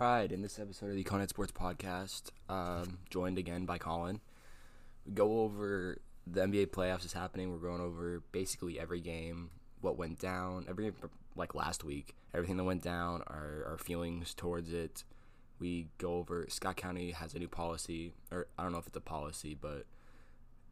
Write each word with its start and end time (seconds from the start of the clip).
All 0.00 0.06
right, 0.06 0.30
in 0.30 0.42
this 0.42 0.60
episode 0.60 0.90
of 0.90 0.94
the 0.94 1.02
Conehead 1.02 1.28
Sports 1.28 1.50
Podcast, 1.50 2.30
um, 2.48 2.98
joined 3.10 3.36
again 3.36 3.64
by 3.64 3.78
Colin, 3.78 4.20
we 5.04 5.10
go 5.10 5.40
over 5.40 5.98
the 6.24 6.42
NBA 6.42 6.68
playoffs 6.68 7.04
is 7.04 7.12
happening. 7.12 7.50
We're 7.50 7.68
going 7.68 7.80
over 7.80 8.22
basically 8.30 8.78
every 8.78 9.00
game, 9.00 9.50
what 9.80 9.98
went 9.98 10.20
down, 10.20 10.66
every 10.68 10.92
like 11.34 11.56
last 11.56 11.82
week, 11.82 12.14
everything 12.32 12.58
that 12.58 12.62
went 12.62 12.84
down, 12.84 13.22
our 13.26 13.64
our 13.70 13.76
feelings 13.76 14.34
towards 14.34 14.72
it. 14.72 15.02
We 15.58 15.88
go 15.98 16.14
over 16.14 16.46
Scott 16.48 16.76
County 16.76 17.10
has 17.10 17.34
a 17.34 17.40
new 17.40 17.48
policy, 17.48 18.12
or 18.30 18.46
I 18.56 18.62
don't 18.62 18.70
know 18.70 18.78
if 18.78 18.86
it's 18.86 18.96
a 18.96 19.00
policy, 19.00 19.58
but 19.60 19.84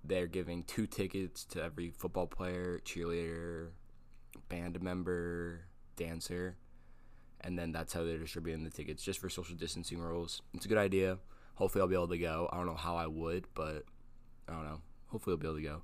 they're 0.04 0.29
giving 0.29 0.62
two 0.62 0.86
tickets 0.86 1.45
to 1.46 1.64
every 1.64 1.90
football 1.90 2.29
player, 2.29 2.80
cheerleader, 2.84 3.70
band 4.48 4.80
member, 4.80 5.62
dancer 5.96 6.58
and 7.42 7.58
then 7.58 7.72
that's 7.72 7.92
how 7.92 8.04
they're 8.04 8.18
distributing 8.18 8.64
the 8.64 8.70
tickets 8.70 9.02
just 9.02 9.18
for 9.18 9.28
social 9.28 9.56
distancing 9.56 9.98
rules. 9.98 10.42
It's 10.54 10.66
a 10.66 10.68
good 10.68 10.78
idea. 10.78 11.18
Hopefully, 11.54 11.82
I'll 11.82 11.88
be 11.88 11.94
able 11.94 12.08
to 12.08 12.18
go. 12.18 12.48
I 12.52 12.56
don't 12.56 12.66
know 12.66 12.74
how 12.74 12.96
I 12.96 13.06
would, 13.06 13.46
but 13.54 13.84
I 14.48 14.52
don't 14.52 14.64
know. 14.64 14.80
Hopefully, 15.08 15.34
I'll 15.34 15.38
be 15.38 15.46
able 15.46 15.56
to 15.56 15.62
go. 15.62 15.82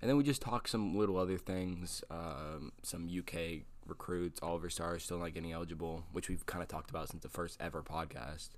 And 0.00 0.08
then 0.08 0.16
we 0.16 0.24
just 0.24 0.42
talk 0.42 0.66
some 0.66 0.96
little 0.96 1.16
other 1.16 1.38
things, 1.38 2.02
um, 2.10 2.72
some 2.82 3.08
UK 3.08 3.62
recruits, 3.86 4.40
Olivier 4.42 4.70
Sarr's 4.70 5.04
still 5.04 5.18
not 5.18 5.32
getting 5.32 5.52
eligible, 5.52 6.04
which 6.12 6.28
we've 6.28 6.44
kind 6.44 6.62
of 6.62 6.68
talked 6.68 6.90
about 6.90 7.08
since 7.08 7.22
the 7.22 7.28
first 7.28 7.56
ever 7.60 7.82
podcast. 7.82 8.50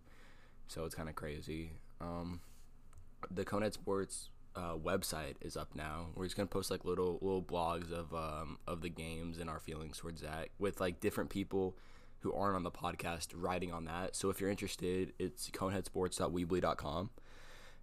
So 0.69 0.85
it's 0.85 0.95
kind 0.95 1.09
of 1.09 1.15
crazy. 1.15 1.73
Um, 2.01 2.41
the 3.31 3.45
Conehead 3.45 3.75
Sports 3.75 4.31
uh, 4.57 4.77
website 4.77 5.35
is 5.41 5.57
up 5.57 5.75
now. 5.75 6.07
We're 6.15 6.25
just 6.25 6.37
gonna 6.37 6.47
post 6.47 6.71
like 6.71 6.85
little 6.85 7.19
little 7.21 7.43
blogs 7.43 7.93
of 7.93 8.15
um, 8.15 8.59
of 8.67 8.81
the 8.81 8.89
games 8.89 9.39
and 9.39 9.51
our 9.51 9.61
feelings 9.61 9.99
towards 9.99 10.23
that 10.23 10.49
with 10.59 10.81
like 10.81 11.01
different 11.01 11.31
people 11.31 11.77
who 12.25 12.33
aren't 12.33 12.57
on 12.57 12.63
the 12.63 12.71
podcast 12.71 13.29
writing 13.35 13.71
on 13.71 13.85
that. 13.85 14.17
So 14.17 14.31
if 14.31 14.41
you're 14.41 14.49
interested, 14.49 15.13
it's 15.19 15.51
coneheadsports.weebly.com 15.51 17.11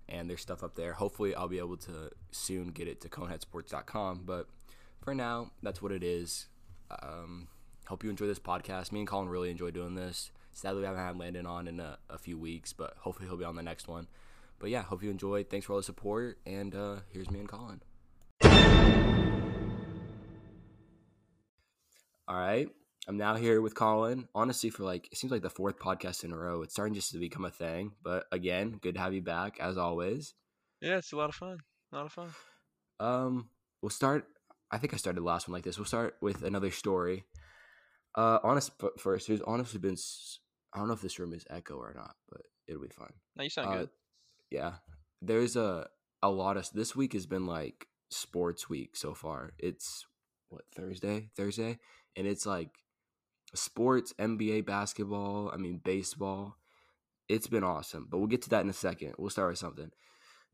and 0.09 0.28
there's 0.28 0.42
stuff 0.42 0.64
up 0.64 0.73
there. 0.73 0.94
Hopefully, 0.94 1.36
I'll 1.36 1.47
be 1.47 1.59
able 1.59 1.78
to 1.78 2.09
soon 2.31 2.69
get 2.69 2.88
it 2.88 3.00
to 3.02 3.09
coneheadsports.com. 3.09 4.23
But 4.25 4.47
for 5.00 5.14
now, 5.14 5.52
that's 5.62 5.80
what 5.80 5.92
it 5.92 6.03
is. 6.03 6.47
Um, 7.03 7.50
hope 7.86 8.03
you 8.03 8.09
enjoy 8.09 8.25
this 8.25 8.39
podcast. 8.39 8.92
Me 8.92 9.02
and 9.02 9.08
Colin 9.08 9.30
really 9.30 9.52
enjoy 9.52 9.69
doing 9.69 9.94
this. 9.94 10.31
Sadly, 10.53 10.81
we 10.81 10.88
haven't 10.88 11.06
had 11.06 11.19
Landon 11.19 11.45
on 11.45 11.67
in 11.67 11.80
a, 11.80 12.00
a, 12.09 12.17
few 12.17 12.38
weeks, 12.38 12.73
but 12.73 12.95
hopefully 12.97 13.28
he'll 13.28 13.38
be 13.38 13.45
on 13.45 13.56
the 13.56 13.62
next 13.64 13.88
one. 13.88 14.08
But 14.58 14.72
yeah, 14.72 14.81
hope 14.81 15.03
you 15.03 15.12
enjoy. 15.12 15.44
Thanks 15.44 15.67
for 15.67 15.73
all 15.73 15.80
the 15.80 15.84
support, 15.84 16.39
and 16.47 16.75
uh, 16.75 16.95
here's 17.09 17.30
me 17.30 17.39
and 17.39 17.47
Colin. 17.47 17.81
All 22.28 22.38
right. 22.38 22.69
I'm 23.07 23.17
now 23.17 23.35
here 23.35 23.61
with 23.61 23.73
Colin. 23.73 24.27
Honestly, 24.35 24.69
for 24.69 24.83
like 24.83 25.07
it 25.11 25.17
seems 25.17 25.31
like 25.31 25.41
the 25.41 25.49
fourth 25.49 25.80
podcast 25.80 26.23
in 26.23 26.31
a 26.31 26.38
row. 26.38 26.61
It's 26.61 26.73
starting 26.73 26.94
just 26.94 27.11
to 27.11 27.19
become 27.19 27.45
a 27.45 27.52
thing. 27.52 27.94
But 28.03 28.25
again, 28.31 28.80
good 28.81 28.95
to 28.95 29.02
have 29.02 29.13
you 29.13 29.21
back 29.21 29.59
as 29.59 29.77
always. 29.77 30.33
Yeah, 30.81 30.97
it's 30.97 31.11
a 31.11 31.17
lot 31.17 31.29
of 31.29 31.35
fun. 31.35 31.57
A 31.91 31.95
lot 31.95 32.05
of 32.05 32.11
fun. 32.11 32.29
Um, 32.99 33.49
we'll 33.81 33.89
start. 33.89 34.25
I 34.72 34.77
think 34.77 34.94
I 34.94 34.97
started 34.97 35.22
the 35.22 35.25
last 35.25 35.47
one 35.47 35.53
like 35.53 35.63
this. 35.63 35.77
We'll 35.77 35.85
start 35.85 36.16
with 36.22 36.44
another 36.44 36.72
story. 36.72 37.25
Uh, 38.16 38.39
honest 38.44 38.77
but 38.77 38.99
first, 38.99 39.27
there's 39.27 39.41
honestly 39.41 39.79
been. 39.79 39.97
I 40.73 40.79
don't 40.79 40.88
know 40.88 40.94
if 40.94 41.02
this 41.02 41.19
room 41.19 41.33
is 41.33 41.45
echo 41.49 41.75
or 41.75 41.94
not, 41.95 42.16
but 42.29 42.41
it'll 42.67 42.81
be 42.81 42.89
fine. 42.89 43.13
No, 43.35 43.44
you 43.44 43.49
sound 43.49 43.69
uh, 43.69 43.77
good. 43.77 43.89
Yeah, 44.52 44.73
there's 45.22 45.55
a 45.55 45.88
a 46.22 46.29
lot 46.29 46.57
of 46.57 46.69
this 46.72 46.95
week 46.95 47.13
has 47.13 47.25
been 47.25 47.47
like 47.47 47.88
sports 48.09 48.69
week 48.69 48.95
so 48.95 49.13
far. 49.13 49.53
It's 49.57 50.05
what 50.49 50.63
Thursday, 50.75 51.29
Thursday, 51.35 51.79
and 52.16 52.27
it's 52.27 52.45
like 52.45 52.69
sports, 53.53 54.13
NBA 54.19 54.66
basketball, 54.66 55.52
I 55.53 55.57
mean 55.57 55.81
baseball. 55.83 56.57
It's 57.27 57.47
been 57.47 57.63
awesome, 57.63 58.07
but 58.09 58.17
we'll 58.17 58.27
get 58.27 58.41
to 58.44 58.49
that 58.49 58.63
in 58.63 58.69
a 58.69 58.73
second. 58.73 59.13
We'll 59.17 59.30
start 59.30 59.49
with 59.49 59.59
something. 59.59 59.91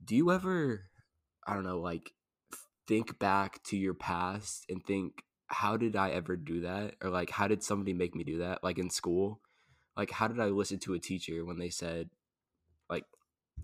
Do 0.04 0.16
you 0.16 0.32
ever 0.32 0.90
I 1.46 1.54
don't 1.54 1.64
know, 1.64 1.80
like 1.80 2.12
think 2.88 3.20
back 3.20 3.62
to 3.64 3.78
your 3.78 3.94
past 3.94 4.66
and 4.70 4.86
think 4.86 5.24
how 5.48 5.78
did 5.78 5.96
I 5.96 6.12
ever 6.12 6.36
do 6.36 6.62
that? 6.62 6.96
Or 7.02 7.10
like 7.10 7.30
how 7.30 7.48
did 7.48 7.64
somebody 7.64 7.94
make 7.94 8.16
me 8.16 8.24
do 8.24 8.40
that? 8.40 8.64
Like 8.64 8.78
in 8.78 8.90
school? 8.90 9.42
Like 9.96 10.12
how 10.12 10.28
did 10.28 10.40
I 10.40 10.46
listen 10.46 10.80
to 10.80 10.94
a 10.94 11.00
teacher 11.00 11.46
when 11.46 11.58
they 11.58 11.70
said 11.70 12.10
like 12.90 13.06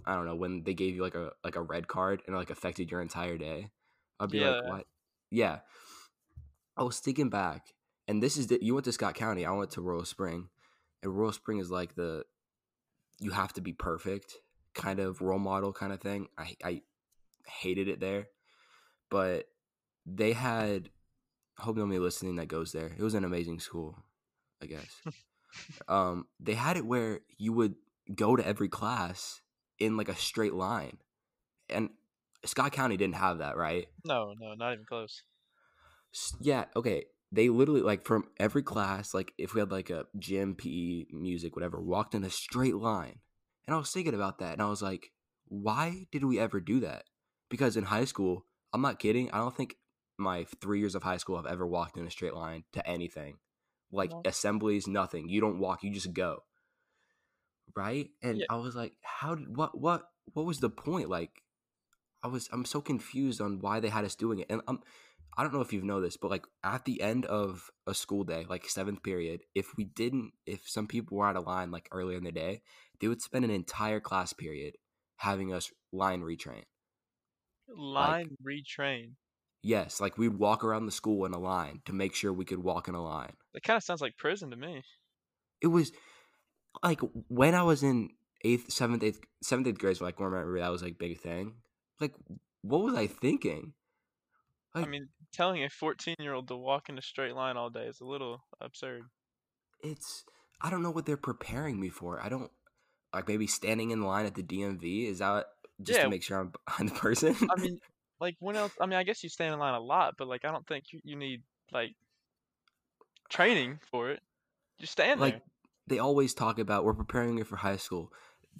I 0.05 0.15
don't 0.15 0.25
know, 0.25 0.35
when 0.35 0.63
they 0.63 0.73
gave 0.73 0.95
you 0.95 1.01
like 1.01 1.15
a 1.15 1.31
like 1.43 1.55
a 1.55 1.61
red 1.61 1.87
card 1.87 2.21
and 2.25 2.35
it 2.35 2.39
like 2.39 2.49
affected 2.49 2.89
your 2.89 3.01
entire 3.01 3.37
day? 3.37 3.69
I'd 4.19 4.29
be 4.29 4.39
yeah. 4.39 4.49
like, 4.49 4.69
what? 4.69 4.85
Yeah. 5.29 5.59
I 6.77 6.83
was 6.83 6.99
thinking 6.99 7.29
back 7.29 7.73
and 8.07 8.21
this 8.21 8.37
is 8.37 8.47
the, 8.47 8.59
you 8.61 8.73
went 8.73 8.85
to 8.85 8.91
Scott 8.91 9.15
County. 9.15 9.45
I 9.45 9.51
went 9.51 9.71
to 9.71 9.81
Royal 9.81 10.05
Spring, 10.05 10.49
and 11.01 11.17
Royal 11.17 11.31
Spring 11.31 11.59
is 11.59 11.71
like 11.71 11.95
the 11.95 12.23
you 13.19 13.31
have 13.31 13.53
to 13.53 13.61
be 13.61 13.73
perfect 13.73 14.35
kind 14.73 14.99
of 14.99 15.21
role 15.21 15.39
model 15.39 15.71
kind 15.71 15.93
of 15.93 16.01
thing. 16.01 16.27
I 16.37 16.55
I 16.63 16.81
hated 17.47 17.87
it 17.87 17.99
there, 17.99 18.27
but 19.09 19.45
they 20.05 20.33
had. 20.33 20.89
I 21.57 21.63
hope 21.63 21.77
nobody 21.77 21.99
listening 21.99 22.37
that 22.37 22.47
goes 22.47 22.71
there. 22.71 22.91
It 22.97 23.03
was 23.03 23.13
an 23.13 23.23
amazing 23.23 23.59
school, 23.59 24.03
I 24.61 24.65
guess. 24.65 25.01
um, 25.87 26.25
they 26.39 26.55
had 26.55 26.77
it 26.77 26.85
where 26.85 27.19
you 27.37 27.53
would 27.53 27.75
go 28.15 28.35
to 28.35 28.45
every 28.45 28.69
class 28.69 29.41
in 29.77 29.95
like 29.95 30.09
a 30.09 30.15
straight 30.15 30.55
line, 30.55 30.97
and 31.69 31.89
Scott 32.43 32.71
County 32.71 32.97
didn't 32.97 33.15
have 33.15 33.37
that, 33.37 33.55
right? 33.55 33.87
No, 34.03 34.33
no, 34.37 34.55
not 34.55 34.73
even 34.73 34.85
close. 34.85 35.21
Yeah, 36.41 36.65
okay 36.75 37.05
they 37.33 37.49
literally 37.49 37.81
like 37.81 38.05
from 38.05 38.25
every 38.39 38.61
class, 38.61 39.13
like 39.13 39.33
if 39.39 39.55
we 39.55 39.59
had 39.59 39.71
like 39.71 39.89
a 39.89 40.05
gym, 40.19 40.53
PE, 40.53 41.05
music, 41.11 41.55
whatever, 41.55 41.81
walked 41.81 42.13
in 42.13 42.23
a 42.23 42.29
straight 42.29 42.75
line. 42.75 43.19
And 43.65 43.73
I 43.75 43.79
was 43.79 43.89
thinking 43.89 44.13
about 44.13 44.37
that 44.37 44.53
and 44.53 44.61
I 44.61 44.69
was 44.69 44.83
like, 44.83 45.11
why 45.47 46.05
did 46.11 46.23
we 46.23 46.39
ever 46.39 46.59
do 46.59 46.79
that? 46.81 47.05
Because 47.49 47.75
in 47.75 47.85
high 47.85 48.05
school, 48.05 48.45
I'm 48.71 48.81
not 48.81 48.99
kidding, 48.99 49.31
I 49.31 49.39
don't 49.39 49.55
think 49.55 49.77
my 50.19 50.45
three 50.61 50.79
years 50.79 50.93
of 50.93 51.01
high 51.01 51.17
school 51.17 51.37
I've 51.37 51.47
ever 51.47 51.65
walked 51.65 51.97
in 51.97 52.05
a 52.05 52.11
straight 52.11 52.35
line 52.35 52.65
to 52.73 52.87
anything. 52.87 53.37
Like 53.91 54.11
assemblies, 54.25 54.87
nothing. 54.87 55.27
You 55.27 55.41
don't 55.41 55.59
walk, 55.59 55.83
you 55.83 55.91
just 55.91 56.13
go. 56.13 56.43
Right? 57.75 58.09
And 58.21 58.39
yeah. 58.39 58.45
I 58.49 58.57
was 58.57 58.75
like, 58.75 58.93
how 59.01 59.35
did 59.35 59.55
what 59.55 59.79
what 59.79 60.03
what 60.33 60.45
was 60.45 60.59
the 60.59 60.69
point? 60.69 61.09
Like 61.09 61.31
I 62.23 62.27
was 62.27 62.47
I'm 62.51 62.65
so 62.65 62.81
confused 62.81 63.41
on 63.41 63.59
why 63.59 63.79
they 63.79 63.89
had 63.89 64.05
us 64.05 64.15
doing 64.15 64.39
it. 64.39 64.47
And 64.49 64.61
I'm 64.67 64.79
I 65.35 65.43
don't 65.43 65.53
know 65.53 65.61
if 65.61 65.73
you 65.73 65.81
know 65.81 66.01
this, 66.01 66.17
but 66.17 66.31
like 66.31 66.45
at 66.63 66.85
the 66.85 67.01
end 67.01 67.25
of 67.25 67.69
a 67.87 67.93
school 67.93 68.23
day, 68.23 68.45
like 68.47 68.69
seventh 68.69 69.01
period, 69.03 69.41
if 69.55 69.75
we 69.77 69.85
didn't, 69.85 70.33
if 70.45 70.67
some 70.67 70.87
people 70.87 71.17
were 71.17 71.27
out 71.27 71.35
of 71.35 71.47
line 71.47 71.71
like 71.71 71.89
earlier 71.91 72.17
in 72.17 72.23
the 72.23 72.31
day, 72.31 72.61
they 72.99 73.07
would 73.07 73.21
spend 73.21 73.43
an 73.43 73.51
entire 73.51 73.99
class 73.99 74.33
period 74.33 74.75
having 75.17 75.53
us 75.53 75.71
line 75.91 76.21
retrain. 76.21 76.63
Line 77.75 78.29
like, 78.45 78.63
retrain. 78.63 79.13
Yes, 79.63 80.01
like 80.01 80.17
we'd 80.17 80.37
walk 80.37 80.63
around 80.63 80.85
the 80.85 80.91
school 80.91 81.25
in 81.25 81.33
a 81.33 81.39
line 81.39 81.81
to 81.85 81.93
make 81.93 82.13
sure 82.13 82.33
we 82.33 82.45
could 82.45 82.63
walk 82.63 82.87
in 82.87 82.95
a 82.95 83.03
line. 83.03 83.33
That 83.53 83.63
kind 83.63 83.77
of 83.77 83.83
sounds 83.83 84.01
like 84.01 84.17
prison 84.17 84.51
to 84.51 84.57
me. 84.57 84.83
It 85.61 85.67
was 85.67 85.91
like 86.83 86.99
when 87.29 87.55
I 87.55 87.63
was 87.63 87.81
in 87.81 88.09
eighth, 88.43 88.71
seventh, 88.71 89.03
eighth, 89.03 89.21
seventh, 89.41 89.67
eighth 89.67 89.79
grade. 89.79 89.97
So 89.97 90.05
like, 90.05 90.19
remember 90.19 90.59
that 90.59 90.71
was 90.71 90.83
like 90.83 90.97
big 90.97 91.19
thing. 91.19 91.53
Like, 91.99 92.13
what 92.61 92.83
was 92.83 92.95
I 92.95 93.07
thinking? 93.07 93.73
Like, 94.75 94.85
I 94.85 94.87
mean, 94.87 95.07
telling 95.31 95.63
a 95.63 95.69
14 95.69 96.15
year 96.19 96.33
old 96.33 96.47
to 96.47 96.55
walk 96.55 96.89
in 96.89 96.97
a 96.97 97.01
straight 97.01 97.35
line 97.35 97.57
all 97.57 97.69
day 97.69 97.85
is 97.85 98.01
a 98.01 98.05
little 98.05 98.43
absurd. 98.59 99.03
It's 99.83 100.25
I 100.61 100.69
don't 100.69 100.81
know 100.81 100.91
what 100.91 101.05
they're 101.05 101.17
preparing 101.17 101.79
me 101.79 101.89
for. 101.89 102.19
I 102.21 102.29
don't 102.29 102.51
like 103.13 103.27
maybe 103.27 103.47
standing 103.47 103.91
in 103.91 104.01
line 104.01 104.25
at 104.25 104.35
the 104.35 104.43
DMV. 104.43 105.09
Is 105.09 105.19
that 105.19 105.45
just 105.81 105.99
yeah. 105.99 106.05
to 106.05 106.09
make 106.09 106.23
sure 106.23 106.39
I'm 106.39 106.53
behind 106.65 106.89
the 106.89 106.95
person? 106.95 107.35
I 107.55 107.59
mean, 107.59 107.79
like 108.19 108.35
when 108.39 108.55
else? 108.55 108.71
I 108.79 108.85
mean, 108.85 108.97
I 108.97 109.03
guess 109.03 109.23
you 109.23 109.29
stand 109.29 109.53
in 109.53 109.59
line 109.59 109.75
a 109.75 109.79
lot, 109.79 110.15
but 110.17 110.27
like 110.27 110.45
I 110.45 110.51
don't 110.51 110.65
think 110.67 110.85
you, 110.91 111.01
you 111.03 111.15
need 111.15 111.43
like 111.71 111.95
training 113.29 113.79
for 113.91 114.11
it. 114.11 114.21
Just 114.79 114.93
stand 114.93 115.19
like, 115.19 115.33
there. 115.33 115.41
They 115.87 115.99
always 115.99 116.33
talk 116.33 116.59
about 116.59 116.85
we're 116.85 116.93
preparing 116.93 117.37
you 117.37 117.43
for 117.43 117.57
high 117.57 117.77
school. 117.77 118.11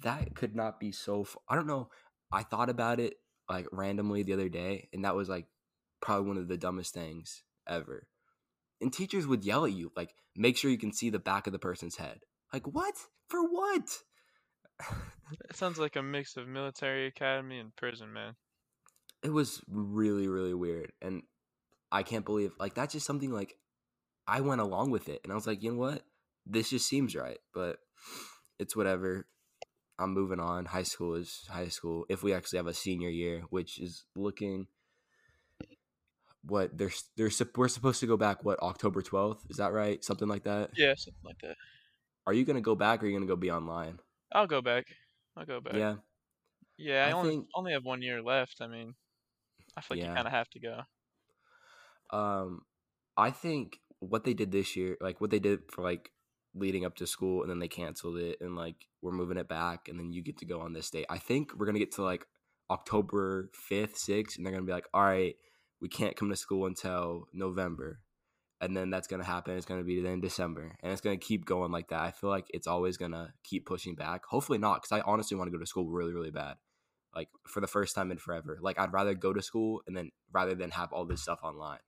That 0.02 0.34
could 0.34 0.54
not 0.54 0.78
be 0.78 0.92
so. 0.92 1.22
F- 1.22 1.36
I 1.48 1.54
don't 1.54 1.66
know. 1.66 1.88
I 2.30 2.42
thought 2.42 2.68
about 2.68 3.00
it 3.00 3.14
like 3.48 3.66
randomly 3.72 4.22
the 4.22 4.34
other 4.34 4.48
day, 4.48 4.88
and 4.92 5.04
that 5.04 5.14
was 5.14 5.28
like 5.28 5.46
probably 6.04 6.28
one 6.28 6.36
of 6.36 6.48
the 6.48 6.58
dumbest 6.58 6.92
things 6.92 7.42
ever. 7.66 8.06
And 8.80 8.92
teachers 8.92 9.26
would 9.26 9.44
yell 9.44 9.64
at 9.64 9.72
you, 9.72 9.90
like, 9.96 10.14
make 10.36 10.56
sure 10.56 10.70
you 10.70 10.78
can 10.78 10.92
see 10.92 11.08
the 11.08 11.18
back 11.18 11.46
of 11.46 11.52
the 11.52 11.58
person's 11.58 11.96
head. 11.96 12.20
Like, 12.52 12.66
what? 12.66 12.94
For 13.28 13.42
what? 13.42 13.88
it 15.48 15.56
sounds 15.56 15.78
like 15.78 15.96
a 15.96 16.02
mix 16.02 16.36
of 16.36 16.46
military 16.46 17.06
academy 17.06 17.58
and 17.58 17.74
prison, 17.74 18.12
man. 18.12 18.34
It 19.22 19.32
was 19.32 19.62
really, 19.66 20.28
really 20.28 20.52
weird. 20.52 20.92
And 21.00 21.22
I 21.90 22.02
can't 22.02 22.26
believe, 22.26 22.52
like, 22.60 22.74
that's 22.74 22.92
just 22.92 23.06
something 23.06 23.32
like 23.32 23.54
I 24.28 24.42
went 24.42 24.60
along 24.60 24.90
with 24.90 25.08
it. 25.08 25.22
And 25.24 25.32
I 25.32 25.36
was 25.36 25.46
like, 25.46 25.62
you 25.62 25.72
know 25.72 25.78
what? 25.78 26.02
This 26.44 26.68
just 26.68 26.86
seems 26.86 27.16
right. 27.16 27.38
But 27.54 27.78
it's 28.58 28.76
whatever. 28.76 29.26
I'm 29.98 30.12
moving 30.12 30.40
on. 30.40 30.66
High 30.66 30.82
school 30.82 31.14
is 31.14 31.46
high 31.48 31.68
school. 31.68 32.04
If 32.10 32.22
we 32.22 32.34
actually 32.34 32.58
have 32.58 32.66
a 32.66 32.74
senior 32.74 33.08
year, 33.08 33.44
which 33.48 33.80
is 33.80 34.04
looking 34.14 34.66
what 36.46 36.76
they're 36.76 36.92
they're 37.16 37.30
we're 37.56 37.68
supposed 37.68 38.00
to 38.00 38.06
go 38.06 38.16
back 38.16 38.44
what 38.44 38.58
October 38.60 39.00
12th 39.02 39.38
is 39.50 39.56
that 39.56 39.72
right 39.72 40.04
something 40.04 40.28
like 40.28 40.44
that 40.44 40.70
yeah 40.76 40.94
something 40.96 41.22
like 41.24 41.38
that 41.42 41.56
are 42.26 42.32
you 42.32 42.44
gonna 42.44 42.60
go 42.60 42.74
back 42.74 43.02
or 43.02 43.06
are 43.06 43.08
you 43.08 43.14
gonna 43.16 43.26
go 43.26 43.36
be 43.36 43.50
online? 43.50 43.98
I'll 44.32 44.46
go 44.46 44.62
back. 44.62 44.86
I'll 45.36 45.44
go 45.44 45.60
back. 45.60 45.74
Yeah. 45.74 45.96
Yeah, 46.78 47.04
I, 47.06 47.10
I 47.10 47.12
only 47.12 47.30
think- 47.36 47.48
only 47.54 47.72
have 47.72 47.84
one 47.84 48.00
year 48.02 48.22
left. 48.22 48.56
I 48.62 48.66
mean, 48.66 48.94
I 49.76 49.80
feel 49.82 49.96
like 49.98 50.04
Yeah. 50.04 50.10
you 50.10 50.14
kind 50.16 50.26
of 50.26 50.32
have 50.32 50.48
to 50.50 50.58
go. 50.60 50.80
Um, 52.10 52.62
I 53.16 53.30
think 53.30 53.78
what 54.00 54.24
they 54.24 54.34
did 54.34 54.52
this 54.52 54.74
year, 54.76 54.96
like 55.00 55.20
what 55.20 55.30
they 55.30 55.38
did 55.38 55.70
for 55.70 55.82
like 55.82 56.10
leading 56.54 56.84
up 56.84 56.96
to 56.96 57.06
school, 57.06 57.42
and 57.42 57.50
then 57.50 57.58
they 57.58 57.68
canceled 57.68 58.16
it, 58.18 58.38
and 58.40 58.56
like 58.56 58.86
we're 59.02 59.12
moving 59.12 59.36
it 59.36 59.48
back, 59.48 59.88
and 59.88 59.98
then 59.98 60.12
you 60.12 60.22
get 60.22 60.38
to 60.38 60.46
go 60.46 60.60
on 60.60 60.72
this 60.72 60.90
date. 60.90 61.06
I 61.10 61.18
think 61.18 61.52
we're 61.56 61.66
gonna 61.66 61.78
get 61.78 61.92
to 61.92 62.02
like 62.02 62.26
October 62.70 63.50
fifth, 63.52 63.96
sixth, 63.98 64.36
and 64.36 64.46
they're 64.46 64.52
gonna 64.52 64.64
be 64.64 64.72
like, 64.72 64.88
all 64.94 65.04
right, 65.04 65.34
we 65.84 65.88
can't 65.90 66.16
come 66.16 66.30
to 66.30 66.36
school 66.36 66.64
until 66.64 67.28
November, 67.34 68.00
and 68.58 68.74
then 68.74 68.88
that's 68.88 69.06
gonna 69.06 69.22
happen. 69.22 69.54
It's 69.54 69.66
gonna 69.66 69.84
be 69.84 70.00
then 70.00 70.22
December, 70.22 70.74
and 70.82 70.90
it's 70.90 71.02
gonna 71.02 71.18
keep 71.18 71.44
going 71.44 71.70
like 71.70 71.88
that. 71.88 72.00
I 72.00 72.10
feel 72.10 72.30
like 72.30 72.46
it's 72.54 72.66
always 72.66 72.96
gonna 72.96 73.34
keep 73.44 73.66
pushing 73.66 73.94
back. 73.94 74.22
Hopefully 74.24 74.56
not, 74.56 74.80
because 74.80 74.98
I 74.98 75.02
honestly 75.04 75.36
want 75.36 75.48
to 75.48 75.52
go 75.52 75.60
to 75.60 75.66
school 75.66 75.90
really, 75.90 76.14
really 76.14 76.30
bad. 76.30 76.54
Like 77.14 77.28
for 77.46 77.60
the 77.60 77.66
first 77.66 77.94
time 77.94 78.10
in 78.10 78.16
forever. 78.16 78.56
Like 78.62 78.80
I'd 78.80 78.94
rather 78.94 79.12
go 79.12 79.34
to 79.34 79.42
school 79.42 79.82
and 79.86 79.94
then 79.94 80.10
rather 80.32 80.54
than 80.54 80.70
have 80.70 80.90
all 80.90 81.04
this 81.04 81.20
stuff 81.20 81.40
online. 81.42 81.80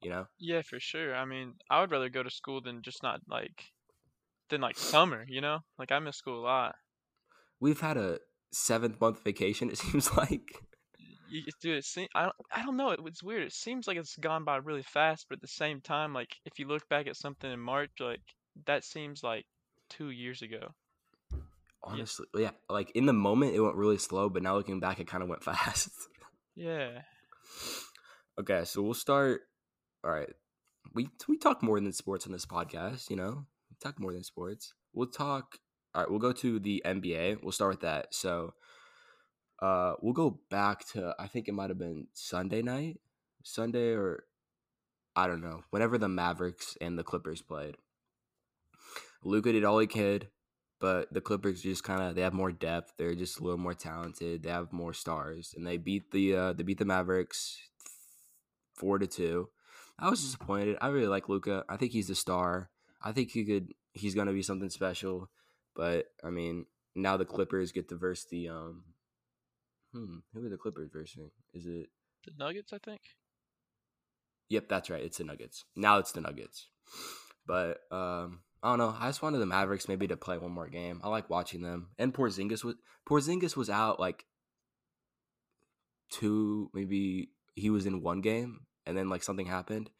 You 0.00 0.08
know? 0.08 0.26
Yeah, 0.38 0.62
for 0.62 0.80
sure. 0.80 1.14
I 1.14 1.26
mean, 1.26 1.56
I 1.68 1.82
would 1.82 1.90
rather 1.90 2.08
go 2.08 2.22
to 2.22 2.30
school 2.30 2.62
than 2.62 2.80
just 2.80 3.02
not 3.02 3.20
like 3.28 3.64
than 4.48 4.62
like 4.62 4.78
summer. 4.78 5.26
You 5.28 5.42
know, 5.42 5.58
like 5.78 5.92
I 5.92 5.98
miss 5.98 6.16
school 6.16 6.40
a 6.40 6.46
lot. 6.46 6.74
We've 7.60 7.80
had 7.80 7.98
a 7.98 8.18
seventh 8.50 8.98
month 8.98 9.22
vacation, 9.22 9.68
it 9.68 9.76
seems 9.84 10.16
like. 10.16 10.62
You, 11.28 11.42
dude, 11.60 11.78
it 11.78 11.84
seem, 11.84 12.06
I 12.14 12.22
don't, 12.22 12.34
I 12.52 12.62
don't 12.64 12.76
know. 12.76 12.90
It, 12.90 13.00
it's 13.04 13.22
weird. 13.22 13.42
It 13.42 13.52
seems 13.52 13.86
like 13.86 13.96
it's 13.96 14.16
gone 14.16 14.44
by 14.44 14.56
really 14.56 14.82
fast, 14.82 15.26
but 15.28 15.36
at 15.36 15.42
the 15.42 15.48
same 15.48 15.80
time, 15.80 16.12
like 16.12 16.30
if 16.44 16.58
you 16.58 16.66
look 16.68 16.88
back 16.88 17.06
at 17.06 17.16
something 17.16 17.50
in 17.50 17.60
March, 17.60 17.90
like 18.00 18.20
that 18.66 18.84
seems 18.84 19.22
like 19.22 19.44
two 19.88 20.10
years 20.10 20.42
ago. 20.42 20.68
Honestly, 21.82 22.26
yeah. 22.36 22.50
Like 22.68 22.90
in 22.94 23.06
the 23.06 23.12
moment, 23.12 23.54
it 23.54 23.60
went 23.60 23.76
really 23.76 23.98
slow, 23.98 24.28
but 24.28 24.42
now 24.42 24.56
looking 24.56 24.80
back, 24.80 24.98
it 24.98 25.06
kind 25.06 25.22
of 25.22 25.28
went 25.28 25.44
fast. 25.44 25.90
Yeah. 26.54 27.02
okay, 28.40 28.64
so 28.64 28.82
we'll 28.82 28.94
start. 28.94 29.42
All 30.04 30.10
right, 30.10 30.30
we 30.94 31.08
we 31.28 31.38
talk 31.38 31.62
more 31.62 31.78
than 31.80 31.92
sports 31.92 32.26
on 32.26 32.32
this 32.32 32.46
podcast. 32.46 33.10
You 33.10 33.16
know, 33.16 33.46
we 33.70 33.76
talk 33.80 34.00
more 34.00 34.12
than 34.12 34.24
sports. 34.24 34.72
We'll 34.92 35.06
talk. 35.06 35.58
All 35.94 36.02
right, 36.02 36.10
we'll 36.10 36.18
go 36.18 36.32
to 36.32 36.58
the 36.58 36.82
NBA. 36.84 37.42
We'll 37.42 37.52
start 37.52 37.72
with 37.72 37.80
that. 37.82 38.14
So, 38.14 38.54
uh, 39.60 39.94
we'll 40.00 40.12
go 40.12 40.38
back 40.50 40.86
to 40.88 41.14
I 41.18 41.26
think 41.26 41.48
it 41.48 41.54
might 41.54 41.70
have 41.70 41.78
been 41.78 42.08
Sunday 42.12 42.62
night, 42.62 43.00
Sunday 43.42 43.92
or 43.92 44.24
I 45.14 45.26
don't 45.26 45.42
know. 45.42 45.62
Whenever 45.70 45.98
the 45.98 46.08
Mavericks 46.08 46.76
and 46.80 46.98
the 46.98 47.04
Clippers 47.04 47.40
played, 47.40 47.76
Luka 49.22 49.52
did 49.52 49.64
all 49.64 49.78
he 49.78 49.86
could, 49.86 50.28
but 50.78 51.12
the 51.12 51.22
Clippers 51.22 51.62
just 51.62 51.84
kind 51.84 52.02
of 52.02 52.14
they 52.14 52.22
have 52.22 52.34
more 52.34 52.52
depth. 52.52 52.92
They're 52.98 53.14
just 53.14 53.40
a 53.40 53.42
little 53.42 53.58
more 53.58 53.74
talented. 53.74 54.42
They 54.42 54.50
have 54.50 54.72
more 54.72 54.92
stars, 54.92 55.54
and 55.56 55.66
they 55.66 55.78
beat 55.78 56.10
the 56.10 56.36
uh, 56.36 56.52
they 56.52 56.62
beat 56.62 56.78
the 56.78 56.84
Mavericks 56.84 57.58
four 58.74 58.98
to 58.98 59.06
two. 59.06 59.48
I 59.98 60.10
was 60.10 60.22
disappointed. 60.22 60.76
I 60.82 60.88
really 60.88 61.06
like 61.06 61.28
Luka. 61.28 61.64
I 61.68 61.76
think 61.76 61.92
he's 61.92 62.08
the 62.08 62.14
star. 62.14 62.70
I 63.02 63.12
think 63.12 63.30
he 63.30 63.44
could. 63.44 63.72
He's 63.94 64.14
gonna 64.14 64.32
be 64.32 64.42
something 64.42 64.70
special. 64.70 65.30
But 65.74 66.06
I 66.22 66.28
mean, 66.28 66.66
now 66.94 67.16
the 67.16 67.24
Clippers 67.24 67.72
get 67.72 67.88
to 67.88 67.96
verse 67.96 68.24
the 68.24 68.48
um. 68.48 68.84
Hmm, 69.92 70.18
who 70.32 70.44
are 70.44 70.50
the 70.50 70.56
Clippers 70.56 70.90
versing? 70.92 71.30
Is 71.54 71.66
it? 71.66 71.88
The 72.24 72.32
Nuggets, 72.38 72.72
I 72.72 72.78
think. 72.78 73.00
Yep, 74.48 74.68
that's 74.68 74.90
right. 74.90 75.02
It's 75.02 75.18
the 75.18 75.24
Nuggets. 75.24 75.64
Now 75.74 75.98
it's 75.98 76.12
the 76.12 76.20
Nuggets. 76.20 76.68
But 77.46 77.78
um, 77.90 78.40
I 78.62 78.70
don't 78.70 78.78
know. 78.78 78.94
I 78.98 79.08
just 79.08 79.22
wanted 79.22 79.38
the 79.38 79.46
Mavericks 79.46 79.88
maybe 79.88 80.06
to 80.08 80.16
play 80.16 80.38
one 80.38 80.52
more 80.52 80.68
game. 80.68 81.00
I 81.04 81.08
like 81.08 81.30
watching 81.30 81.62
them. 81.62 81.90
And 81.98 82.12
Porzingis 82.12 82.64
was 82.64 82.76
Porzingis 83.08 83.56
was 83.56 83.70
out 83.70 84.00
like 84.00 84.24
two, 86.10 86.70
maybe 86.74 87.30
he 87.54 87.70
was 87.70 87.86
in 87.86 88.02
one 88.02 88.20
game, 88.20 88.60
and 88.84 88.96
then 88.96 89.08
like 89.08 89.22
something 89.22 89.46
happened, 89.46 89.90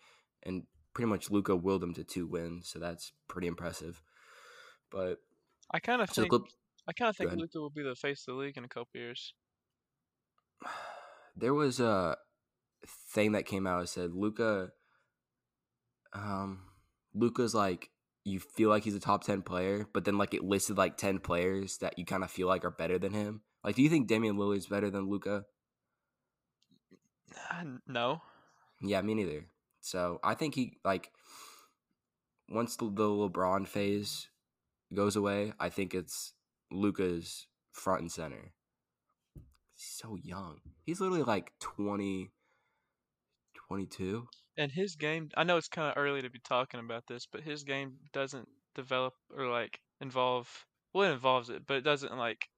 and 0.43 0.65
pretty 0.95 1.09
much 1.09 1.31
Luka 1.31 1.55
willed 1.55 1.83
them 1.83 1.95
to 1.95 2.05
two 2.05 2.27
wins. 2.27 2.69
So 2.69 2.79
that's 2.79 3.13
pretty 3.29 3.47
impressive. 3.47 4.03
But 4.91 5.19
I 5.71 5.81
kind 5.81 6.03
of 6.03 6.11
so 6.11 6.23
think 6.23 6.31
Clip, 6.31 6.43
I 6.89 6.93
kind 6.93 7.11
of 7.11 7.17
think. 7.17 7.33
Luka 7.33 7.59
will 7.59 7.71
be 7.71 7.83
the 7.83 7.95
face 7.95 8.25
of 8.27 8.35
the 8.35 8.41
league 8.41 8.57
in 8.57 8.65
a 8.65 8.69
couple 8.69 8.89
years. 8.95 9.35
There 11.37 11.55
was 11.55 11.81
a 11.81 12.17
thing 13.11 13.33
that 13.33 13.47
came 13.47 13.67
out 13.67 13.81
that 13.81 13.89
said 13.89 14.13
Luka 14.13 14.71
um 16.13 16.61
Luka's 17.15 17.55
like 17.55 17.91
you 18.25 18.41
feel 18.41 18.69
like 18.71 18.85
he's 18.85 18.95
a 18.95 19.01
top 19.01 19.25
10 19.25 19.43
player 19.43 19.87
but 19.93 20.05
then 20.05 20.19
like 20.19 20.35
it 20.35 20.43
listed 20.45 20.77
like 20.77 20.97
10 20.97 21.19
players 21.21 21.79
that 21.79 21.99
you 21.99 22.05
kind 22.05 22.25
of 22.25 22.31
feel 22.31 22.49
like 22.49 22.65
are 22.65 22.71
better 22.71 22.99
than 22.99 23.13
him. 23.13 23.43
Like 23.65 23.75
do 23.77 23.83
you 23.83 23.89
think 23.89 24.09
Damian 24.09 24.37
Lillard's 24.37 24.67
better 24.67 24.91
than 24.91 25.09
Luka 25.09 25.45
Uh, 27.51 27.65
no. 27.87 28.23
yeah 28.81 29.03
me 29.03 29.15
neither. 29.15 29.47
So 29.81 30.21
I 30.25 30.35
think 30.35 30.55
he 30.55 30.79
like 30.85 31.11
once 32.49 32.77
the, 32.77 32.87
the 32.87 33.05
LeBron 33.05 33.67
phase 33.69 34.29
goes 34.95 35.17
away 35.17 35.53
I 35.59 35.69
think 35.69 35.95
it's 35.95 36.33
Luka's 36.71 37.47
front 37.73 38.01
and 38.03 38.13
center 38.13 38.53
so 39.77 40.17
young 40.17 40.61
he's 40.85 41.01
literally 41.01 41.23
like 41.23 41.53
20 41.61 42.33
22 43.55 44.29
And 44.57 44.71
his 44.73 44.97
game, 44.97 45.31
I 45.37 45.45
know 45.45 45.57
it's 45.57 45.69
kind 45.69 45.89
of 45.89 45.97
early 45.97 46.23
to 46.23 46.31
be 46.31 46.39
talking 46.39 46.81
about 46.81 47.07
this, 47.07 47.27
but 47.27 47.43
his 47.43 47.65
game 47.65 47.99
doesn't 48.13 48.49
develop 48.75 49.15
or 49.31 49.49
like 49.49 49.81
involve. 50.01 50.67
Well, 50.93 51.09
it 51.11 51.15
involves 51.15 51.51
it, 51.51 51.67
but 51.67 51.77
it 51.79 51.83
doesn't 51.85 52.17
like. 52.17 52.49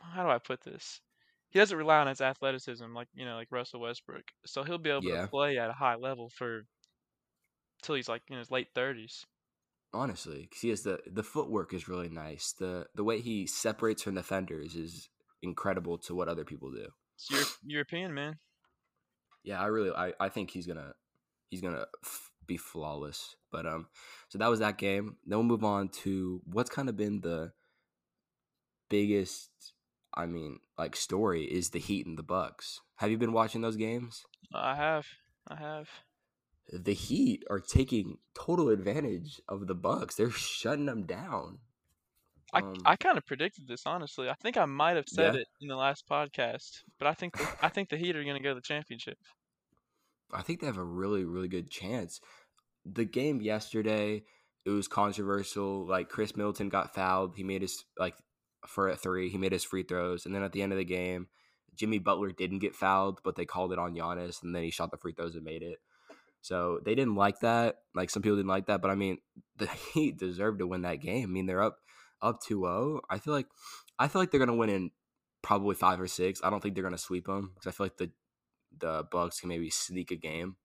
How 0.00 0.22
do 0.24 0.30
I 0.30 0.38
put 0.38 0.62
this? 0.62 1.02
He 1.50 1.58
doesn't 1.58 1.76
rely 1.76 1.98
on 1.98 2.06
his 2.06 2.20
athleticism 2.22 2.94
like 2.94 3.08
you 3.14 3.24
know, 3.26 3.36
like 3.36 3.52
Russell 3.52 3.80
Westbrook. 3.80 4.24
So 4.46 4.62
he'll 4.64 4.78
be 4.78 4.90
able 4.90 5.02
Yeah. 5.02 5.22
to 5.22 5.28
play 5.28 5.58
at 5.58 5.68
a 5.70 5.74
high 5.74 5.96
level 5.96 6.30
for 6.30 6.66
till 7.82 7.96
he's 7.96 8.08
like 8.08 8.22
in 8.28 8.38
his 8.38 8.50
late 8.50 8.68
thirties. 8.74 9.26
Honestly 9.92 10.46
'cause 10.46 10.60
he 10.60 10.68
has 10.70 10.82
the 10.82 11.00
the 11.06 11.22
footwork 11.22 11.72
is 11.72 11.88
really 11.88 12.08
nice. 12.08 12.52
The 12.52 12.88
the 12.94 13.04
way 13.04 13.20
he 13.20 13.46
separates 13.46 14.02
from 14.02 14.14
defenders 14.14 14.74
is 14.76 15.08
incredible 15.42 15.98
to 15.98 16.14
what 16.14 16.28
other 16.28 16.44
people 16.44 16.70
do. 16.72 16.88
It's 17.14 17.30
Euro- 17.30 17.46
European 17.64 18.14
man. 18.14 18.38
yeah 19.44 19.60
i 19.60 19.66
really 19.66 19.90
i, 19.92 20.12
I 20.20 20.28
think 20.28 20.50
he's 20.50 20.66
gonna 20.66 20.94
he's 21.48 21.60
gonna 21.60 21.86
f- 22.04 22.30
be 22.46 22.56
flawless 22.56 23.36
but 23.50 23.66
um 23.66 23.88
so 24.28 24.38
that 24.38 24.48
was 24.50 24.58
that 24.60 24.78
game. 24.78 25.16
Then 25.24 25.38
we'll 25.38 25.46
move 25.56 25.64
on 25.64 25.88
to 26.04 26.42
what's 26.44 26.70
kind 26.70 26.88
of 26.88 26.96
been 26.96 27.20
the 27.20 27.52
biggest 28.88 29.50
i 30.14 30.26
mean 30.26 30.58
like 30.78 30.96
story 30.96 31.44
is 31.44 31.70
the 31.70 31.78
heat 31.78 32.06
and 32.06 32.18
the 32.18 32.22
bucks. 32.22 32.80
Have 32.96 33.10
you 33.10 33.18
been 33.18 33.32
watching 33.32 33.60
those 33.60 33.76
games? 33.76 34.24
I 34.52 34.74
have, 34.74 35.06
I 35.46 35.54
have. 35.56 35.88
The 36.70 36.94
heat 36.94 37.44
are 37.48 37.60
taking 37.60 38.18
total 38.34 38.68
advantage 38.68 39.40
of 39.48 39.66
the 39.66 39.74
bucks 39.74 40.14
they're 40.16 40.30
shutting 40.30 40.86
them 40.86 41.04
down 41.06 41.58
I, 42.52 42.60
Um, 42.60 42.76
I 42.84 42.96
kind 42.96 43.18
of 43.18 43.26
predicted 43.26 43.66
this 43.68 43.82
honestly. 43.86 44.28
I 44.28 44.34
think 44.34 44.56
I 44.56 44.64
might 44.64 44.96
have 44.96 45.08
said 45.08 45.34
Yeah? 45.34 45.40
it 45.40 45.48
in 45.60 45.68
the 45.68 45.76
last 45.76 46.08
podcast, 46.08 46.82
but 46.98 47.06
I 47.06 47.14
think 47.14 47.36
the, 47.36 47.46
I 47.62 47.68
think 47.68 47.90
the 47.90 47.96
Heat 47.96 48.16
are 48.16 48.24
going 48.24 48.36
to 48.36 48.42
go 48.42 48.50
to 48.50 48.54
the 48.54 48.60
championship. 48.60 49.18
I 50.32 50.42
think 50.42 50.60
they 50.60 50.66
have 50.66 50.78
a 50.78 50.84
really, 50.84 51.24
really 51.24 51.48
good 51.48 51.70
chance. 51.70 52.20
The 52.84 53.04
game 53.04 53.40
yesterday, 53.40 54.24
it 54.64 54.70
was 54.70 54.88
controversial. 54.88 55.86
Like 55.86 56.08
Khris 56.08 56.36
Middleton 56.36 56.68
got 56.68 56.94
fouled. 56.94 57.36
He 57.36 57.44
made 57.44 57.62
his 57.62 57.84
like 57.98 58.14
for 58.66 58.88
a 58.88 58.96
three. 58.96 59.28
He 59.30 59.38
made 59.38 59.52
his 59.52 59.64
free 59.64 59.82
throws, 59.82 60.26
and 60.26 60.34
then 60.34 60.42
at 60.42 60.52
the 60.52 60.62
end 60.62 60.72
of 60.72 60.78
the 60.78 60.84
game, 60.84 61.28
Jimmy 61.74 61.98
Butler 61.98 62.32
didn't 62.32 62.58
get 62.60 62.74
fouled, 62.74 63.20
but 63.24 63.36
they 63.36 63.44
called 63.44 63.72
it 63.72 63.78
on 63.78 63.94
Giannis, 63.94 64.42
and 64.42 64.54
then 64.54 64.62
he 64.62 64.70
shot 64.70 64.90
the 64.90 64.96
free 64.96 65.12
throws 65.12 65.34
and 65.34 65.44
made 65.44 65.62
it. 65.62 65.78
So 66.40 66.80
they 66.84 66.94
didn't 66.94 67.16
like 67.16 67.40
that. 67.40 67.76
Like 67.94 68.10
some 68.10 68.22
people 68.22 68.36
didn't 68.36 68.48
like 68.48 68.66
that, 68.66 68.80
but 68.80 68.90
I 68.90 68.94
mean, 68.94 69.18
the 69.56 69.66
Heat 69.94 70.18
deserved 70.18 70.60
to 70.60 70.66
win 70.66 70.82
that 70.82 71.00
game. 71.00 71.24
I 71.24 71.26
mean, 71.26 71.46
they're 71.46 71.62
up 71.62 71.78
up 72.20 72.40
2-0. 72.42 73.00
I 73.08 73.18
feel 73.18 73.34
like 73.34 73.46
I 73.98 74.08
feel 74.08 74.22
like 74.22 74.30
they're 74.30 74.40
gonna 74.40 74.54
win 74.54 74.70
in 74.70 74.90
probably 75.42 75.74
five 75.74 76.00
or 76.00 76.06
six. 76.06 76.40
I 76.42 76.50
don't 76.50 76.62
think 76.62 76.74
they're 76.74 76.84
gonna 76.84 76.98
sweep 76.98 77.26
them 77.26 77.52
because 77.54 77.66
I 77.66 77.76
feel 77.76 77.86
like 77.86 77.96
the 77.96 78.10
the 78.78 79.04
Bucks 79.10 79.40
can 79.40 79.48
maybe 79.48 79.70
sneak 79.70 80.10
a 80.10 80.16
game. 80.16 80.56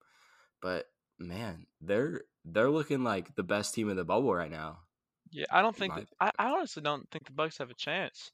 But 0.60 0.86
man, 1.18 1.66
they're 1.80 2.22
they're 2.44 2.70
looking 2.70 3.04
like 3.04 3.34
the 3.34 3.42
best 3.42 3.74
team 3.74 3.90
in 3.90 3.96
the 3.96 4.04
bubble 4.04 4.34
right 4.34 4.50
now. 4.50 4.78
Yeah, 5.30 5.46
I 5.50 5.62
don't 5.62 5.74
think 5.74 5.94
that, 5.94 6.06
I, 6.20 6.30
I 6.38 6.50
honestly 6.50 6.82
don't 6.82 7.10
think 7.10 7.26
the 7.26 7.32
Bucks 7.32 7.58
have 7.58 7.70
a 7.70 7.74
chance. 7.74 8.30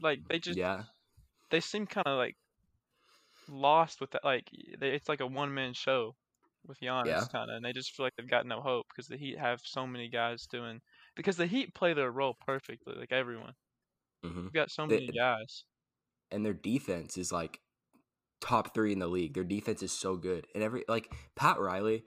Like 0.00 0.20
they 0.28 0.38
just 0.38 0.58
yeah, 0.58 0.82
they 1.50 1.60
seem 1.60 1.86
kind 1.86 2.06
of 2.06 2.18
like 2.18 2.36
lost 3.48 4.00
with 4.00 4.10
that. 4.10 4.24
Like 4.24 4.50
they, 4.78 4.90
it's 4.90 5.08
like 5.08 5.20
a 5.20 5.26
one 5.26 5.54
man 5.54 5.72
show 5.72 6.14
with 6.66 6.78
Giannis 6.80 7.06
Yeah. 7.06 7.24
kind 7.32 7.50
of, 7.50 7.56
and 7.56 7.64
they 7.64 7.72
just 7.72 7.94
feel 7.94 8.06
like 8.06 8.14
they've 8.16 8.28
got 8.30 8.46
no 8.46 8.60
hope 8.60 8.86
because 8.88 9.06
the 9.08 9.16
Heat 9.16 9.38
have 9.38 9.60
so 9.64 9.86
many 9.86 10.08
guys 10.08 10.46
doing 10.46 10.80
because 11.16 11.36
the 11.36 11.46
Heat 11.46 11.74
play 11.74 11.94
their 11.94 12.10
role 12.10 12.36
perfectly. 12.46 12.94
Like 12.96 13.12
everyone, 13.12 13.52
hmm 14.22 14.44
they've 14.44 14.52
got 14.52 14.70
so 14.70 14.86
They- 14.86 14.96
many 15.00 15.08
guys. 15.08 15.64
and 16.30 16.44
their 16.44 16.54
defense 16.54 17.16
is 17.18 17.30
like 17.32 17.60
top 18.40 18.74
three 18.74 18.92
in 18.92 18.98
the 18.98 19.06
league. 19.06 19.34
Their 19.34 19.44
defense 19.44 19.82
is 19.82 19.92
so 19.92 20.16
good, 20.16 20.46
and 20.54 20.62
every 20.62 20.84
like 20.88 21.12
Pat 21.36 21.58
Riley, 21.60 22.04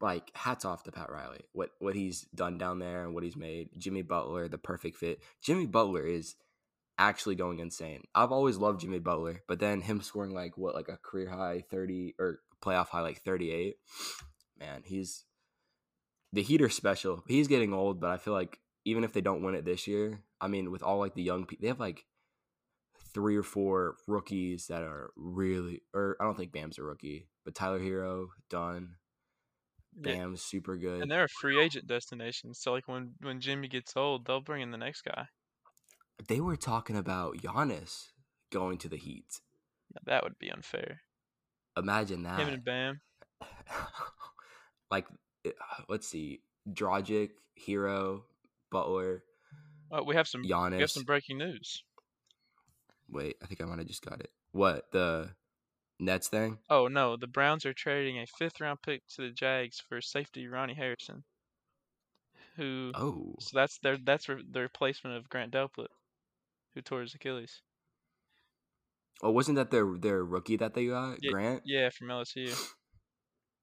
like 0.00 0.30
hats 0.34 0.64
off 0.64 0.82
to 0.84 0.92
Pat 0.92 1.10
Riley. 1.10 1.40
What 1.52 1.70
what 1.78 1.94
he's 1.94 2.22
done 2.34 2.58
down 2.58 2.78
there 2.78 3.04
and 3.04 3.14
what 3.14 3.24
he's 3.24 3.36
made. 3.36 3.68
Jimmy 3.78 4.02
Butler, 4.02 4.48
the 4.48 4.58
perfect 4.58 4.96
fit. 4.96 5.22
Jimmy 5.42 5.66
Butler 5.66 6.06
is 6.06 6.34
actually 6.98 7.34
going 7.34 7.58
insane. 7.58 8.02
I've 8.14 8.32
always 8.32 8.58
loved 8.58 8.80
Jimmy 8.80 8.98
Butler, 8.98 9.42
but 9.48 9.58
then 9.58 9.80
him 9.80 10.02
scoring 10.02 10.32
like 10.34 10.56
what 10.58 10.74
like 10.74 10.88
a 10.88 10.96
career 10.98 11.30
high 11.30 11.64
30 11.70 12.14
or 12.18 12.40
playoff 12.62 12.88
high 12.88 13.00
like 13.00 13.22
38. 13.22 13.76
Man, 14.58 14.82
he's 14.84 15.24
the 16.32 16.42
Heat 16.42 16.62
are 16.62 16.68
special. 16.70 17.22
He's 17.28 17.48
getting 17.48 17.72
old, 17.74 18.00
but 18.00 18.10
I 18.10 18.16
feel 18.16 18.32
like 18.32 18.58
even 18.84 19.04
if 19.04 19.12
they 19.12 19.20
don't 19.20 19.42
win 19.42 19.54
it 19.54 19.64
this 19.64 19.86
year, 19.86 20.20
I 20.40 20.48
mean, 20.48 20.70
with 20.70 20.82
all 20.82 20.98
like 20.98 21.14
the 21.14 21.22
young 21.22 21.44
people, 21.44 21.62
they 21.62 21.68
have 21.68 21.80
like 21.80 22.04
three 23.14 23.36
or 23.36 23.42
four 23.42 23.96
rookies 24.08 24.68
that 24.68 24.82
are 24.82 25.10
really, 25.16 25.82
or 25.92 26.16
I 26.20 26.24
don't 26.24 26.36
think 26.36 26.52
Bam's 26.52 26.78
a 26.78 26.82
rookie, 26.82 27.28
but 27.44 27.54
Tyler 27.54 27.80
Herro, 27.80 28.28
Nunn, 28.52 28.96
Yeah, 30.02 30.14
Bam's 30.14 30.42
super 30.42 30.76
good. 30.76 31.02
and 31.02 31.10
they're 31.10 31.24
a 31.24 31.28
free 31.40 31.60
agent 31.60 31.86
destination. 31.86 32.54
So 32.54 32.72
like 32.72 32.88
when 32.88 33.12
when 33.20 33.40
Jimmy 33.40 33.68
gets 33.68 33.96
old, 33.96 34.26
they'll 34.26 34.40
bring 34.40 34.62
in 34.62 34.70
the 34.70 34.78
next 34.78 35.02
guy. 35.02 35.26
They 36.28 36.40
were 36.40 36.56
talking 36.56 36.96
about 36.96 37.38
Giannis 37.38 38.10
going 38.50 38.78
to 38.78 38.88
the 38.88 38.96
Heat. 38.96 39.40
Now, 39.94 40.00
that 40.06 40.22
would 40.22 40.38
be 40.38 40.50
unfair. 40.50 41.00
Imagine 41.76 42.18
Him 42.18 42.24
that. 42.24 42.48
and 42.48 42.64
Bam. 42.64 43.00
like, 44.90 45.06
uh, 45.46 45.50
let's 45.88 46.06
see, 46.08 46.40
Dragic, 46.72 47.30
Herro, 47.66 48.22
Butler, 48.70 49.22
Oh, 49.92 50.02
we 50.02 50.14
have 50.14 50.26
some 50.26 50.42
we 50.42 50.50
have 50.50 50.90
some 50.90 51.04
breaking 51.04 51.36
news. 51.36 51.84
Wait, 53.10 53.36
I 53.42 53.46
think 53.46 53.60
I 53.60 53.66
might 53.66 53.78
have 53.78 53.86
just 53.86 54.04
got 54.04 54.20
it. 54.20 54.30
What 54.52 54.90
the 54.90 55.28
Nets 56.00 56.28
thing? 56.28 56.58
Oh 56.70 56.88
no, 56.88 57.18
the 57.18 57.26
Browns 57.26 57.66
are 57.66 57.74
trading 57.74 58.18
a 58.18 58.26
fifth 58.26 58.58
round 58.58 58.80
pick 58.80 59.06
to 59.08 59.22
the 59.22 59.30
Jags 59.30 59.82
for 59.86 60.00
safety 60.00 60.48
Ronnie 60.48 60.74
Harrison. 60.74 61.24
Who 62.56 62.92
Oh, 62.94 63.34
so 63.38 63.50
that's 63.58 63.78
their 63.80 63.98
that's 63.98 64.30
re- 64.30 64.44
the 64.50 64.60
replacement 64.60 65.18
of 65.18 65.28
Grant 65.28 65.52
Delpit, 65.52 65.88
who 66.74 66.80
tore 66.80 67.02
his 67.02 67.14
Achilles. 67.14 67.60
Oh, 69.22 69.30
wasn't 69.30 69.56
that 69.56 69.70
their 69.70 69.86
their 69.98 70.22
rookie 70.24 70.56
that 70.56 70.74
they 70.74 70.86
got, 70.86 71.20
Yeah, 71.20 71.32
Grant? 71.32 71.62
Yeah, 71.64 71.90
from 71.90 72.10
LSU. 72.10 72.58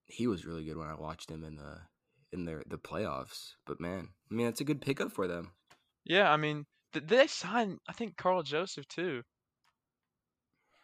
He 0.08 0.28
was 0.28 0.46
really 0.46 0.66
good 0.66 0.75
when 0.75 0.89
I 0.89 0.94
watched 0.96 1.32
him 1.32 1.42
in 1.42 1.56
the 1.56 1.88
in 2.34 2.44
their 2.44 2.63
the 2.68 2.78
playoffs. 2.78 3.54
But 3.66 3.80
man, 3.80 4.13
I 4.30 4.34
mean, 4.34 4.48
it's 4.48 4.60
a 4.60 4.66
good 4.66 4.82
pickup 4.82 5.13
for 5.13 5.25
them. 5.25 5.54
Yeah, 6.04 6.30
I 6.30 6.36
mean, 6.36 6.66
they 6.92 7.28
signed 7.28 7.80
I 7.88 7.94
think 7.94 8.18
Karl 8.18 8.44
Joseph 8.44 8.86
too 8.89 9.24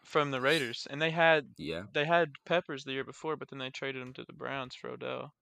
from 0.05 0.32
the 0.32 0.39
Raiders, 0.39 0.88
and 0.89 1.01
they 1.01 1.12
had 1.12 1.55
Yeah, 1.58 1.84
they 1.91 2.05
had 2.05 2.32
Peppers 2.46 2.86
the 2.86 2.94
year 2.94 3.03
before, 3.03 3.36
but 3.36 3.50
then 3.50 3.60
they 3.60 3.70
traded 3.70 4.01
him 4.01 4.13
to 4.13 4.24
the 4.24 4.32
Browns 4.32 4.74
for 4.74 4.89
Odell. 4.89 5.34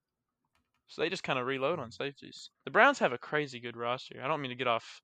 So 0.88 1.02
they 1.02 1.10
just 1.10 1.24
kind 1.24 1.40
of 1.40 1.46
reload 1.48 1.80
on 1.80 1.92
safeties. 1.92 2.52
The 2.66 2.72
Browns 2.72 3.00
have 3.00 3.14
a 3.14 3.18
crazy 3.18 3.60
good 3.60 3.78
roster. 3.78 4.22
I 4.24 4.28
don't 4.28 4.42
mean 4.42 4.52
to 4.52 4.56
get 4.56 4.68
off 4.68 5.02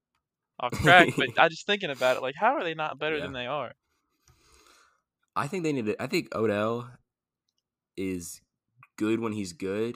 off 0.59 0.75
track, 0.75 1.12
but 1.17 1.29
I 1.38 1.50
just 1.50 1.65
thinking 1.67 1.91
about 1.91 2.17
it, 2.17 2.21
like 2.24 2.36
how 2.38 2.55
are 2.55 2.63
they 2.63 2.75
not 2.75 3.00
better 3.00 3.19
Yeah. 3.19 3.21
than 3.21 3.33
they 3.33 3.48
are? 3.48 3.74
I 5.39 5.48
think 5.48 5.63
they 5.63 5.72
need 5.72 5.86
to. 5.86 6.03
I 6.03 6.08
think 6.08 6.36
Odell 6.36 6.91
is 7.96 8.41
good 8.98 9.22
when 9.22 9.31
he's 9.31 9.53
good. 9.53 9.96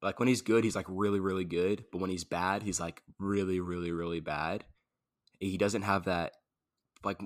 Like 0.00 0.20
when 0.20 0.28
he's 0.28 0.42
good, 0.42 0.62
he's 0.62 0.76
like 0.76 0.86
really, 0.88 1.18
really 1.18 1.44
good. 1.44 1.84
But 1.90 2.00
when 2.00 2.10
he's 2.10 2.22
bad, 2.22 2.62
he's 2.62 2.78
like 2.78 3.02
really, 3.18 3.58
really, 3.58 3.90
really 3.90 4.20
bad. 4.20 4.64
He 5.40 5.58
doesn't 5.58 5.82
have 5.82 6.04
that. 6.04 6.32
Like, 7.02 7.18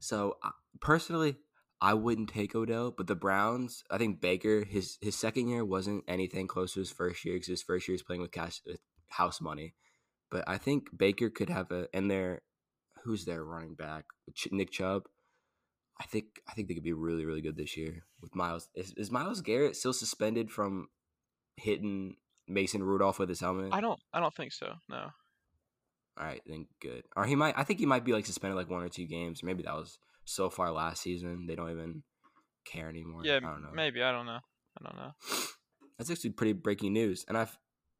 so 0.00 0.38
personally, 0.80 1.36
I 1.80 1.94
wouldn't 1.94 2.30
take 2.30 2.56
Odell. 2.56 2.90
But 2.90 3.06
the 3.06 3.14
Browns, 3.14 3.84
I 3.88 3.98
think 3.98 4.20
Baker, 4.20 4.64
his 4.64 4.98
his 5.00 5.14
second 5.14 5.46
year 5.46 5.64
wasn't 5.64 6.02
anything 6.08 6.48
close 6.48 6.74
to 6.74 6.80
his 6.80 6.90
first 6.90 7.24
year 7.24 7.36
because 7.36 7.46
his 7.46 7.62
first 7.62 7.86
year 7.86 7.94
is 7.94 8.02
playing 8.02 8.22
with 8.22 8.32
cash 8.32 8.60
with 8.66 8.80
house 9.10 9.40
money. 9.40 9.74
But 10.32 10.42
I 10.48 10.58
think 10.58 10.88
Baker 10.96 11.30
could 11.30 11.48
have 11.48 11.70
a 11.70 11.86
and 11.94 12.10
their 12.10 12.42
who's 13.04 13.24
their 13.24 13.44
running 13.44 13.76
back? 13.76 14.06
Nick 14.50 14.72
Chubb. 14.72 15.04
I 16.00 16.04
think 16.04 16.26
I 16.48 16.52
think 16.52 16.68
they 16.68 16.74
could 16.74 16.82
be 16.82 16.92
really 16.92 17.24
really 17.24 17.42
good 17.42 17.56
this 17.56 17.76
year 17.76 18.04
with 18.20 18.34
Myles. 18.34 18.68
Is, 18.74 18.92
is 18.96 19.10
Myles 19.10 19.40
Garrett 19.40 19.76
still 19.76 19.92
suspended 19.92 20.50
from 20.50 20.88
hitting 21.56 22.16
Mason 22.48 22.82
Rudolph 22.82 23.18
with 23.18 23.28
his 23.28 23.40
helmet? 23.40 23.72
I 23.72 23.80
don't 23.80 24.00
I 24.12 24.20
don't 24.20 24.34
think 24.34 24.52
so. 24.52 24.74
No. 24.88 25.10
All 26.18 26.26
right, 26.26 26.42
then 26.46 26.66
good. 26.80 27.04
Or 27.16 27.24
he 27.24 27.34
might. 27.34 27.56
I 27.56 27.64
think 27.64 27.80
he 27.80 27.86
might 27.86 28.04
be 28.04 28.12
like 28.12 28.26
suspended 28.26 28.56
like 28.56 28.68
one 28.68 28.82
or 28.82 28.88
two 28.88 29.06
games. 29.06 29.42
Maybe 29.42 29.62
that 29.62 29.74
was 29.74 29.98
so 30.24 30.50
far 30.50 30.70
last 30.70 31.02
season 31.02 31.46
they 31.46 31.54
don't 31.54 31.70
even 31.70 32.02
care 32.64 32.88
anymore. 32.88 33.22
Yeah, 33.24 33.36
I 33.36 33.40
don't 33.40 33.62
know. 33.62 33.70
maybe 33.74 34.02
I 34.02 34.12
don't 34.12 34.26
know. 34.26 34.40
I 34.78 34.84
don't 34.84 34.96
know. 34.96 35.12
That's 35.98 36.10
actually 36.10 36.30
pretty 36.30 36.52
breaking 36.52 36.92
news, 36.92 37.24
and 37.28 37.38
I've 37.38 37.56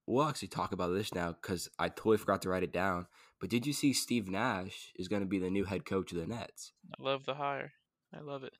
we'll 0.07 0.29
actually 0.29 0.49
talk 0.49 0.73
about 0.73 0.93
this 0.93 1.15
now 1.15 1.33
because 1.41 1.69
I 1.79 1.89
totally 1.89 2.19
forgot 2.19 2.43
to 2.43 2.49
write 2.49 2.63
it 2.63 2.73
down. 2.73 3.07
But 3.41 3.51
did 3.51 3.67
you 3.67 3.73
see 3.73 3.93
Steve 3.93 4.29
Nash 4.29 4.93
is 4.97 5.09
going 5.09 5.23
to 5.23 5.29
be 5.29 5.39
the 5.39 5.51
new 5.51 5.65
head 5.65 5.85
coach 5.85 6.13
of 6.13 6.19
the 6.19 6.27
Nets? 6.27 6.73
I 6.99 7.03
love 7.03 7.25
the 7.25 7.35
hire. 7.35 7.73
I 8.12 8.21
love 8.21 8.45
it. 8.45 8.54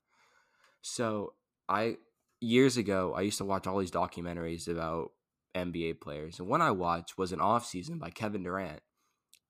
So 0.81 1.33
I 1.69 1.97
years 2.41 2.77
ago 2.77 3.13
I 3.15 3.21
used 3.21 3.37
to 3.37 3.45
watch 3.45 3.67
all 3.67 3.79
these 3.79 3.91
documentaries 3.91 4.67
about 4.67 5.11
NBA 5.55 6.01
players, 6.01 6.39
and 6.39 6.47
one 6.47 6.61
I 6.61 6.71
watched 6.71 7.17
was 7.17 7.31
an 7.31 7.41
off 7.41 7.65
season 7.65 7.99
by 7.99 8.09
Kevin 8.09 8.43
Durant, 8.43 8.81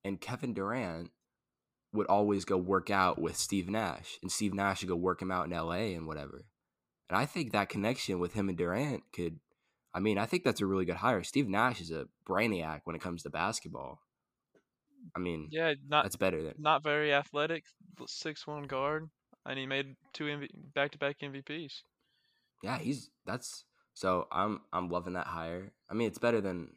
and 0.03 0.19
Kevin 0.19 0.53
Durant 0.53 1.11
would 1.93 2.07
always 2.07 2.43
go 2.43 2.57
work 2.57 2.89
out 2.89 3.21
with 3.21 3.37
Steve 3.37 3.69
Nash, 3.69 4.17
and 4.21 4.31
Steve 4.31 4.53
Nash 4.53 4.81
would 4.81 4.89
go 4.89 4.95
work 4.95 5.21
him 5.21 5.31
out 5.31 5.45
in 5.45 5.51
LA 5.51 5.95
and 5.95 6.07
whatever. 6.07 6.45
And 7.09 7.17
I 7.17 7.25
think 7.25 7.51
that 7.51 7.69
connection 7.69 8.19
with 8.19 8.33
him 8.33 8.49
and 8.49 8.57
Durant 8.57 9.03
could, 9.13 9.39
I 9.93 9.99
mean, 9.99 10.17
I 10.17 10.25
think 10.25 10.43
that's 10.43 10.61
a 10.61 10.65
really 10.65 10.85
good 10.85 10.95
hire. 10.95 11.23
Steve 11.23 11.47
Nash 11.47 11.79
is 11.79 11.91
a 11.91 12.07
brainiac 12.27 12.81
when 12.85 12.95
it 12.95 13.01
comes 13.01 13.23
to 13.23 13.29
basketball. 13.29 13.99
I 15.15 15.19
mean, 15.19 15.49
Yeah, 15.51 15.73
not 15.87 16.03
that's 16.03 16.15
better 16.15 16.41
than 16.41 16.55
not 16.57 16.81
very 16.81 17.13
athletic, 17.13 17.65
six 18.07 18.47
one 18.47 18.63
guard, 18.63 19.09
and 19.45 19.59
he 19.59 19.65
made 19.65 19.95
two 20.13 20.25
MV- 20.25 20.49
back-to-back 20.73 21.19
MVPs. 21.21 21.83
yeah, 22.61 22.77
he's 22.77 23.09
that's 23.25 23.65
so 23.93 24.27
I'm 24.31 24.61
I'm 24.71 24.89
loving 24.89 25.13
that 25.13 25.27
hire. 25.27 25.71
I 25.89 25.93
mean, 25.93 26.07
it's 26.07 26.17
better 26.17 26.41
than 26.41 26.75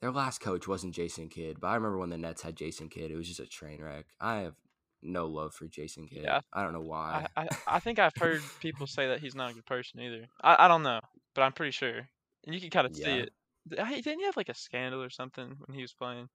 their 0.00 0.10
last 0.12 0.40
coach 0.40 0.68
wasn't 0.68 0.94
Jason 0.94 1.28
Kidd, 1.28 1.60
but 1.60 1.68
I 1.68 1.74
remember 1.76 1.98
when 1.98 2.10
the 2.10 2.18
Nets 2.18 2.42
had 2.42 2.56
Jason 2.56 2.88
Kidd, 2.88 3.10
it 3.10 3.16
was 3.16 3.28
just 3.28 3.40
a 3.40 3.46
train 3.46 3.82
wreck. 3.82 4.06
I 4.20 4.40
have 4.40 4.54
no 5.02 5.26
love 5.26 5.54
for 5.54 5.66
Jason 5.66 6.08
Kidd. 6.08 6.24
Yeah, 6.24 6.40
I 6.52 6.62
don't 6.62 6.72
know 6.72 6.80
why. 6.80 7.26
I, 7.36 7.42
I 7.42 7.48
I 7.66 7.80
think 7.80 7.98
I've 7.98 8.16
heard 8.18 8.42
people 8.60 8.86
say 8.86 9.08
that 9.08 9.20
he's 9.20 9.34
not 9.34 9.50
a 9.50 9.54
good 9.54 9.66
person 9.66 10.00
either. 10.00 10.26
I, 10.42 10.64
I 10.64 10.68
don't 10.68 10.82
know, 10.82 11.00
but 11.34 11.42
I'm 11.42 11.52
pretty 11.52 11.72
sure, 11.72 12.08
and 12.46 12.54
you 12.54 12.60
can 12.60 12.70
kind 12.70 12.86
of 12.86 12.94
see 12.94 13.02
it. 13.02 13.30
Didn't 13.68 14.18
he 14.18 14.24
have 14.24 14.36
like 14.36 14.50
a 14.50 14.54
scandal 14.54 15.02
or 15.02 15.10
something 15.10 15.56
when 15.64 15.74
he 15.74 15.82
was 15.82 15.92
playing? 15.92 16.28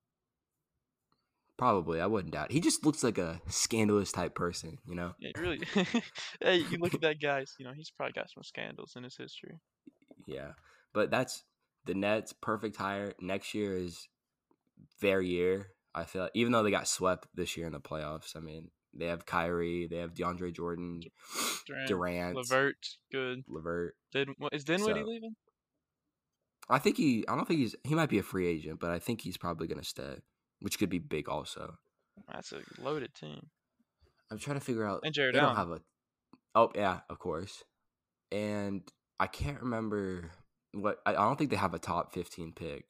Probably, 1.60 2.00
I 2.00 2.08
wouldn't 2.08 2.34
doubt. 2.34 2.52
He 2.52 2.60
just 2.62 2.86
looks 2.86 3.04
like 3.04 3.18
a 3.18 3.42
scandalous 3.50 4.12
type 4.12 4.34
person, 4.34 4.78
you 4.88 4.96
know. 4.96 5.12
Yeah, 5.20 5.32
really. 5.38 5.60
hey, 6.42 6.58
you 6.72 6.78
look 6.80 6.94
at 6.94 7.02
that 7.02 7.22
guy's. 7.22 7.54
You 7.60 7.66
know, 7.66 7.74
he's 7.76 7.92
probably 7.92 8.14
got 8.14 8.30
some 8.30 8.44
scandals 8.44 8.94
in 8.96 9.04
his 9.04 9.18
history. 9.18 9.60
Yeah, 10.26 10.54
but 10.94 11.12
that's 11.12 11.44
the 11.86 11.94
Nets' 11.94 12.34
perfect 12.34 12.78
hire. 12.78 13.14
Next 13.20 13.54
year 13.54 13.76
is 13.76 14.08
their 15.02 15.22
year. 15.22 15.68
I 15.94 16.06
feel 16.06 16.24
like, 16.24 16.32
even 16.34 16.54
though 16.54 16.64
they 16.64 16.72
got 16.72 16.88
swept 16.88 17.28
this 17.36 17.58
year 17.58 17.68
in 17.68 17.74
the 17.74 17.80
playoffs. 17.80 18.36
I 18.36 18.40
mean, 18.40 18.70
they 18.94 19.08
have 19.08 19.26
Kyrie, 19.26 19.88
they 19.90 19.98
have 19.98 20.14
DeAndre 20.14 20.54
Jordan, 20.54 21.02
Durant, 21.68 21.88
Durant, 21.88 22.36
LeVert, 22.36 22.88
good. 23.12 23.44
LeVert. 23.48 23.96
Did 24.14 24.30
what 24.38 24.54
is 24.54 24.64
Dinwiddie 24.64 25.02
So- 25.02 25.06
leaving? 25.08 25.36
I 26.72 26.78
think 26.78 26.98
he. 26.98 27.26
I 27.28 27.36
don't 27.36 27.48
think 27.48 27.60
he's. 27.60 27.76
He 27.84 27.96
might 27.96 28.10
be 28.10 28.20
a 28.20 28.24
free 28.24 28.48
agent, 28.48 28.80
but 28.80 28.92
I 28.92 29.00
think 29.00 29.22
he's 29.22 29.38
probably 29.38 29.68
gonna 29.68 29.84
stay, 29.84 30.18
which 30.62 30.78
could 30.80 30.90
be 30.90 31.00
big 31.00 31.30
also. 31.30 31.76
That's 32.32 32.52
a 32.52 32.62
loaded 32.82 33.14
team. 33.14 33.48
I'm 34.32 34.38
trying 34.40 34.60
to 34.60 34.66
figure 34.66 34.86
out. 34.86 35.02
And 35.04 35.14
Jarrett 35.14 35.34
they 35.34 35.40
don't 35.40 35.56
Allen. 35.56 35.58
have 35.58 35.72
a. 35.72 35.82
Oh 36.56 36.72
yeah, 36.76 37.00
of 37.10 37.20
course. 37.20 37.64
And 38.32 38.82
I 39.20 39.28
can't 39.28 39.62
remember 39.62 40.30
what. 40.74 41.00
I, 41.06 41.12
I 41.12 41.14
don't 41.14 41.38
think 41.38 41.50
they 41.50 41.56
have 41.58 41.74
a 41.74 41.80
top 41.80 42.14
15 42.14 42.54
pick. 42.54 42.86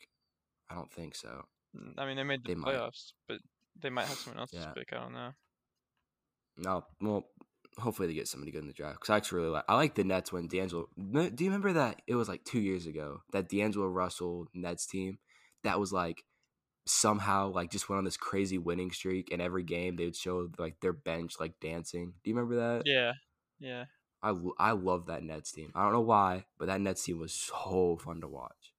I 0.70 0.76
don't 0.76 0.92
think 0.92 1.16
so. 1.16 1.44
Mm, 1.78 1.94
I 1.98 2.06
mean, 2.06 2.18
they 2.18 2.24
made 2.24 2.44
the 2.44 2.50
They 2.50 2.56
might. 2.56 2.76
playoffs, 2.76 3.14
but 3.28 3.38
they 3.82 3.90
might 3.90 4.06
have 4.08 4.18
someone 4.18 4.40
else's 4.40 4.60
Yeah. 4.62 4.72
pick. 4.74 4.92
I 4.92 4.98
don't 4.98 5.14
know. 5.14 5.32
No, 6.58 6.84
well, 7.00 7.24
hopefully 7.78 8.08
they 8.10 8.14
get 8.14 8.28
somebody 8.28 8.52
good 8.52 8.62
in 8.62 8.68
the 8.68 8.74
draft. 8.74 8.96
Because 9.00 9.10
I 9.14 9.18
actually 9.18 9.40
really 9.40 9.52
like. 9.52 9.64
I 9.70 9.76
like 9.76 9.96
the 9.96 10.04
Nets 10.04 10.34
when 10.34 10.48
D'Angelo. 10.48 10.88
Do 10.98 11.22
you 11.38 11.50
remember 11.50 11.74
that? 11.74 12.02
It 12.08 12.16
was 12.16 12.28
like 12.28 12.44
two 12.44 12.60
years 12.60 12.86
ago 12.86 13.22
that 13.32 13.48
D'Angelo 13.50 13.88
Russell 13.88 14.48
Nets 14.54 14.86
team 14.86 15.20
that 15.64 15.80
was 15.80 15.94
like 15.94 16.24
somehow 16.90 17.52
like 17.52 17.72
just 17.72 17.88
went 17.88 18.00
on 18.00 18.04
this 18.06 18.18
crazy 18.18 18.58
winning 18.58 18.92
streak, 18.92 19.32
and 19.32 19.42
every 19.42 19.64
game 19.64 19.96
they 19.96 20.06
would 20.06 20.16
show 20.16 20.50
like 20.58 20.80
their 20.82 20.94
bench 20.94 21.36
like 21.40 21.60
dancing. 21.60 22.14
Do 22.24 22.30
you 22.30 22.36
remember 22.36 22.56
that? 22.56 22.84
Yeah, 22.86 23.14
yeah. 23.60 23.86
I, 24.22 24.34
I 24.58 24.72
love 24.72 25.06
that 25.06 25.24
Nets 25.24 25.52
team. 25.52 25.72
I 25.76 25.84
don't 25.84 25.94
know 25.94 26.02
why, 26.02 26.46
but 26.58 26.66
that 26.68 26.82
Nets 26.82 27.04
team 27.04 27.20
was 27.20 27.34
so 27.34 27.98
fun 28.04 28.22
to 28.22 28.28
watch. 28.28 28.74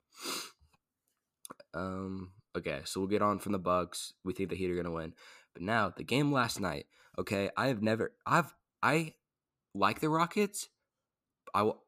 Um. 1.72 2.32
Okay, 2.56 2.80
so 2.84 3.00
we'll 3.00 3.08
get 3.08 3.22
on 3.22 3.38
from 3.38 3.52
the 3.52 3.58
Bucks. 3.58 4.12
We 4.24 4.32
think 4.32 4.50
the 4.50 4.56
Heat 4.56 4.70
are 4.70 4.76
gonna 4.76 4.90
win, 4.90 5.14
but 5.54 5.62
now 5.62 5.92
the 5.96 6.02
game 6.02 6.32
last 6.32 6.60
night. 6.60 6.86
Okay, 7.18 7.50
I 7.56 7.68
have 7.68 7.82
never. 7.82 8.12
I've 8.26 8.54
I 8.82 9.14
like 9.74 10.00
the 10.00 10.08
Rockets. 10.08 10.68
I 11.54 11.60
w- 11.60 11.78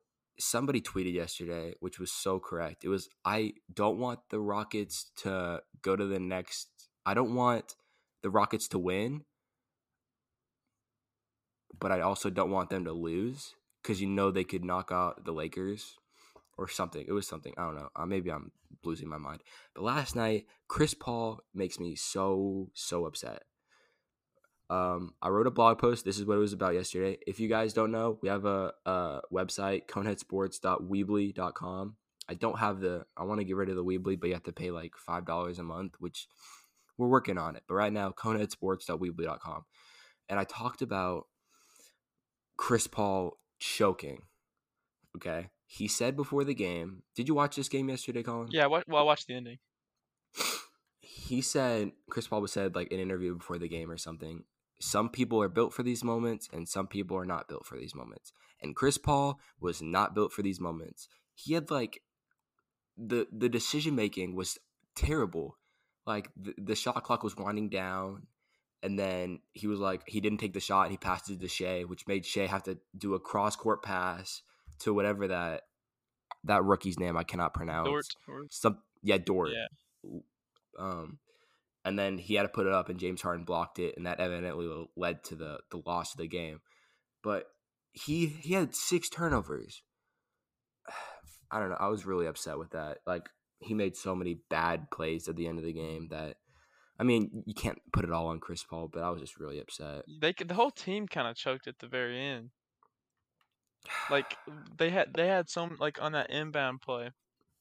somebody 0.42 0.80
tweeted 0.80 1.14
yesterday, 1.14 1.74
which 1.80 1.98
was 1.98 2.12
so 2.12 2.38
correct. 2.38 2.84
It 2.84 2.88
was 2.88 3.08
I 3.24 3.54
don't 3.72 3.98
want 3.98 4.20
the 4.30 4.40
Rockets 4.40 5.10
to 5.18 5.62
go 5.82 5.96
to 5.96 6.06
the 6.06 6.20
next. 6.20 6.68
I 7.04 7.14
don't 7.14 7.34
want 7.34 7.74
the 8.22 8.30
Rockets 8.30 8.68
to 8.68 8.78
win, 8.78 9.24
but 11.78 11.92
I 11.92 12.00
also 12.00 12.30
don't 12.30 12.50
want 12.50 12.70
them 12.70 12.84
to 12.84 12.92
lose 12.92 13.54
because 13.82 14.00
you 14.00 14.06
know 14.06 14.30
they 14.30 14.44
could 14.44 14.64
knock 14.64 14.90
out 14.92 15.24
the 15.24 15.32
Lakers 15.32 15.96
or 16.56 16.68
something. 16.68 17.04
It 17.06 17.12
was 17.12 17.26
something 17.26 17.54
I 17.56 17.64
don't 17.64 17.76
know. 17.76 17.88
Uh, 17.96 18.06
maybe 18.06 18.30
I'm 18.30 18.52
losing 18.84 19.08
my 19.08 19.18
mind. 19.18 19.42
But 19.74 19.84
last 19.84 20.14
night, 20.14 20.46
Chris 20.68 20.94
Paul 20.94 21.40
makes 21.54 21.80
me 21.80 21.94
so 21.96 22.70
so 22.74 23.06
upset. 23.06 23.44
Um, 24.70 25.14
I 25.20 25.28
wrote 25.28 25.46
a 25.46 25.50
blog 25.50 25.78
post. 25.78 26.04
This 26.04 26.18
is 26.18 26.24
what 26.24 26.36
it 26.36 26.40
was 26.40 26.54
about 26.54 26.74
yesterday. 26.74 27.18
If 27.26 27.40
you 27.40 27.48
guys 27.48 27.72
don't 27.72 27.92
know, 27.92 28.18
we 28.22 28.28
have 28.28 28.44
a, 28.46 28.72
a 28.86 29.20
website, 29.32 29.86
coneheadsports.weebly.com. 29.86 31.96
I 32.28 32.34
don't 32.34 32.58
have 32.58 32.80
the, 32.80 33.04
I 33.16 33.24
want 33.24 33.40
to 33.40 33.44
get 33.44 33.56
rid 33.56 33.68
of 33.68 33.76
the 33.76 33.84
Weebly, 33.84 34.18
but 34.18 34.28
you 34.28 34.34
have 34.34 34.44
to 34.44 34.52
pay 34.52 34.70
like 34.70 34.92
$5 35.06 35.58
a 35.58 35.62
month, 35.62 35.94
which 35.98 36.26
we're 36.96 37.08
working 37.08 37.36
on 37.36 37.56
it. 37.56 37.64
But 37.68 37.74
right 37.74 37.92
now, 37.92 38.10
coneheadsports.weebly.com. 38.10 39.64
And 40.28 40.40
I 40.40 40.44
talked 40.44 40.82
about 40.82 41.26
Chris 42.56 42.86
Paul 42.86 43.38
choking. 43.58 44.22
Okay. 45.16 45.48
He 45.66 45.88
said 45.88 46.16
before 46.16 46.44
the 46.44 46.54
game, 46.54 47.02
did 47.14 47.28
you 47.28 47.34
watch 47.34 47.56
this 47.56 47.68
game 47.68 47.88
yesterday, 47.88 48.22
Colin? 48.22 48.48
Yeah, 48.50 48.66
well, 48.66 48.82
I 48.94 49.02
watched 49.02 49.26
the 49.26 49.34
ending. 49.34 49.58
He 51.00 51.42
said, 51.42 51.92
Chris 52.10 52.26
Paul 52.26 52.40
was 52.40 52.52
said 52.52 52.74
like 52.74 52.92
an 52.92 53.00
interview 53.00 53.36
before 53.36 53.58
the 53.58 53.68
game 53.68 53.90
or 53.90 53.98
something 53.98 54.44
some 54.82 55.08
people 55.08 55.40
are 55.40 55.48
built 55.48 55.72
for 55.72 55.84
these 55.84 56.02
moments 56.02 56.48
and 56.52 56.68
some 56.68 56.88
people 56.88 57.16
are 57.16 57.24
not 57.24 57.48
built 57.48 57.64
for 57.64 57.78
these 57.78 57.94
moments. 57.94 58.32
And 58.60 58.74
Chris 58.74 58.98
Paul 58.98 59.38
was 59.60 59.80
not 59.80 60.12
built 60.12 60.32
for 60.32 60.42
these 60.42 60.58
moments. 60.58 61.08
He 61.34 61.54
had 61.54 61.70
like 61.70 62.02
the 62.96 63.28
the 63.30 63.48
decision 63.48 63.94
making 63.94 64.34
was 64.34 64.58
terrible. 64.96 65.56
Like 66.04 66.30
the, 66.36 66.54
the 66.58 66.74
shot 66.74 67.04
clock 67.04 67.22
was 67.22 67.36
winding 67.36 67.68
down 67.68 68.26
and 68.82 68.98
then 68.98 69.38
he 69.52 69.68
was 69.68 69.78
like 69.78 70.02
he 70.08 70.20
didn't 70.20 70.38
take 70.38 70.52
the 70.52 70.58
shot 70.58 70.90
he 70.90 70.96
passed 70.96 71.30
it 71.30 71.40
to 71.40 71.48
Shai, 71.48 71.82
which 71.82 72.08
made 72.08 72.26
Shai 72.26 72.46
have 72.46 72.64
to 72.64 72.78
do 72.98 73.14
a 73.14 73.20
cross 73.20 73.54
court 73.54 73.84
pass 73.84 74.42
to 74.80 74.92
whatever 74.92 75.28
that 75.28 75.62
that 76.42 76.64
rookie's 76.64 76.98
name 76.98 77.16
I 77.16 77.22
cannot 77.22 77.54
pronounce. 77.54 77.88
Dort. 77.88 78.06
Dort. 78.26 78.52
Some 78.52 78.78
yeah, 79.04 79.18
Dort. 79.18 79.50
Yeah. 79.52 80.18
Um 80.76 81.18
and 81.84 81.98
then 81.98 82.18
he 82.18 82.34
had 82.34 82.42
to 82.42 82.48
put 82.48 82.66
it 82.66 82.72
up, 82.72 82.88
and 82.88 82.98
James 82.98 83.22
Harden 83.22 83.44
blocked 83.44 83.78
it, 83.78 83.94
and 83.96 84.06
that 84.06 84.20
evidently 84.20 84.88
led 84.96 85.24
to 85.24 85.36
the 85.36 85.58
the 85.70 85.82
loss 85.84 86.12
of 86.12 86.18
the 86.18 86.28
game. 86.28 86.60
But 87.22 87.46
he 87.92 88.26
he 88.26 88.54
had 88.54 88.74
six 88.74 89.08
turnovers. 89.08 89.82
I 91.50 91.58
don't 91.58 91.70
know. 91.70 91.76
I 91.78 91.88
was 91.88 92.06
really 92.06 92.26
upset 92.26 92.58
with 92.58 92.70
that. 92.70 92.98
Like 93.06 93.28
he 93.58 93.74
made 93.74 93.96
so 93.96 94.14
many 94.14 94.38
bad 94.48 94.90
plays 94.90 95.28
at 95.28 95.36
the 95.36 95.46
end 95.46 95.58
of 95.58 95.64
the 95.64 95.72
game 95.72 96.08
that. 96.10 96.36
I 97.00 97.04
mean, 97.04 97.42
you 97.46 97.54
can't 97.54 97.78
put 97.92 98.04
it 98.04 98.12
all 98.12 98.28
on 98.28 98.38
Chris 98.38 98.62
Paul, 98.62 98.88
but 98.92 99.02
I 99.02 99.10
was 99.10 99.20
just 99.20 99.40
really 99.40 99.58
upset. 99.58 100.04
They 100.20 100.32
the 100.32 100.54
whole 100.54 100.70
team 100.70 101.08
kind 101.08 101.26
of 101.26 101.34
choked 101.34 101.66
at 101.66 101.78
the 101.80 101.88
very 101.88 102.20
end. 102.20 102.50
Like 104.10 104.36
they 104.76 104.90
had 104.90 105.08
they 105.14 105.26
had 105.26 105.48
some 105.48 105.76
like 105.80 106.00
on 106.00 106.12
that 106.12 106.30
inbound 106.30 106.80
play. 106.80 107.10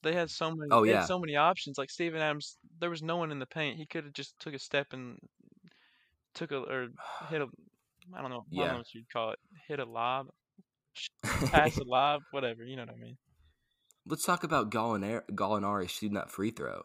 They 0.03 0.13
had 0.13 0.29
so 0.29 0.49
many. 0.49 0.69
Oh 0.71 0.83
yeah, 0.83 1.01
had 1.01 1.07
so 1.07 1.19
many 1.19 1.35
options. 1.35 1.77
Like 1.77 1.89
Steven 1.89 2.21
Adams, 2.21 2.57
there 2.79 2.89
was 2.89 3.03
no 3.03 3.17
one 3.17 3.31
in 3.31 3.39
the 3.39 3.45
paint. 3.45 3.77
He 3.77 3.85
could 3.85 4.05
have 4.05 4.13
just 4.13 4.39
took 4.39 4.53
a 4.53 4.59
step 4.59 4.87
and 4.93 5.17
took 6.33 6.51
a 6.51 6.57
or 6.57 6.87
hit 7.29 7.41
a. 7.41 7.47
I 8.13 8.21
don't 8.21 8.31
know. 8.31 8.45
I 8.51 8.55
don't 8.55 8.67
know 8.67 8.77
what 8.77 8.93
you'd 8.93 9.11
call 9.11 9.31
it. 9.31 9.39
Hit 9.67 9.79
a 9.79 9.85
lob, 9.85 10.27
pass 11.23 11.77
a 11.77 11.83
lob, 11.85 12.21
whatever. 12.31 12.63
You 12.63 12.75
know 12.77 12.83
what 12.83 12.95
I 12.95 12.97
mean? 12.97 13.17
Let's 14.07 14.25
talk 14.25 14.43
about 14.43 14.71
Gallinari, 14.71 15.21
Gallinari 15.31 15.87
shooting 15.87 16.15
that 16.15 16.31
free 16.31 16.49
throw. 16.49 16.83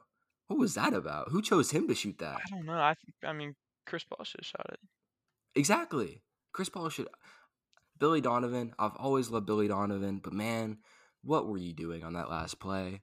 What 0.48 0.58
was 0.58 0.74
that 0.74 0.92
about? 0.92 1.30
Who 1.30 1.40
chose 1.40 1.70
him 1.70 1.88
to 1.88 1.94
shoot 1.94 2.18
that? 2.18 2.36
I 2.36 2.50
don't 2.50 2.66
know. 2.66 2.74
I 2.74 2.94
think. 2.94 3.14
I 3.24 3.32
mean, 3.32 3.54
Chris 3.86 4.04
Paul 4.04 4.24
should 4.24 4.40
have 4.40 4.46
shot 4.46 4.66
it. 4.70 4.80
Exactly. 5.54 6.22
Chris 6.52 6.68
Paul 6.68 6.90
should. 6.90 7.08
Billy 7.98 8.20
Donovan. 8.20 8.74
I've 8.78 8.96
always 8.96 9.30
loved 9.30 9.46
Billy 9.46 9.68
Donovan, 9.68 10.20
but 10.22 10.34
man, 10.34 10.78
what 11.22 11.48
were 11.48 11.58
you 11.58 11.72
doing 11.72 12.04
on 12.04 12.12
that 12.12 12.30
last 12.30 12.60
play? 12.60 13.00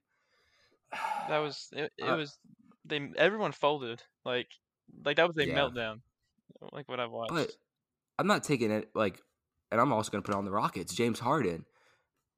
That 1.28 1.38
was 1.38 1.68
it. 1.72 1.92
It 1.98 2.08
Uh, 2.08 2.16
was 2.16 2.36
they. 2.84 3.10
Everyone 3.16 3.52
folded. 3.52 4.02
Like 4.24 4.48
like 5.04 5.16
that 5.16 5.26
was 5.26 5.36
a 5.38 5.46
Yeah. 5.48 5.54
meltdown. 5.54 6.00
Like 6.72 6.88
what 6.88 7.00
I've 7.00 7.10
watched. 7.10 7.32
But 7.32 7.52
I'm 8.18 8.26
not 8.26 8.44
taking 8.44 8.70
it 8.70 8.90
like, 8.94 9.20
and 9.72 9.80
I'm 9.80 9.92
also 9.92 10.10
going 10.10 10.22
to 10.22 10.26
put 10.26 10.36
on 10.36 10.44
the 10.44 10.50
Rockets. 10.50 10.94
James 10.94 11.20
Harden, 11.20 11.64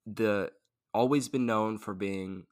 the 0.06 0.50
always 0.94 1.28
been 1.28 1.46
known 1.46 1.78
for 1.78 1.94
being, 1.94 2.44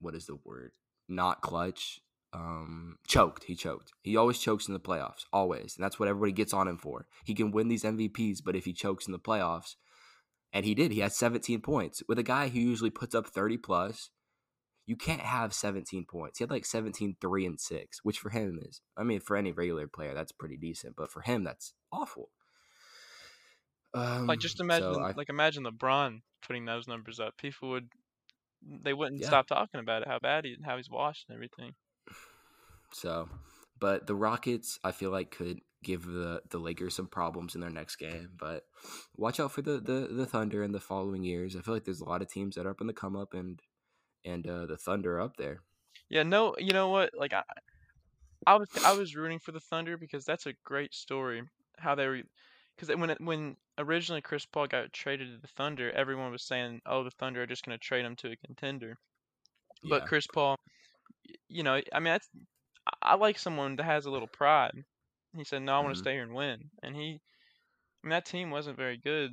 what 0.00 0.14
is 0.14 0.26
the 0.26 0.38
word? 0.44 0.72
Not 1.08 1.40
clutch. 1.40 2.00
Um, 2.34 2.98
choked. 3.06 3.44
He 3.44 3.54
choked. 3.54 3.92
He 4.02 4.16
always 4.16 4.38
chokes 4.38 4.68
in 4.68 4.74
the 4.74 4.80
playoffs. 4.80 5.24
Always, 5.32 5.76
and 5.76 5.84
that's 5.84 5.98
what 5.98 6.08
everybody 6.08 6.32
gets 6.32 6.52
on 6.52 6.68
him 6.68 6.76
for. 6.76 7.06
He 7.24 7.34
can 7.34 7.50
win 7.52 7.68
these 7.68 7.84
MVPs, 7.84 8.40
but 8.44 8.54
if 8.54 8.66
he 8.66 8.74
chokes 8.74 9.06
in 9.06 9.12
the 9.12 9.18
playoffs, 9.18 9.76
and 10.52 10.66
he 10.66 10.74
did, 10.74 10.92
he 10.92 11.00
had 11.00 11.12
17 11.12 11.62
points 11.62 12.02
with 12.06 12.18
a 12.18 12.22
guy 12.22 12.48
who 12.48 12.58
usually 12.60 12.90
puts 12.90 13.14
up 13.14 13.26
30 13.26 13.56
plus. 13.56 14.10
You 14.88 14.96
can't 14.96 15.20
have 15.20 15.52
17 15.52 16.06
points. 16.06 16.38
He 16.38 16.42
had 16.42 16.50
like 16.50 16.64
17, 16.64 17.16
3, 17.20 17.44
and 17.44 17.60
6, 17.60 18.00
which 18.04 18.18
for 18.18 18.30
him 18.30 18.58
is, 18.62 18.80
I 18.96 19.02
mean, 19.02 19.20
for 19.20 19.36
any 19.36 19.52
regular 19.52 19.86
player, 19.86 20.14
that's 20.14 20.32
pretty 20.32 20.56
decent. 20.56 20.96
But 20.96 21.10
for 21.10 21.20
him, 21.20 21.44
that's 21.44 21.74
awful. 21.92 22.30
Um, 23.92 24.28
Like 24.28 24.38
just 24.38 24.60
imagine, 24.60 24.94
so 24.94 25.00
I, 25.02 25.12
like 25.14 25.28
imagine 25.28 25.64
LeBron 25.64 26.22
putting 26.40 26.64
those 26.64 26.88
numbers 26.88 27.20
up. 27.20 27.36
People 27.36 27.68
would, 27.68 27.90
they 28.62 28.94
wouldn't 28.94 29.20
Yeah. 29.20 29.26
stop 29.26 29.46
talking 29.46 29.80
about 29.80 30.00
it, 30.02 30.08
how 30.08 30.18
bad 30.20 30.46
he, 30.46 30.56
how 30.64 30.78
he's 30.78 30.88
washed 30.88 31.26
and 31.28 31.34
everything. 31.36 31.74
so, 32.92 33.28
but 33.78 34.06
the 34.06 34.14
Rockets, 34.14 34.78
I 34.82 34.92
feel 34.92 35.10
like 35.10 35.30
could 35.30 35.60
give 35.84 36.04
the 36.06 36.42
the 36.50 36.58
Lakers 36.58 36.94
some 36.96 37.06
problems 37.06 37.54
in 37.54 37.60
their 37.60 37.70
next 37.70 37.96
game. 37.96 38.30
But 38.38 38.64
watch 39.16 39.38
out 39.38 39.52
for 39.52 39.62
the 39.62 39.78
the 39.78 40.08
the 40.10 40.26
Thunder 40.26 40.62
in 40.62 40.72
the 40.72 40.80
following 40.80 41.22
years. 41.24 41.56
I 41.56 41.60
feel 41.60 41.74
like 41.74 41.84
there's 41.84 42.00
a 42.00 42.08
lot 42.08 42.22
of 42.22 42.30
teams 42.30 42.56
that 42.56 42.66
are 42.66 42.70
up 42.70 42.80
in 42.80 42.86
the 42.86 42.92
come 42.92 43.16
up, 43.16 43.34
and 43.34 43.60
and 44.24 44.46
uh, 44.46 44.66
the 44.66 44.76
Thunder 44.76 45.20
up 45.20 45.36
there. 45.36 45.62
Yeah, 46.08 46.22
no, 46.22 46.54
you 46.58 46.72
know 46.72 46.88
what? 46.88 47.14
Like 47.14 47.32
I, 47.32 47.42
I 48.46 48.56
was, 48.56 48.68
I 48.82 48.92
was 48.92 49.14
rooting 49.14 49.38
for 49.38 49.52
the 49.52 49.60
Thunder 49.60 49.96
because 49.96 50.24
that's 50.24 50.46
a 50.46 50.54
great 50.64 50.92
story. 50.94 51.48
How 51.78 51.94
they 51.94 52.06
were, 52.08 52.22
because 52.76 52.94
when 52.96 53.10
it, 53.10 53.20
when 53.20 53.56
originally 53.78 54.22
Chris 54.22 54.44
Paul 54.46 54.66
got 54.66 54.92
traded 54.92 55.28
to 55.32 55.38
the 55.40 55.46
Thunder, 55.48 55.90
everyone 55.92 56.32
was 56.32 56.42
saying, 56.44 56.80
"Oh, 56.86 57.04
the 57.04 57.10
Thunder 57.12 57.42
are 57.42 57.46
just 57.46 57.64
going 57.64 57.78
to 57.78 57.84
trade 57.84 58.04
him 58.04 58.16
to 58.16 58.32
a 58.32 58.36
contender." 58.36 58.96
But 59.84 60.06
Chris 60.06 60.26
Paul, 60.28 60.56
you 61.48 61.62
know, 61.64 61.82
I 61.92 62.00
mean, 62.00 62.14
that's 62.14 62.30
I 63.02 63.16
like 63.16 63.38
someone 63.38 63.76
that 63.76 63.84
has 63.84 64.06
a 64.06 64.10
little 64.10 64.28
pride. 64.28 64.74
He 65.36 65.44
said, 65.44 65.62
"No, 65.62 65.76
I 65.76 65.80
want 65.80 65.94
to 65.94 65.98
Mhm. 65.98 66.00
stay 66.00 66.14
here 66.14 66.24
and 66.24 66.34
win." 66.34 66.70
And 66.82 66.96
he, 66.96 67.20
I 68.04 68.06
mean, 68.06 68.10
that 68.10 68.26
team 68.26 68.50
wasn't 68.50 68.76
very 68.78 68.98
good, 68.98 69.32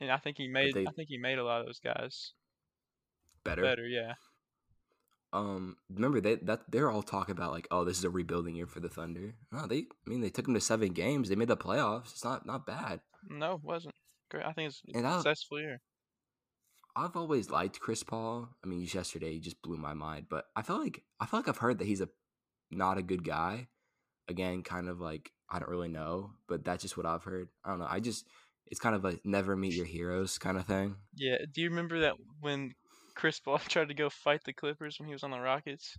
and 0.00 0.10
I 0.12 0.18
think 0.18 0.38
he 0.38 0.48
made, 0.48 0.74
they 0.74 0.86
I 0.86 0.92
think 0.92 1.08
he 1.10 1.18
made 1.18 1.38
a 1.38 1.44
lot 1.44 1.60
of 1.60 1.66
those 1.66 1.80
guys 1.80 2.34
better. 3.44 3.62
better. 3.62 3.86
Yeah, 3.86 4.14
Um, 5.32 5.76
remember 5.90 6.20
they 6.20 6.36
that 6.36 6.70
they're 6.70 6.90
all 6.90 7.02
talking 7.02 7.32
about 7.32 7.50
like, 7.52 7.66
oh, 7.70 7.84
this 7.84 7.98
is 7.98 8.04
a 8.04 8.10
rebuilding 8.10 8.54
year 8.54 8.66
for 8.66 8.80
the 8.80 8.88
Thunder. 8.88 9.34
No, 9.52 9.66
they, 9.66 9.78
I 10.06 10.10
mean, 10.10 10.20
they 10.20 10.30
took 10.30 10.44
them 10.44 10.54
to 10.54 10.60
seven 10.60 10.92
games. 10.92 11.28
They 11.28 11.34
made 11.34 11.48
the 11.48 11.56
playoffs. 11.56 12.12
It's 12.12 12.24
not 12.24 12.46
not 12.46 12.66
bad. 12.66 13.00
no, 13.28 13.54
it 13.54 13.62
wasn't 13.64 13.94
great. 14.30 14.44
I 14.44 14.52
think 14.52 14.68
it's 14.70 14.82
a 14.94 14.96
And 14.98 15.06
I, 15.06 15.16
successful 15.16 15.60
year. 15.60 15.80
I've 16.96 17.16
always 17.16 17.50
liked 17.50 17.80
Chris 17.80 18.04
Paul. 18.04 18.48
I 18.64 18.68
mean, 18.68 18.86
yesterday 18.92 19.32
he 19.32 19.40
just 19.40 19.60
blew 19.62 19.76
my 19.76 19.94
mind. 19.94 20.26
But 20.30 20.44
I 20.54 20.62
feel 20.62 20.78
like 20.80 21.02
I 21.18 21.26
feel 21.26 21.40
like 21.40 21.48
I've 21.48 21.58
heard 21.58 21.78
that 21.78 21.86
he's 21.88 22.00
a 22.00 22.08
not 22.70 22.98
a 22.98 23.02
good 23.02 23.24
guy. 23.24 23.66
Again, 24.28 24.62
kind 24.62 24.88
of 24.88 25.00
like 25.00 25.32
I 25.50 25.58
don't 25.58 25.68
really 25.68 25.88
know, 25.88 26.30
but 26.48 26.64
that's 26.64 26.82
just 26.82 26.96
what 26.96 27.06
I've 27.06 27.24
heard. 27.24 27.48
I 27.64 27.70
don't 27.70 27.80
know. 27.80 27.88
I 27.90 27.98
just 28.00 28.24
it's 28.66 28.80
kind 28.80 28.94
of 28.94 29.04
a 29.04 29.18
never 29.24 29.56
meet 29.56 29.74
your 29.74 29.84
heroes 29.84 30.38
kind 30.38 30.56
of 30.56 30.64
thing. 30.66 30.96
Yeah. 31.16 31.36
Do 31.52 31.60
you 31.60 31.68
remember 31.70 32.00
that 32.00 32.14
when 32.40 32.72
Chris 33.14 33.40
Paul 33.40 33.58
tried 33.68 33.88
to 33.88 33.94
go 33.94 34.10
fight 34.10 34.42
the 34.44 34.52
Clippers 34.52 34.98
when 34.98 35.08
he 35.08 35.12
was 35.12 35.22
on 35.22 35.30
the 35.30 35.40
Rockets? 35.40 35.96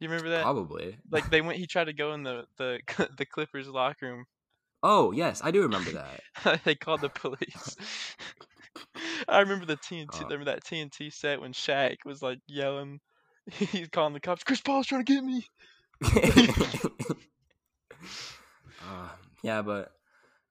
You 0.00 0.08
remember 0.08 0.30
that? 0.30 0.42
Probably. 0.42 0.98
Like 1.10 1.30
they 1.30 1.40
went, 1.40 1.58
he 1.58 1.66
tried 1.66 1.84
to 1.84 1.92
go 1.92 2.12
in 2.12 2.22
the 2.22 2.44
the 2.58 2.80
the 3.16 3.26
Clippers 3.26 3.68
locker 3.68 4.06
room. 4.06 4.24
Oh 4.82 5.12
yes, 5.12 5.40
I 5.42 5.50
do 5.50 5.62
remember 5.62 5.90
that. 5.92 6.60
they 6.64 6.74
called 6.74 7.00
the 7.00 7.08
police. 7.08 7.76
I 9.28 9.40
remember 9.40 9.66
the 9.66 9.76
TNT. 9.76 10.20
Uh, 10.20 10.24
remember 10.24 10.44
that 10.46 10.64
TNT 10.64 11.12
set 11.12 11.40
when 11.40 11.52
Shaq 11.52 11.96
was 12.04 12.22
like 12.22 12.38
yelling. 12.46 13.00
He's 13.50 13.88
calling 13.88 14.12
the 14.12 14.20
cops. 14.20 14.44
Chris 14.44 14.60
Paul's 14.60 14.86
trying 14.86 15.04
to 15.04 15.12
get 15.12 15.24
me. 15.24 15.46
uh, 18.82 19.08
yeah, 19.42 19.62
but 19.62 19.92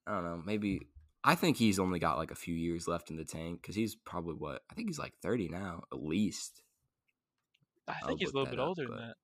I 0.07 0.13
don't 0.13 0.23
know. 0.23 0.41
Maybe 0.45 0.87
I 1.27 1.33
think 1.33 1.57
he's 1.57 1.79
only 1.79 1.97
got 1.97 2.19
like 2.19 2.29
a 2.29 2.35
few 2.35 2.53
years 2.53 2.87
left 2.87 3.09
in 3.09 3.17
the 3.17 3.25
tank 3.25 3.59
because 3.59 3.75
he's 3.75 3.95
probably 3.95 4.35
what 4.35 4.61
I 4.69 4.75
think 4.75 4.89
he's 4.89 4.99
like 4.99 5.13
thirty 5.23 5.49
now 5.49 5.81
at 5.91 5.99
least. 5.99 6.61
I 7.87 7.95
I'll 8.01 8.07
think 8.09 8.19
he's 8.19 8.29
a 8.29 8.33
little 8.33 8.49
bit 8.49 8.59
up, 8.59 8.67
older 8.67 8.85
than 8.87 8.97
that. 8.97 9.15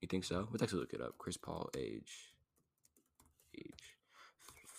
you 0.00 0.08
think 0.08 0.24
so? 0.24 0.48
Let's 0.50 0.62
actually 0.62 0.80
look 0.80 0.94
it 0.94 1.02
up. 1.02 1.18
Chris 1.18 1.36
Paul 1.36 1.68
age. 1.76 2.32
Age. 3.54 3.96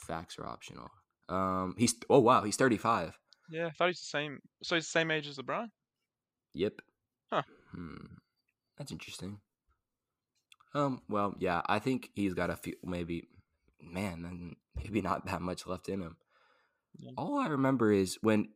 Facts 0.08 0.40
are 0.40 0.48
optional. 0.48 0.90
Um, 1.30 1.76
he's 1.78 1.94
oh 2.10 2.20
wow, 2.20 2.42
he's 2.42 2.56
thirty 2.56 2.78
five. 2.78 3.20
Yeah, 3.52 3.68
I 3.68 3.72
thought 3.72 3.90
he's 3.90 4.00
the 4.00 4.06
same. 4.06 4.40
So 4.64 4.76
he's 4.76 4.86
the 4.86 4.92
same 4.92 5.12
age 5.12 5.28
as 5.28 5.38
LeBron. 5.38 5.68
Yep. 6.56 6.82
Huh. 7.32 7.44
Hmm. 7.72 8.16
That's 8.80 8.92
interesting. 8.92 9.42
Um. 10.74 11.04
Well, 11.08 11.36
yeah. 11.38 11.62
I 11.68 11.78
think 11.78 12.10
he's 12.16 12.34
got 12.34 12.50
a 12.50 12.56
few. 12.56 12.74
Maybe, 12.84 13.28
man. 13.80 14.24
Then 14.24 14.56
maybe 14.76 15.02
not 15.02 15.28
that 15.28 15.44
much 15.44 15.68
left 15.68 15.88
in 15.88 16.02
him. 16.02 16.18
All 17.18 17.40
I 17.40 17.48
remember 17.48 17.92
is 17.92 18.18
when 18.22 18.50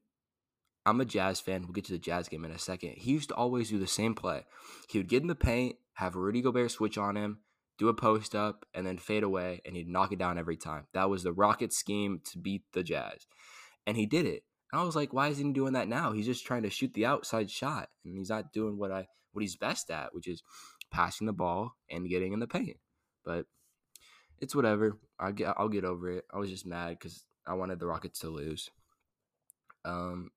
I'm 0.86 1.02
a 1.02 1.06
Jazz 1.06 1.40
fan. 1.40 1.64
We'll 1.64 1.74
get 1.74 1.86
to 1.86 1.94
the 1.94 2.00
Jazz 2.00 2.28
game 2.30 2.46
in 2.46 2.52
a 2.52 2.60
second. 2.60 2.94
He 2.98 3.12
used 3.12 3.30
to 3.30 3.36
always 3.36 3.70
do 3.70 3.80
the 3.80 3.88
same 3.88 4.14
play. 4.14 4.46
He 4.88 5.00
would 5.00 5.10
get 5.10 5.24
in 5.24 5.28
the 5.28 5.36
paint, 5.36 5.78
have 5.94 6.16
Rudy 6.16 6.42
Gobert 6.42 6.72
switch 6.72 6.98
on 6.98 7.18
him, 7.18 7.40
do 7.78 7.90
a 7.90 7.94
post 7.94 8.36
up, 8.36 8.66
and 8.74 8.86
then 8.86 8.98
fade 8.98 9.24
away, 9.24 9.62
and 9.66 9.76
he'd 9.76 9.90
knock 9.90 10.12
it 10.12 10.20
down 10.20 10.38
every 10.38 10.58
time. 10.58 10.86
That 10.94 11.10
was 11.10 11.24
the 11.24 11.34
Rocket 11.34 11.74
scheme 11.74 12.22
to 12.32 12.38
beat 12.38 12.64
the 12.74 12.84
Jazz, 12.84 13.26
and 13.88 13.98
he 13.98 14.06
did 14.06 14.26
it. 14.26 14.44
And 14.72 14.82
I 14.82 14.84
was 14.84 14.96
like, 14.96 15.12
why 15.12 15.30
isn't 15.30 15.46
he 15.46 15.54
doing 15.54 15.74
that 15.74 15.88
now? 15.88 16.12
He's 16.12 16.26
just 16.26 16.46
trying 16.46 16.64
to 16.64 16.70
shoot 16.70 16.94
the 16.94 17.06
outside 17.06 17.50
shot, 17.50 17.90
and 18.04 18.18
he's 18.18 18.30
not 18.30 18.54
doing 18.54 18.78
what 18.78 18.92
I 18.92 19.08
what 19.32 19.42
he's 19.42 19.58
best 19.58 19.90
at, 19.90 20.14
which 20.14 20.28
is 20.28 20.44
passing 20.92 21.28
the 21.28 21.34
ball 21.34 21.76
and 21.90 22.10
getting 22.10 22.32
in 22.32 22.40
the 22.40 22.48
paint. 22.48 22.78
But 23.26 23.48
it's 24.40 24.56
whatever. 24.56 24.98
I 25.20 25.32
get 25.32 25.56
I'll 25.58 25.68
get 25.68 25.84
over 25.84 26.10
it. 26.12 26.26
I 26.34 26.38
was 26.38 26.50
just 26.50 26.66
mad 26.66 26.98
because 27.00 27.26
I 27.48 27.54
wanted 27.54 27.80
the 27.80 27.88
Rockets 27.88 28.20
to 28.20 28.30
lose. 28.30 28.70
Um, 29.84 30.32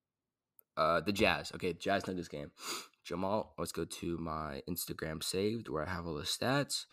uh, 0.77 1.01
the 1.01 1.13
Jazz. 1.13 1.53
Okay, 1.55 1.73
Jazz 1.73 2.07
Nuggets 2.07 2.29
game. 2.29 2.51
Jamal, 3.05 3.55
let's 3.59 3.73
go 3.73 3.85
to 3.85 4.19
my 4.19 4.63
Instagram 4.69 5.23
saved 5.23 5.69
where 5.69 5.87
I 5.87 5.91
have 5.91 6.07
all 6.07 6.15
the 6.15 6.23
stats. 6.23 6.85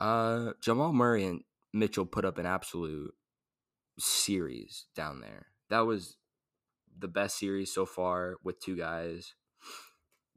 Uh, 0.00 0.52
Jamal 0.62 0.92
Murray 0.92 1.24
and 1.24 1.42
Mitchell 1.74 2.06
put 2.06 2.24
up 2.24 2.38
an 2.38 2.46
absolute 2.46 3.14
series 3.98 4.86
down 4.96 5.20
there. 5.20 5.46
That 5.68 5.80
was 5.80 6.16
the 6.98 7.08
best 7.08 7.38
series 7.38 7.72
so 7.72 7.84
far 7.84 8.36
with 8.42 8.60
two 8.60 8.76
guys. 8.76 9.34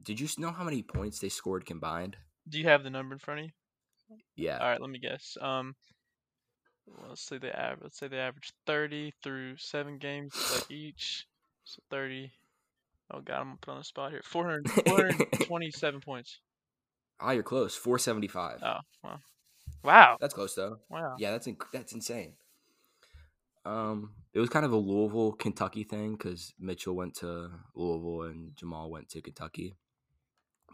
Did 0.02 0.20
you 0.20 0.28
know 0.38 0.50
how 0.50 0.64
many 0.64 0.82
points 0.82 1.18
they 1.18 1.30
scored 1.30 1.66
combined? 1.66 2.16
Do 2.48 2.58
you 2.58 2.68
have 2.68 2.84
the 2.84 2.90
number 2.90 3.14
in 3.14 3.18
front 3.18 3.40
of 3.40 3.46
you? 3.46 3.52
Yeah. 4.36 4.58
All 4.58 4.68
right, 4.68 4.80
let 4.80 4.90
me 4.90 4.98
guess. 4.98 5.36
Um, 5.40 5.74
let's 7.08 7.22
say 7.22 7.38
they 7.38 7.50
average. 7.50 7.80
Let's 7.82 7.98
say 7.98 8.08
they 8.08 8.18
average 8.18 8.52
thirty 8.66 9.12
through 9.22 9.56
seven 9.58 9.98
games 9.98 10.34
like 10.54 10.70
each. 10.70 11.26
So 11.64 11.82
thirty. 11.90 12.32
Oh 13.10 13.20
God, 13.20 13.36
I'm 13.40 13.44
gonna 13.46 13.58
put 13.60 13.70
on 13.72 13.78
the 13.78 13.84
spot 13.84 14.10
here. 14.10 14.22
400, 14.24 14.68
427 14.68 16.00
points. 16.04 16.40
Oh, 17.20 17.30
you're 17.30 17.42
close. 17.44 17.76
475. 17.76 18.58
Oh 18.62 18.78
wow, 19.04 19.18
wow, 19.84 20.16
That's 20.20 20.34
close 20.34 20.54
though. 20.54 20.78
wow. 20.90 21.14
Yeah, 21.18 21.30
that's 21.30 21.46
inc- 21.46 21.70
that's 21.72 21.92
insane. 21.92 22.34
Um, 23.64 24.12
it 24.32 24.38
was 24.38 24.48
kind 24.48 24.64
of 24.64 24.72
a 24.72 24.76
Louisville 24.76 25.32
Kentucky 25.32 25.82
thing 25.84 26.12
because 26.12 26.52
Mitchell 26.58 26.94
went 26.94 27.14
to 27.16 27.50
Louisville 27.74 28.22
and 28.30 28.56
Jamal 28.56 28.90
went 28.90 29.08
to 29.10 29.20
Kentucky. 29.20 29.74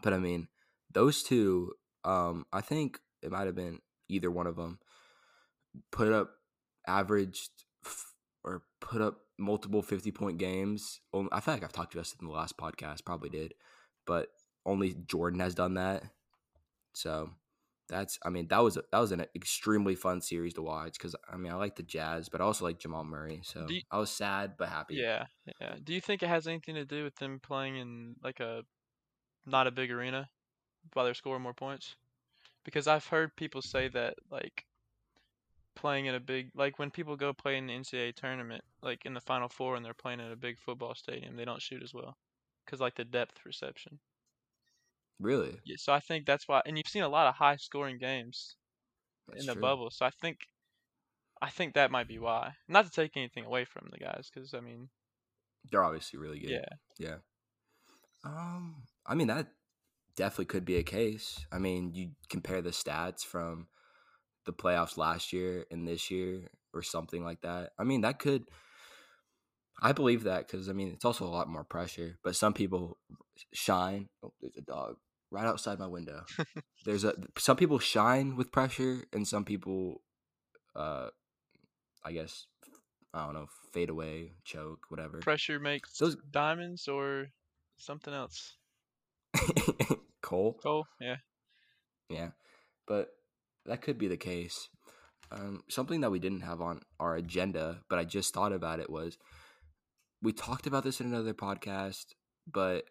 But 0.03 0.13
I 0.13 0.19
mean, 0.19 0.47
those 0.91 1.23
two, 1.23 1.73
um, 2.03 2.45
I 2.53 2.61
think 2.61 2.99
it 3.23 3.31
might 3.31 3.47
have 3.47 3.55
been 3.55 3.79
either 4.09 4.29
one 4.29 4.45
of 4.47 4.55
them 4.55 4.79
put 5.91 6.11
up 6.11 6.31
averaged 6.87 7.49
f- 7.85 8.13
or 8.43 8.63
put 8.79 9.01
up 9.01 9.19
multiple 9.37 9.81
fifty 9.81 10.11
point 10.11 10.37
games. 10.37 10.99
I 11.31 11.39
feel 11.39 11.53
like 11.53 11.63
I've 11.63 11.73
talked 11.73 11.93
to 11.93 11.99
us 11.99 12.15
in 12.19 12.27
the 12.27 12.33
last 12.33 12.57
podcast, 12.57 13.05
probably 13.05 13.29
did, 13.29 13.53
but 14.05 14.29
only 14.65 14.95
Jordan 15.07 15.39
has 15.39 15.55
done 15.55 15.75
that. 15.75 16.03
So 16.93 17.31
that's 17.89 18.17
I 18.25 18.29
mean 18.29 18.47
that 18.47 18.63
was 18.63 18.77
a, 18.77 18.83
that 18.91 18.99
was 18.99 19.11
an 19.11 19.25
extremely 19.35 19.93
fun 19.95 20.21
series 20.21 20.53
to 20.53 20.61
watch 20.61 20.93
because 20.93 21.15
I 21.29 21.35
mean 21.35 21.51
I 21.51 21.55
like 21.55 21.75
the 21.75 21.83
Jazz 21.83 22.29
but 22.29 22.39
I 22.39 22.45
also 22.45 22.63
like 22.63 22.79
Jamal 22.79 23.03
Murray 23.03 23.41
so 23.43 23.65
you- 23.67 23.81
I 23.91 23.97
was 23.97 24.09
sad 24.09 24.53
but 24.57 24.69
happy. 24.69 24.95
Yeah, 24.95 25.25
yeah. 25.59 25.75
Do 25.83 25.93
you 25.93 25.99
think 25.99 26.23
it 26.23 26.29
has 26.29 26.47
anything 26.47 26.75
to 26.75 26.85
do 26.85 27.03
with 27.03 27.15
them 27.17 27.41
playing 27.43 27.75
in 27.77 28.15
like 28.23 28.39
a 28.39 28.63
not 29.45 29.67
a 29.67 29.71
big 29.71 29.91
arena 29.91 30.29
while 30.93 31.03
they're 31.03 31.13
scoring 31.13 31.41
more 31.43 31.53
points? 31.53 31.95
Because 32.63 32.87
I've 32.87 33.05
heard 33.07 33.35
people 33.35 33.61
say 33.61 33.89
that 33.89 34.15
like 34.31 34.65
playing 35.75 36.05
in 36.05 36.15
a 36.15 36.19
big 36.19 36.49
like 36.55 36.79
when 36.79 36.91
people 36.91 37.15
go 37.15 37.33
play 37.33 37.57
in 37.57 37.67
the 37.67 37.73
NCAA 37.73 38.15
tournament 38.15 38.63
like 38.81 39.05
in 39.05 39.13
the 39.13 39.21
Final 39.21 39.49
Four 39.49 39.75
and 39.75 39.83
they're 39.85 39.93
playing 39.93 40.19
in 40.19 40.31
a 40.31 40.35
big 40.35 40.57
football 40.59 40.95
stadium 40.95 41.35
they 41.35 41.45
don't 41.45 41.61
shoot 41.61 41.81
as 41.83 41.93
well 41.93 42.17
because 42.65 42.79
like 42.79 42.95
the 42.95 43.05
depth 43.05 43.41
perception. 43.43 43.99
Really, 45.19 45.59
Yeah, 45.63 45.75
so 45.77 45.93
I 45.93 45.99
think 45.99 46.25
that's 46.25 46.47
why. 46.47 46.61
And 46.65 46.77
you've 46.77 46.87
seen 46.87 47.03
a 47.03 47.07
lot 47.09 47.27
of 47.27 47.35
high 47.35 47.55
scoring 47.55 47.97
games 47.97 48.55
That's 49.27 49.41
in 49.41 49.47
the 49.47 49.53
true. 49.53 49.61
bubble, 49.61 49.89
so 49.91 50.05
I 50.05 50.09
think 50.09 50.39
I 51.41 51.49
think 51.49 51.73
that 51.73 51.91
might 51.91 52.07
be 52.07 52.19
why. 52.19 52.55
Not 52.67 52.85
to 52.85 52.91
take 52.91 53.15
anything 53.17 53.45
away 53.45 53.65
from 53.65 53.89
the 53.91 53.97
guys, 53.99 54.29
because 54.33 54.53
I 54.53 54.59
mean, 54.59 54.89
They're 55.69 55.83
obviously 55.83 56.19
really 56.19 56.39
good. 56.39 56.51
yeah, 56.51 56.65
yeah. 56.97 57.15
Um, 58.23 58.83
I 59.05 59.15
mean 59.15 59.27
that 59.27 59.47
definitely 60.15 60.45
could 60.45 60.65
be 60.65 60.77
a 60.77 60.83
case. 60.83 61.45
I 61.51 61.59
mean 61.59 61.93
you 61.93 62.11
compare 62.29 62.61
the 62.61 62.71
stats 62.71 63.23
from 63.25 63.67
the 64.45 64.53
playoffs 64.53 64.97
last 64.97 65.33
year 65.33 65.65
and 65.71 65.87
this 65.87 66.09
year 66.11 66.49
or 66.73 66.81
something 66.81 67.23
like 67.23 67.41
that. 67.41 67.71
I 67.77 67.83
mean 67.83 68.01
that 68.01 68.19
could. 68.19 68.45
I 69.81 69.91
believe 69.91 70.23
that 70.23 70.47
because 70.47 70.69
I 70.69 70.73
mean 70.73 70.89
it's 70.89 71.05
also 71.05 71.25
a 71.25 71.29
lot 71.29 71.49
more 71.49 71.63
pressure. 71.63 72.17
But 72.23 72.35
some 72.35 72.53
people 72.53 72.97
shine. 73.53 74.09
Oh, 74.23 74.33
there's 74.41 74.57
a 74.57 74.61
dog 74.61 74.97
right 75.31 75.45
outside 75.45 75.79
my 75.79 75.87
window. 75.87 76.23
there's 76.85 77.03
a 77.03 77.13
some 77.37 77.57
people 77.57 77.79
shine 77.79 78.35
with 78.35 78.51
pressure, 78.51 79.03
and 79.11 79.27
some 79.27 79.43
people, 79.45 80.01
uh, 80.75 81.07
I 82.03 82.11
guess, 82.11 82.45
I 83.13 83.25
don't 83.25 83.33
know, 83.33 83.47
fade 83.73 83.89
away, 83.89 84.33
choke, 84.43 84.85
whatever. 84.89 85.19
pressure 85.19 85.59
makes 85.59 85.97
Those- 85.97 86.17
diamonds 86.31 86.87
or 86.87 87.27
something 87.77 88.13
else. 88.13 88.57
Cole, 90.21 90.53
Cole, 90.61 90.85
yeah, 91.01 91.17
yeah, 92.09 92.29
but 92.87 93.09
that 93.65 93.81
could 93.81 93.97
be 93.97 94.07
the 94.07 94.17
case. 94.17 94.69
Um, 95.31 95.61
something 95.69 96.01
that 96.01 96.11
we 96.11 96.19
didn't 96.19 96.41
have 96.41 96.61
on 96.61 96.81
our 96.99 97.15
agenda, 97.15 97.81
but 97.89 97.97
I 97.97 98.03
just 98.03 98.33
thought 98.33 98.53
about 98.53 98.79
it 98.79 98.89
was 98.89 99.17
we 100.21 100.31
talked 100.31 100.67
about 100.67 100.83
this 100.83 101.01
in 101.01 101.07
another 101.07 101.33
podcast, 101.33 102.05
but 102.51 102.85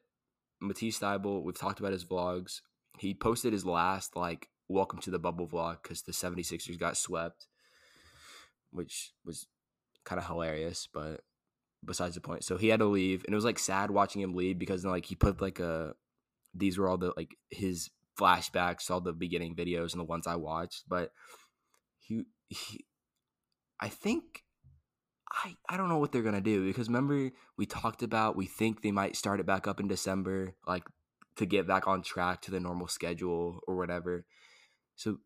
Matisse 0.61 0.99
Thybulle, 0.99 1.43
we've 1.43 1.59
talked 1.59 1.81
about 1.81 1.93
his 1.93 2.05
vlogs. 2.05 2.61
He 2.99 3.15
posted 3.15 3.53
his 3.53 3.65
last 3.65 4.17
like 4.17 4.49
welcome 4.69 4.99
to 5.01 5.11
the 5.11 5.19
bubble 5.19 5.49
vlog 5.49 5.83
because 5.83 6.03
the 6.03 6.13
76ers 6.13 6.79
got 6.79 6.97
swept, 6.97 7.47
which 8.71 9.13
was 9.25 9.47
kind 10.05 10.19
of 10.19 10.27
hilarious, 10.27 10.89
but 10.93 11.21
besides 11.85 12.15
the 12.15 12.21
point. 12.21 12.45
So 12.45 12.57
he 12.57 12.69
had 12.69 12.81
to 12.81 12.87
leave, 12.87 13.25
and 13.25 13.33
it 13.33 13.37
was 13.37 13.45
like 13.45 13.59
sad 13.59 13.91
watching 13.91 14.23
him 14.23 14.35
leave 14.35 14.59
because 14.59 14.85
like 14.85 15.07
he 15.07 15.15
put 15.15 15.41
like 15.41 15.61
a 15.61 15.95
these 16.55 16.79
were 16.79 16.89
all 16.89 16.99
the 16.99 17.13
like 17.17 17.37
his 17.51 17.91
flashbacks, 18.19 18.91
all 18.91 19.01
the 19.01 19.13
beginning 19.13 19.55
videos 19.55 19.93
and 19.93 20.01
the 20.01 20.05
ones 20.05 20.27
I 20.27 20.37
watched, 20.37 20.85
but 20.89 21.13
he 21.99 22.25
he 22.49 22.85
I 23.81 23.89
think 23.89 24.45
I 25.33 25.55
I 25.69 25.77
don't 25.77 25.89
know 25.89 25.99
what 25.99 26.13
they're 26.13 26.23
gonna 26.23 26.41
do 26.41 26.67
because 26.67 26.89
remember 26.89 27.31
we 27.57 27.67
talked 27.67 28.03
about 28.03 28.37
we 28.37 28.47
think 28.47 28.83
they 28.83 28.93
might 28.93 29.17
start 29.17 29.41
it 29.41 29.47
back 29.47 29.67
up 29.67 29.81
in 29.81 29.89
December, 29.89 30.55
like 30.67 30.85
to 31.37 31.47
get 31.47 31.67
back 31.67 31.87
on 31.87 32.03
track 32.03 32.43
to 32.43 32.51
the 32.51 32.61
normal 32.61 32.89
schedule 32.89 33.61
or 33.67 33.77
whatever. 33.77 34.25
So 34.97 35.19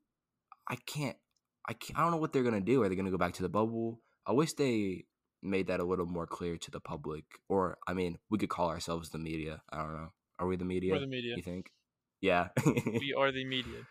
I 0.68 0.76
can't 0.76 1.16
I 1.68 1.72
can't, 1.72 1.98
I 1.98 2.02
don't 2.02 2.12
know 2.12 2.18
what 2.18 2.32
they're 2.32 2.44
gonna 2.44 2.60
do. 2.60 2.82
Are 2.82 2.88
they 2.88 2.96
gonna 2.96 3.10
go 3.10 3.18
back 3.18 3.34
to 3.34 3.42
the 3.42 3.48
bubble? 3.48 4.00
I 4.26 4.32
wish 4.32 4.52
they 4.52 5.06
made 5.42 5.68
that 5.68 5.80
a 5.80 5.84
little 5.84 6.06
more 6.06 6.26
clear 6.26 6.56
to 6.56 6.70
the 6.70 6.80
public. 6.80 7.24
Or 7.48 7.78
I 7.86 7.94
mean, 7.94 8.18
we 8.30 8.38
could 8.38 8.48
call 8.48 8.68
ourselves 8.68 9.10
the 9.10 9.18
media. 9.18 9.62
I 9.70 9.78
don't 9.78 9.92
know. 9.92 10.12
Are 10.38 10.46
we 10.46 10.56
the 10.56 10.64
media? 10.64 10.92
we're 10.92 11.00
the 11.00 11.06
media. 11.06 11.34
You 11.36 11.42
think? 11.42 11.70
Yeah. 12.26 12.48
We 12.66 13.14
are 13.16 13.30
the 13.32 13.44
media. 13.44 13.80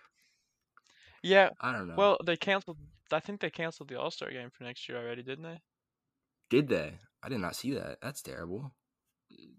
Yeah, 1.24 1.50
I 1.60 1.72
don't 1.72 1.88
know. 1.88 1.96
well, 1.98 2.18
they 2.24 2.38
canceled. 2.38 2.78
I 3.12 3.20
think 3.20 3.42
they 3.42 3.50
canceled 3.50 3.90
the 3.90 4.00
All 4.00 4.12
Star 4.12 4.30
game 4.30 4.52
for 4.52 4.64
next 4.64 4.88
year 4.88 5.00
already, 5.00 5.24
didn't 5.24 5.44
they? 5.44 5.60
did 6.52 6.68
they? 6.68 7.00
I 7.24 7.30
did 7.30 7.40
not 7.40 7.56
see 7.56 7.72
that. 7.74 7.98
That's 8.00 8.22
terrible. 8.22 8.72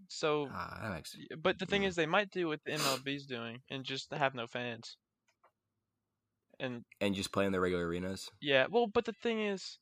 So, 0.07 0.47
Ah, 0.49 0.79
that 0.81 0.91
makes 0.93 1.13
but 1.43 1.59
the 1.59 1.65
thing 1.65 1.81
mm. 1.81 1.87
is, 1.87 1.95
they 1.95 2.05
might 2.05 2.31
do 2.31 2.47
what 2.47 2.61
the 2.65 2.71
MLB's 2.71 3.25
doing 3.25 3.57
and 3.69 3.83
just 3.83 4.13
have 4.13 4.33
no 4.33 4.47
fans. 4.47 4.95
And 6.57 6.85
and 7.01 7.13
just 7.13 7.33
play 7.33 7.45
in 7.45 7.51
the 7.51 7.59
regular 7.59 7.85
arenas. 7.85 8.29
Yeah, 8.39 8.67
well, 8.71 8.87
but 8.87 9.03
the 9.03 9.13
thing 9.21 9.41
is, 9.45 9.77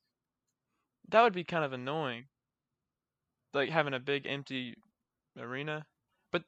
that 1.09 1.21
would 1.21 1.33
be 1.33 1.43
kind 1.43 1.63
of 1.63 1.73
annoying. 1.73 2.25
Like 3.53 3.69
having 3.69 3.93
a 3.93 3.99
big 3.99 4.25
empty 4.25 4.73
arena, 5.39 5.85
but 6.31 6.43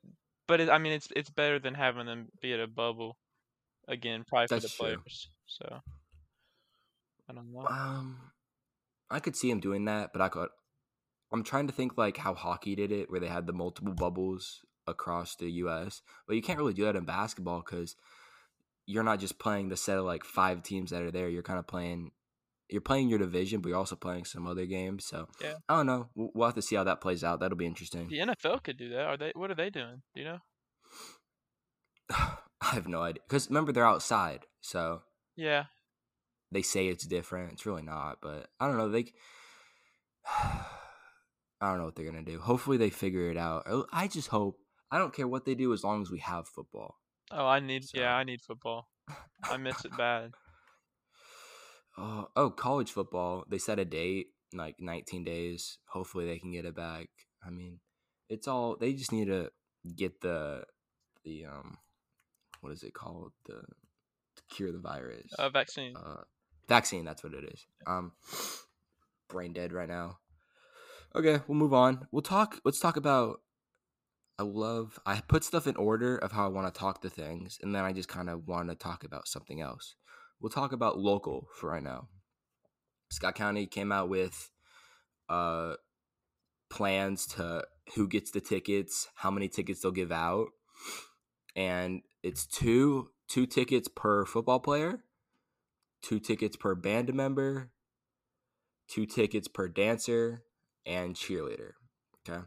but 0.47 0.61
it, 0.61 0.69
I 0.69 0.77
mean, 0.77 0.93
it's 0.93 1.09
it's 1.15 1.29
better 1.29 1.59
than 1.59 1.73
having 1.73 2.05
them 2.05 2.27
be 2.41 2.53
at 2.53 2.59
a 2.59 2.67
bubble 2.67 3.17
again, 3.87 4.23
probably 4.27 4.47
for 4.47 4.59
the 4.59 4.67
true. 4.67 4.77
players. 4.77 5.29
So 5.45 5.65
I 7.29 7.33
don't 7.33 7.51
know. 7.51 7.67
Um, 7.67 8.17
I 9.09 9.19
could 9.19 9.35
see 9.35 9.49
him 9.49 9.59
doing 9.59 9.85
that, 9.85 10.11
but 10.13 10.21
I 10.21 10.29
could. 10.29 10.49
I'm 11.31 11.43
trying 11.43 11.67
to 11.67 11.73
think 11.73 11.97
like 11.97 12.17
how 12.17 12.33
hockey 12.33 12.75
did 12.75 12.91
it, 12.91 13.11
where 13.11 13.19
they 13.19 13.27
had 13.27 13.47
the 13.47 13.53
multiple 13.53 13.93
bubbles 13.93 14.61
across 14.87 15.35
the 15.35 15.49
U.S. 15.51 16.01
But 16.25 16.35
you 16.35 16.41
can't 16.41 16.57
really 16.57 16.73
do 16.73 16.85
that 16.85 16.95
in 16.95 17.05
basketball 17.05 17.63
because 17.65 17.95
you're 18.85 19.03
not 19.03 19.19
just 19.19 19.37
playing 19.37 19.67
the 19.67 19.75
set 19.75 19.97
of 19.97 20.05
like 20.05 20.23
five 20.23 20.63
teams 20.63 20.91
that 20.91 21.03
are 21.03 21.11
there. 21.11 21.29
You're 21.29 21.43
kind 21.43 21.59
of 21.59 21.67
playing 21.67 22.11
you're 22.69 22.81
playing 22.81 23.09
your 23.09 23.19
division, 23.19 23.61
but 23.61 23.69
you're 23.69 23.77
also 23.77 23.95
playing 23.95 24.25
some 24.25 24.45
other 24.47 24.65
games. 24.65 25.05
So 25.05 25.27
Yeah. 25.41 25.53
I 25.69 25.77
don't 25.77 25.85
know. 25.87 26.09
We'll, 26.15 26.29
we'll 26.33 26.47
have 26.47 26.55
to 26.55 26.61
see 26.61 26.75
how 26.75 26.83
that 26.83 27.01
plays 27.01 27.23
out. 27.23 27.39
That'll 27.39 27.57
be 27.57 27.65
interesting. 27.65 28.07
The 28.09 28.19
NFL 28.19 28.63
could 28.63 28.77
do 28.77 28.89
that. 28.89 29.01
Are 29.05 29.17
they? 29.17 29.31
What 29.35 29.49
are 29.51 29.55
they 29.55 29.69
doing? 29.69 30.01
Do 30.13 30.21
you 30.21 30.25
know? 30.27 30.39
I 32.09 32.71
have 32.73 32.87
no 32.87 33.01
idea 33.01 33.21
because 33.27 33.47
remember 33.49 33.71
they're 33.71 33.85
outside, 33.85 34.45
so 34.61 35.01
Yeah. 35.35 35.65
they 36.51 36.61
say 36.61 36.87
it's 36.87 37.05
different. 37.05 37.53
It's 37.53 37.65
really 37.65 37.83
not, 37.83 38.17
but 38.21 38.47
I 38.59 38.67
don't 38.67 38.77
know. 38.77 38.89
They, 38.89 39.05
I 40.27 40.65
don't 41.61 41.77
know 41.79 41.85
what 41.85 41.95
they're 41.95 42.05
gonna 42.09 42.23
do. 42.23 42.39
Hopefully 42.39 42.77
they 42.77 42.89
figure 42.89 43.29
it 43.31 43.37
out. 43.37 43.65
I 43.91 44.07
just 44.07 44.27
hope. 44.29 44.57
I 44.91 44.97
don't 44.97 45.13
care 45.13 45.27
what 45.27 45.45
they 45.45 45.55
do 45.55 45.73
as 45.73 45.83
long 45.83 46.01
as 46.01 46.09
we 46.09 46.19
have 46.19 46.47
football. 46.47 46.95
Oh, 47.31 47.45
I 47.45 47.59
need. 47.59 47.83
So- 47.85 47.99
Yeah, 47.99 48.15
I 48.15 48.23
need 48.23 48.41
football. 48.41 48.87
I 49.43 49.57
miss 49.57 49.83
it 49.85 49.95
bad. 49.97 50.31
Oh, 51.97 52.27
oh, 52.35 52.49
college 52.49 52.91
football. 52.91 53.43
They 53.49 53.57
set 53.57 53.79
a 53.79 53.85
date, 53.85 54.27
like 54.53 54.75
19 54.79 55.23
days. 55.23 55.79
Hopefully 55.87 56.27
they 56.27 56.37
can 56.37 56.51
get 56.51 56.65
it 56.65 56.75
back. 56.75 57.07
I 57.45 57.49
mean, 57.49 57.79
it's 58.29 58.47
all 58.47 58.75
they 58.79 58.93
just 58.93 59.11
need 59.11 59.27
to 59.27 59.51
get 59.95 60.21
the 60.21 60.63
the 61.23 61.45
um 61.45 61.77
what 62.61 62.73
is 62.73 62.83
it 62.83 62.93
called? 62.93 63.31
The 63.45 63.53
to 63.53 64.43
cure 64.49 64.71
the 64.71 64.79
virus. 64.79 65.31
Uh, 65.37 65.49
vaccine. 65.49 65.95
Uh, 65.95 66.21
vaccine, 66.67 67.05
that's 67.05 67.23
what 67.23 67.33
it 67.33 67.43
is. 67.45 67.65
Um 67.85 68.11
brain 69.29 69.53
dead 69.53 69.73
right 69.73 69.89
now. 69.89 70.19
Okay, 71.15 71.41
we'll 71.47 71.57
move 71.57 71.73
on. 71.73 72.07
We'll 72.11 72.21
talk 72.21 72.59
let's 72.63 72.79
talk 72.79 72.97
about 72.97 73.41
I 74.39 74.43
love 74.43 74.99
I 75.05 75.21
put 75.21 75.43
stuff 75.43 75.65
in 75.65 75.75
order 75.77 76.17
of 76.17 76.31
how 76.31 76.45
I 76.45 76.49
want 76.49 76.71
to 76.71 76.79
talk 76.79 77.01
to 77.01 77.09
things 77.09 77.57
and 77.61 77.73
then 77.73 77.83
I 77.83 77.93
just 77.93 78.09
kind 78.09 78.29
of 78.29 78.47
want 78.47 78.69
to 78.69 78.75
talk 78.75 79.03
about 79.03 79.27
something 79.27 79.61
else. 79.61 79.95
We'll 80.39 80.49
talk 80.49 80.71
about 80.71 80.99
local 80.99 81.47
for 81.55 81.69
right 81.69 81.83
now. 81.83 82.07
Scott 83.09 83.35
County 83.35 83.65
came 83.65 83.91
out 83.91 84.09
with 84.09 84.51
uh 85.29 85.73
plans 86.69 87.25
to 87.25 87.63
who 87.95 88.07
gets 88.07 88.31
the 88.31 88.41
tickets, 88.41 89.07
how 89.15 89.31
many 89.31 89.47
tickets 89.47 89.81
they'll 89.81 89.91
give 89.91 90.11
out. 90.11 90.47
And 91.55 92.01
it's 92.23 92.45
two 92.45 93.09
two 93.27 93.45
tickets 93.45 93.87
per 93.87 94.25
football 94.25 94.59
player, 94.59 94.99
two 96.01 96.19
tickets 96.19 96.55
per 96.55 96.75
band 96.75 97.13
member, 97.13 97.71
two 98.87 99.05
tickets 99.05 99.47
per 99.47 99.67
dancer 99.67 100.43
and 100.85 101.15
cheerleader. 101.15 101.71
Okay? 102.27 102.41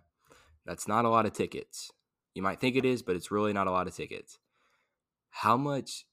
That's 0.67 0.87
not 0.87 1.05
a 1.05 1.09
lot 1.11 1.27
of 1.27 1.33
tickets. 1.33 1.91
You 2.35 2.43
might 2.43 2.61
think 2.61 2.77
it 2.77 2.85
is, 2.85 3.03
but 3.03 3.17
it's 3.17 3.31
really 3.31 3.53
not 3.53 3.67
a 3.67 3.73
lot 3.73 3.87
of 3.87 3.95
tickets. 3.95 4.39
How 5.31 5.57
much 5.57 6.05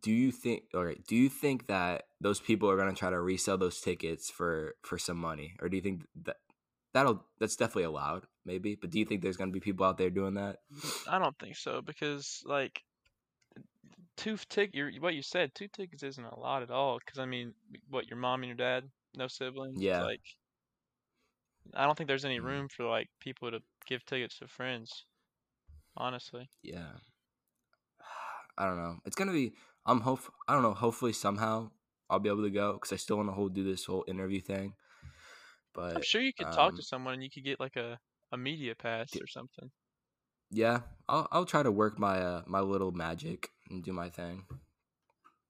do 0.00 0.10
you 0.12 0.32
think 0.32 0.64
all 0.74 0.84
right, 0.84 1.04
do 1.06 1.16
you 1.16 1.28
think 1.28 1.66
that 1.66 2.04
those 2.20 2.40
people 2.40 2.70
are 2.70 2.76
going 2.76 2.88
to 2.88 2.98
try 2.98 3.10
to 3.10 3.20
resell 3.20 3.58
those 3.58 3.80
tickets 3.80 4.30
for 4.30 4.74
for 4.82 4.98
some 4.98 5.18
money 5.18 5.54
or 5.60 5.68
do 5.68 5.76
you 5.76 5.82
think 5.82 6.02
that 6.24 6.36
that'll 6.94 7.24
that's 7.38 7.56
definitely 7.56 7.84
allowed 7.84 8.26
maybe, 8.44 8.74
but 8.74 8.90
do 8.90 8.98
you 8.98 9.04
think 9.04 9.22
there's 9.22 9.36
going 9.36 9.50
to 9.50 9.52
be 9.52 9.60
people 9.60 9.84
out 9.86 9.98
there 9.98 10.10
doing 10.10 10.34
that? 10.34 10.58
I 11.08 11.18
don't 11.18 11.38
think 11.38 11.56
so 11.56 11.80
because 11.82 12.42
like 12.44 12.82
two 14.16 14.36
tick. 14.48 14.74
Your 14.74 14.90
what 15.00 15.14
you 15.14 15.22
said, 15.22 15.54
two 15.54 15.68
tickets 15.68 16.02
isn't 16.02 16.24
a 16.24 16.38
lot 16.38 16.62
at 16.62 16.70
all. 16.70 16.98
Because 16.98 17.18
I 17.18 17.26
mean, 17.26 17.54
what 17.88 18.08
your 18.08 18.18
mom 18.18 18.42
and 18.42 18.48
your 18.48 18.56
dad, 18.56 18.84
no 19.16 19.26
siblings. 19.28 19.80
Yeah. 19.80 20.02
Like, 20.02 20.20
I 21.74 21.84
don't 21.86 21.96
think 21.96 22.08
there's 22.08 22.24
any 22.24 22.40
Mhm. 22.40 22.44
room 22.44 22.68
for 22.68 22.84
like 22.84 23.08
people 23.20 23.50
to 23.50 23.60
give 23.86 24.04
tickets 24.04 24.38
to 24.38 24.48
friends. 24.48 25.06
Honestly. 25.96 26.48
Yeah. 26.62 26.92
I 28.58 28.66
don't 28.66 28.76
know. 28.76 28.96
It's 29.06 29.16
gonna 29.16 29.32
be. 29.32 29.52
I'm 29.86 30.00
hope. 30.00 30.20
I 30.48 30.54
don't 30.54 30.62
know. 30.62 30.74
Hopefully 30.74 31.12
somehow 31.12 31.70
I'll 32.08 32.20
be 32.20 32.28
able 32.28 32.42
to 32.42 32.50
go 32.50 32.74
because 32.74 32.92
I 32.92 32.96
still 32.96 33.16
want 33.16 33.28
to 33.28 33.32
hold 33.32 33.54
do 33.54 33.64
this 33.64 33.84
whole 33.84 34.04
interview 34.06 34.40
thing. 34.40 34.74
But 35.74 35.96
I'm 35.96 36.02
sure 36.02 36.20
you 36.20 36.32
could 36.32 36.52
talk 36.52 36.70
um, 36.70 36.76
to 36.76 36.82
someone 36.82 37.14
and 37.14 37.22
you 37.24 37.30
could 37.30 37.44
get 37.44 37.58
like 37.58 37.76
a, 37.76 37.98
a 38.30 38.36
media 38.36 38.74
pass 38.74 39.16
or 39.20 39.26
something. 39.26 39.70
yeah, 40.50 40.80
I'll 41.08 41.26
I'll 41.32 41.46
try 41.46 41.62
to 41.62 41.70
work 41.72 41.98
my 41.98 42.18
uh 42.18 42.42
my 42.46 42.60
little 42.60 42.92
magic 42.92 43.48
and 43.70 43.82
do 43.82 43.92
my 43.92 44.10
thing. 44.10 44.44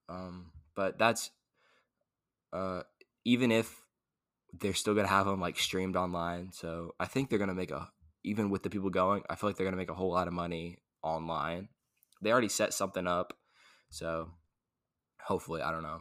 Um, 0.09 0.53
but 0.75 0.99
that's 0.99 1.31
uh 2.53 2.83
even 3.25 3.51
if 3.51 3.83
they're 4.53 4.75
still 4.75 4.95
gonna 4.95 5.09
have 5.09 5.27
them 5.27 5.41
like 5.41 5.59
streamed 5.59 5.97
online, 5.97 6.53
so 6.53 6.95
I 7.01 7.07
think 7.07 7.29
they're 7.29 7.39
gonna 7.39 7.55
make 7.55 7.71
a 7.71 7.91
even 8.25 8.51
with 8.51 8.63
the 8.63 8.71
people 8.71 8.91
going, 8.91 9.23
I 9.29 9.35
feel 9.35 9.49
like 9.49 9.57
they're 9.57 9.67
gonna 9.67 9.77
make 9.77 9.91
a 9.91 9.95
whole 9.95 10.13
lot 10.13 10.29
of 10.29 10.35
money 10.35 10.79
online. 11.03 11.69
They 12.21 12.31
already 12.31 12.49
set 12.49 12.73
something 12.73 13.09
up, 13.09 13.37
so 13.93 14.31
hopefully, 15.23 15.61
I 15.61 15.71
don't 15.71 15.83
know. 15.83 16.01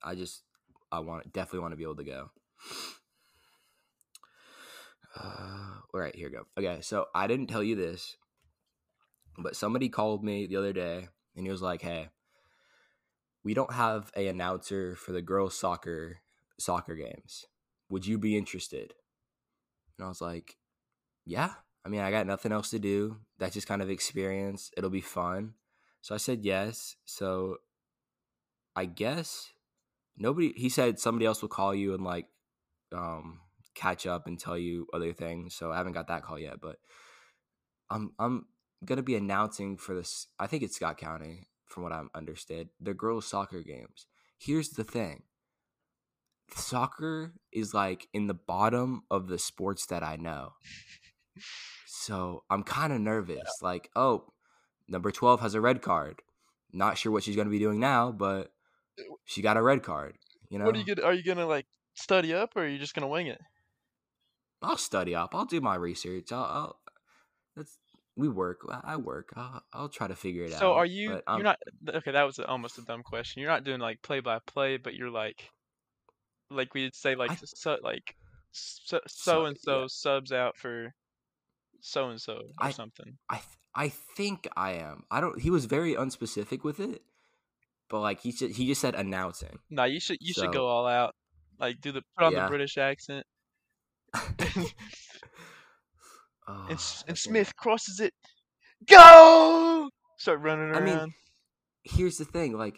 I 0.00 0.14
just 0.14 0.44
I 0.92 1.00
want 1.00 1.32
definitely 1.32 1.58
want 1.58 1.72
to 1.72 1.76
be 1.76 1.82
able 1.82 1.96
to 1.96 2.04
go. 2.04 2.30
Uh, 5.18 5.74
all 5.92 6.00
right, 6.00 6.14
here 6.14 6.28
we 6.28 6.36
go. 6.36 6.44
Okay, 6.56 6.80
so 6.82 7.06
I 7.14 7.26
didn't 7.26 7.48
tell 7.48 7.62
you 7.62 7.74
this, 7.74 8.16
but 9.36 9.56
somebody 9.56 9.88
called 9.88 10.22
me 10.22 10.46
the 10.46 10.56
other 10.56 10.72
day 10.72 11.08
and 11.34 11.44
he 11.44 11.50
was 11.50 11.60
like, 11.60 11.82
"Hey, 11.82 12.10
we 13.42 13.54
don't 13.54 13.72
have 13.72 14.12
a 14.16 14.28
announcer 14.28 14.94
for 14.94 15.10
the 15.10 15.20
girls 15.20 15.58
soccer 15.58 16.20
soccer 16.60 16.94
games. 16.94 17.46
Would 17.90 18.06
you 18.06 18.18
be 18.18 18.36
interested?" 18.36 18.94
And 19.98 20.04
I 20.04 20.08
was 20.08 20.20
like, 20.20 20.58
"Yeah. 21.24 21.54
I 21.84 21.88
mean, 21.88 22.02
I 22.02 22.12
got 22.12 22.28
nothing 22.28 22.52
else 22.52 22.70
to 22.70 22.78
do. 22.78 23.16
That's 23.38 23.54
just 23.54 23.66
kind 23.66 23.82
of 23.82 23.90
experience. 23.90 24.70
It'll 24.76 24.90
be 24.90 25.00
fun." 25.00 25.54
So 26.02 26.14
I 26.14 26.18
said 26.18 26.44
yes. 26.44 26.96
So 27.04 27.58
I 28.76 28.84
guess 28.84 29.52
nobody 30.16 30.52
he 30.56 30.68
said 30.68 30.98
somebody 30.98 31.26
else 31.26 31.40
will 31.40 31.48
call 31.48 31.74
you 31.74 31.94
and 31.94 32.04
like 32.04 32.26
um 32.94 33.40
catch 33.74 34.06
up 34.06 34.26
and 34.26 34.38
tell 34.38 34.58
you 34.58 34.86
other 34.92 35.12
things. 35.12 35.54
So 35.54 35.72
I 35.72 35.78
haven't 35.78 35.94
got 35.94 36.08
that 36.08 36.22
call 36.22 36.38
yet, 36.38 36.60
but 36.60 36.76
I'm 37.90 38.12
I'm 38.18 38.46
gonna 38.84 39.02
be 39.02 39.16
announcing 39.16 39.76
for 39.76 39.94
this. 39.94 40.26
I 40.38 40.46
think 40.46 40.62
it's 40.62 40.76
Scott 40.76 40.98
County, 40.98 41.48
from 41.66 41.84
what 41.84 41.92
I'm 41.92 42.10
understood, 42.14 42.68
the 42.80 42.94
girls' 42.94 43.26
soccer 43.26 43.62
games. 43.62 44.06
Here's 44.38 44.70
the 44.70 44.84
thing: 44.84 45.22
soccer 46.56 47.34
is 47.52 47.72
like 47.72 48.08
in 48.12 48.26
the 48.26 48.34
bottom 48.34 49.02
of 49.10 49.28
the 49.28 49.38
sports 49.38 49.86
that 49.86 50.02
I 50.02 50.16
know. 50.16 50.54
So 51.86 52.42
I'm 52.50 52.64
kind 52.64 52.92
of 52.92 53.00
nervous. 53.00 53.58
Like, 53.62 53.88
oh, 53.94 54.32
number 54.92 55.10
twelve 55.10 55.40
has 55.40 55.54
a 55.54 55.60
red 55.60 55.82
card. 55.82 56.22
Not 56.72 56.96
sure 56.98 57.10
what 57.10 57.24
she's 57.24 57.34
gonna 57.36 57.50
be 57.50 57.58
doing 57.58 57.80
now, 57.80 58.12
but 58.12 58.52
she 59.24 59.42
got 59.42 59.56
a 59.56 59.62
red 59.62 59.82
card. 59.82 60.16
You 60.50 60.58
know, 60.58 60.66
What 60.66 60.76
are 60.76 60.78
you 60.78 60.84
gonna? 60.94 61.06
Are 61.06 61.14
you 61.14 61.24
gonna 61.24 61.46
like 61.46 61.66
study 61.94 62.32
up 62.32 62.52
or 62.56 62.62
are 62.62 62.68
you 62.68 62.78
just 62.78 62.94
gonna 62.94 63.08
wing 63.08 63.26
it? 63.26 63.40
I'll 64.62 64.76
study 64.76 65.14
up. 65.14 65.34
I'll 65.34 65.44
do 65.46 65.60
my 65.60 65.74
research. 65.74 66.30
I'll. 66.30 66.44
I'll 66.44 66.76
that's 67.56 67.78
we 68.16 68.28
work. 68.28 68.58
I 68.84 68.96
work. 68.96 69.32
I'll, 69.36 69.62
I'll 69.72 69.88
try 69.88 70.06
to 70.06 70.14
figure 70.14 70.44
it 70.44 70.52
out. 70.52 70.60
So 70.60 70.74
are 70.74 70.84
you? 70.86 71.20
but 71.26 71.34
You're 71.34 71.42
not. 71.42 71.58
Okay, 71.88 72.12
that 72.12 72.24
was 72.24 72.38
almost 72.38 72.78
a 72.78 72.82
dumb 72.82 73.02
question. 73.02 73.40
You're 73.40 73.50
not 73.50 73.64
doing 73.64 73.80
like 73.80 74.02
play 74.02 74.20
by 74.20 74.38
play, 74.46 74.76
but 74.76 74.94
you're 74.94 75.10
like, 75.10 75.48
like 76.50 76.74
we'd 76.74 76.94
say 76.94 77.14
like 77.14 77.30
I- 77.32 77.38
so 77.42 77.78
like 77.82 78.14
so 78.52 78.98
So- 78.98 79.00
so 79.06 79.44
and 79.46 79.56
so 79.58 79.80
yeah. 79.80 79.86
subs 79.88 80.30
out 80.32 80.58
for 80.58 80.92
so 81.80 82.10
and 82.10 82.20
so 82.20 82.34
or 82.34 82.42
I- 82.66 82.70
something. 82.70 83.16
I 83.30 83.40
I 83.74 83.88
think 83.88 84.48
I 84.56 84.72
am. 84.72 85.04
I 85.10 85.20
don't. 85.20 85.40
He 85.40 85.50
was 85.50 85.64
very 85.64 85.94
unspecific 85.94 86.64
with 86.64 86.80
it, 86.80 87.02
but 87.88 88.00
like 88.00 88.20
he 88.20 88.32
said, 88.32 88.50
he 88.50 88.66
just 88.66 88.80
said 88.80 88.94
announcing. 88.94 89.58
No, 89.70 89.84
you 89.84 90.00
should 90.00 90.18
you 90.20 90.34
so- 90.34 90.42
should 90.42 90.52
go 90.52 90.66
all 90.66 90.86
out. 90.86 91.14
Like 91.58 91.80
do 91.80 91.92
the 91.92 92.02
put 92.16 92.24
on 92.26 92.32
Yeah. 92.32 92.44
the 92.44 92.48
British 92.48 92.76
accent. 92.76 93.24
Oh, 94.14 94.68
and 96.70 96.78
and 97.08 97.18
Smith 97.18 97.54
crosses 97.56 98.00
it. 98.00 98.12
Go! 98.88 99.90
Start 100.18 100.40
running 100.40 100.70
around. 100.70 100.88
I 100.88 101.00
mean. 101.04 101.14
Here's 101.84 102.16
the 102.16 102.24
thing: 102.24 102.56
like, 102.56 102.76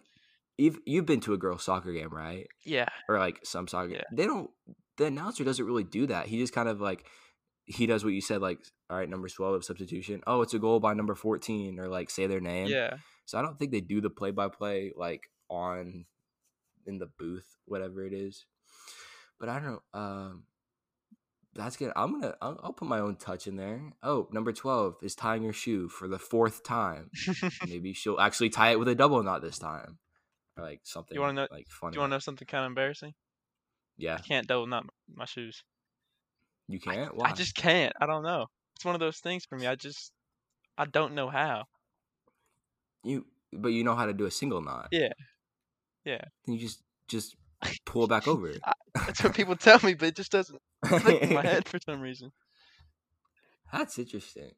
you've 0.57 0.79
you've 0.87 1.07
been 1.07 1.21
to 1.21 1.35
a 1.35 1.39
girls' 1.39 1.65
soccer 1.65 1.93
game, 1.93 2.11
right? 2.11 2.47
yeah. 2.65 2.89
Or 3.09 3.19
like 3.19 3.41
some 3.45 3.69
soccer. 3.69 3.91
Yeah. 3.91 4.03
They 4.13 4.27
don't. 4.27 4.51
The 4.97 5.07
announcer 5.07 5.45
doesn't 5.45 5.65
really 5.65 5.85
do 5.85 6.07
that. 6.07 6.27
He 6.27 6.39
just 6.39 6.53
kind 6.53 6.69
of 6.69 6.81
like 6.81 7.05
he 7.65 7.87
does 7.87 8.05
what 8.05 8.13
you 8.13 8.21
said. 8.21 8.41
Like, 8.41 8.59
all 8.91 8.97
right, 8.97 9.09
number 9.09 9.29
twelve 9.29 9.55
of 9.55 9.65
substitution. 9.65 10.23
Oh, 10.27 10.43
it's 10.43 10.55
a 10.55 10.59
goal 10.59 10.81
by 10.81 10.95
number 10.95 11.15
fourteen, 11.15 11.79
or 11.81 11.89
like 11.89 12.11
say 12.11 12.27
their 12.27 12.41
name. 12.41 12.67
Yeah. 12.69 12.97
So 13.27 13.39
I 13.39 13.43
don't 13.43 13.59
think 13.59 13.71
they 13.73 13.81
do 13.81 14.01
the 14.01 14.11
play 14.11 14.31
by 14.31 14.49
play 14.49 14.93
like 14.97 15.31
on 15.49 16.05
in 16.87 16.99
the 16.99 17.07
booth, 17.19 17.47
whatever 17.65 18.05
it 18.05 18.13
is. 18.13 18.45
But 19.41 19.49
I 19.49 19.59
don't 19.59 19.65
know. 19.95 19.99
Um, 20.01 20.45
that's 21.55 21.77
good. 21.77 21.93
I'm 21.97 22.21
gonna. 22.21 22.35
I'll, 22.43 22.61
I'll 22.63 22.73
put 22.73 22.89
my 22.89 22.99
own 23.01 23.17
touch 23.17 23.47
in 23.47 23.57
there. 23.57 23.81
Oh, 24.03 24.29
number 24.33 24.53
twelve 24.53 24.97
is 25.03 25.15
tying 25.15 25.45
her 25.45 25.53
shoe 25.53 25.89
for 25.89 26.09
the 26.09 26.19
fourth 26.19 26.63
time. 26.63 27.11
Maybe 27.67 27.93
she'll 27.95 28.21
actually 28.21 28.51
tie 28.51 28.73
it 28.73 28.79
with 28.79 28.89
a 28.89 28.95
double 28.95 29.23
knot 29.23 29.41
this 29.43 29.59
time, 29.59 29.99
or 30.59 30.65
like 30.65 30.81
something. 30.85 31.15
You 31.15 31.21
wanna 31.21 31.33
know- 31.35 31.49
Like 31.51 31.67
funny. 31.69 31.93
Do 31.93 31.97
you 31.97 32.01
want 32.01 32.11
to 32.11 32.17
know 32.17 32.21
something 32.21 32.47
kind 32.47 32.65
of 32.65 32.71
embarrassing? 32.71 33.15
Yeah, 33.97 34.17
I 34.17 34.21
can't 34.21 34.47
double 34.47 34.67
knot 34.67 34.87
my 35.15 35.25
shoes. 35.25 35.63
you 36.69 36.81
can't. 36.81 37.17
Why? 37.17 37.31
I 37.31 37.33
just 37.33 37.55
can't. 37.55 37.93
I 38.01 38.07
don't 38.07 38.25
know. 38.25 38.47
It's 38.77 38.85
one 38.85 38.95
of 38.95 39.01
those 39.01 39.19
things 39.19 39.45
for 39.45 39.57
me. 39.57 39.67
I 39.67 39.75
just 39.75 40.13
I 40.77 40.85
don't 40.87 41.15
know 41.15 41.29
how. 41.29 41.65
you, 43.05 43.27
but 43.53 43.69
you 43.69 43.85
know 43.85 43.95
how 43.95 44.07
to 44.07 44.13
do 44.13 44.27
a 44.27 44.31
single 44.31 44.61
knot. 44.61 44.89
Yeah. 44.91 45.13
Yeah. 46.05 46.23
Then 46.45 46.55
you 46.55 46.59
just 46.61 46.83
just 47.09 47.37
pull 47.87 48.07
back 48.07 48.27
over. 48.29 48.53
That's 48.95 49.23
what 49.23 49.35
people 49.35 49.57
tell 49.57 49.79
me, 49.83 49.95
but 49.95 50.09
it 50.09 50.17
just 50.17 50.33
doesn't 50.33 50.61
click 50.85 51.23
in 51.23 51.35
my 51.35 51.43
head 51.47 51.69
for 51.69 51.79
some 51.85 52.01
reason. 52.01 52.33
That's 53.73 53.99
interesting. 53.99 54.51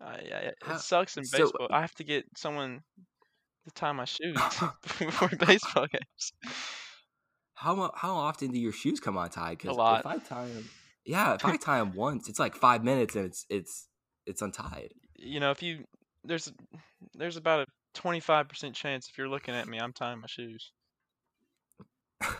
Uh, 0.00 0.16
yeah, 0.22 0.28
yeah, 0.28 0.48
it 0.48 0.54
How- 0.62 0.76
sucks 0.78 1.16
in 1.16 1.24
so- 1.24 1.38
baseball. 1.38 1.68
I 1.70 1.80
have 1.82 1.94
to 1.96 2.04
get 2.04 2.24
someone 2.36 2.80
to 3.66 3.70
tie 3.74 3.92
my 3.92 4.06
shoes 4.06 4.38
before 4.98 5.28
baseball 5.46 5.86
games. 5.86 6.32
How 7.54 7.92
how 7.94 8.14
often 8.14 8.52
do 8.52 8.58
your 8.58 8.72
shoes 8.72 9.00
come 9.00 9.18
untied? 9.18 9.58
Because 9.58 9.76
lot. 9.76 10.00
if 10.00 10.06
I 10.06 10.16
tie 10.18 10.46
them, 10.46 10.68
yeah, 11.10 11.34
if 11.34 11.44
I 11.44 11.56
tie 11.66 11.78
them 11.78 11.92
once, 11.94 12.28
it's 12.28 12.38
like 12.38 12.54
five 12.54 12.84
minutes 12.84 13.16
and 13.16 13.26
it's 13.26 13.44
it's 13.50 13.88
it's 14.26 14.42
untied. 14.42 14.92
You 15.16 15.40
know, 15.40 15.50
if 15.50 15.62
you 15.62 15.84
there's 16.24 16.52
there's 17.14 17.36
about 17.36 17.60
a 17.60 17.66
twenty 17.94 18.20
five 18.20 18.48
percent 18.48 18.74
chance 18.74 19.08
if 19.10 19.18
you're 19.18 19.28
looking 19.28 19.54
at 19.54 19.66
me, 19.68 19.78
I'm 19.78 19.92
tying 19.92 20.20
my 20.20 20.28
shoes. 20.28 20.72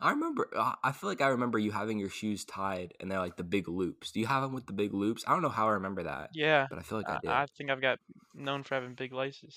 I 0.00 0.10
remember. 0.10 0.48
Uh, 0.56 0.74
I 0.84 0.92
feel 0.92 1.10
like 1.10 1.20
I 1.20 1.28
remember 1.28 1.58
you 1.58 1.72
having 1.72 1.98
your 1.98 2.08
shoes 2.10 2.44
tied, 2.44 2.94
and 3.00 3.10
they're 3.10 3.18
like 3.18 3.36
the 3.36 3.42
big 3.42 3.66
loops. 3.68 4.12
Do 4.12 4.20
you 4.20 4.26
have 4.26 4.42
them 4.42 4.52
with 4.54 4.66
the 4.66 4.72
big 4.72 4.94
loops? 4.94 5.24
I 5.26 5.32
don't 5.32 5.42
know 5.42 5.48
how 5.48 5.66
I 5.66 5.72
remember 5.72 6.04
that, 6.04 6.30
Yeah, 6.34 6.68
but 6.70 6.78
I 6.78 6.82
feel 6.82 6.98
like 6.98 7.08
I 7.08 7.14
I, 7.14 7.18
did. 7.20 7.30
I 7.30 7.46
think 7.56 7.70
I've 7.70 7.80
got 7.82 7.98
known 8.32 8.62
for 8.62 8.76
having 8.76 8.94
big 8.94 9.12
laces. 9.12 9.56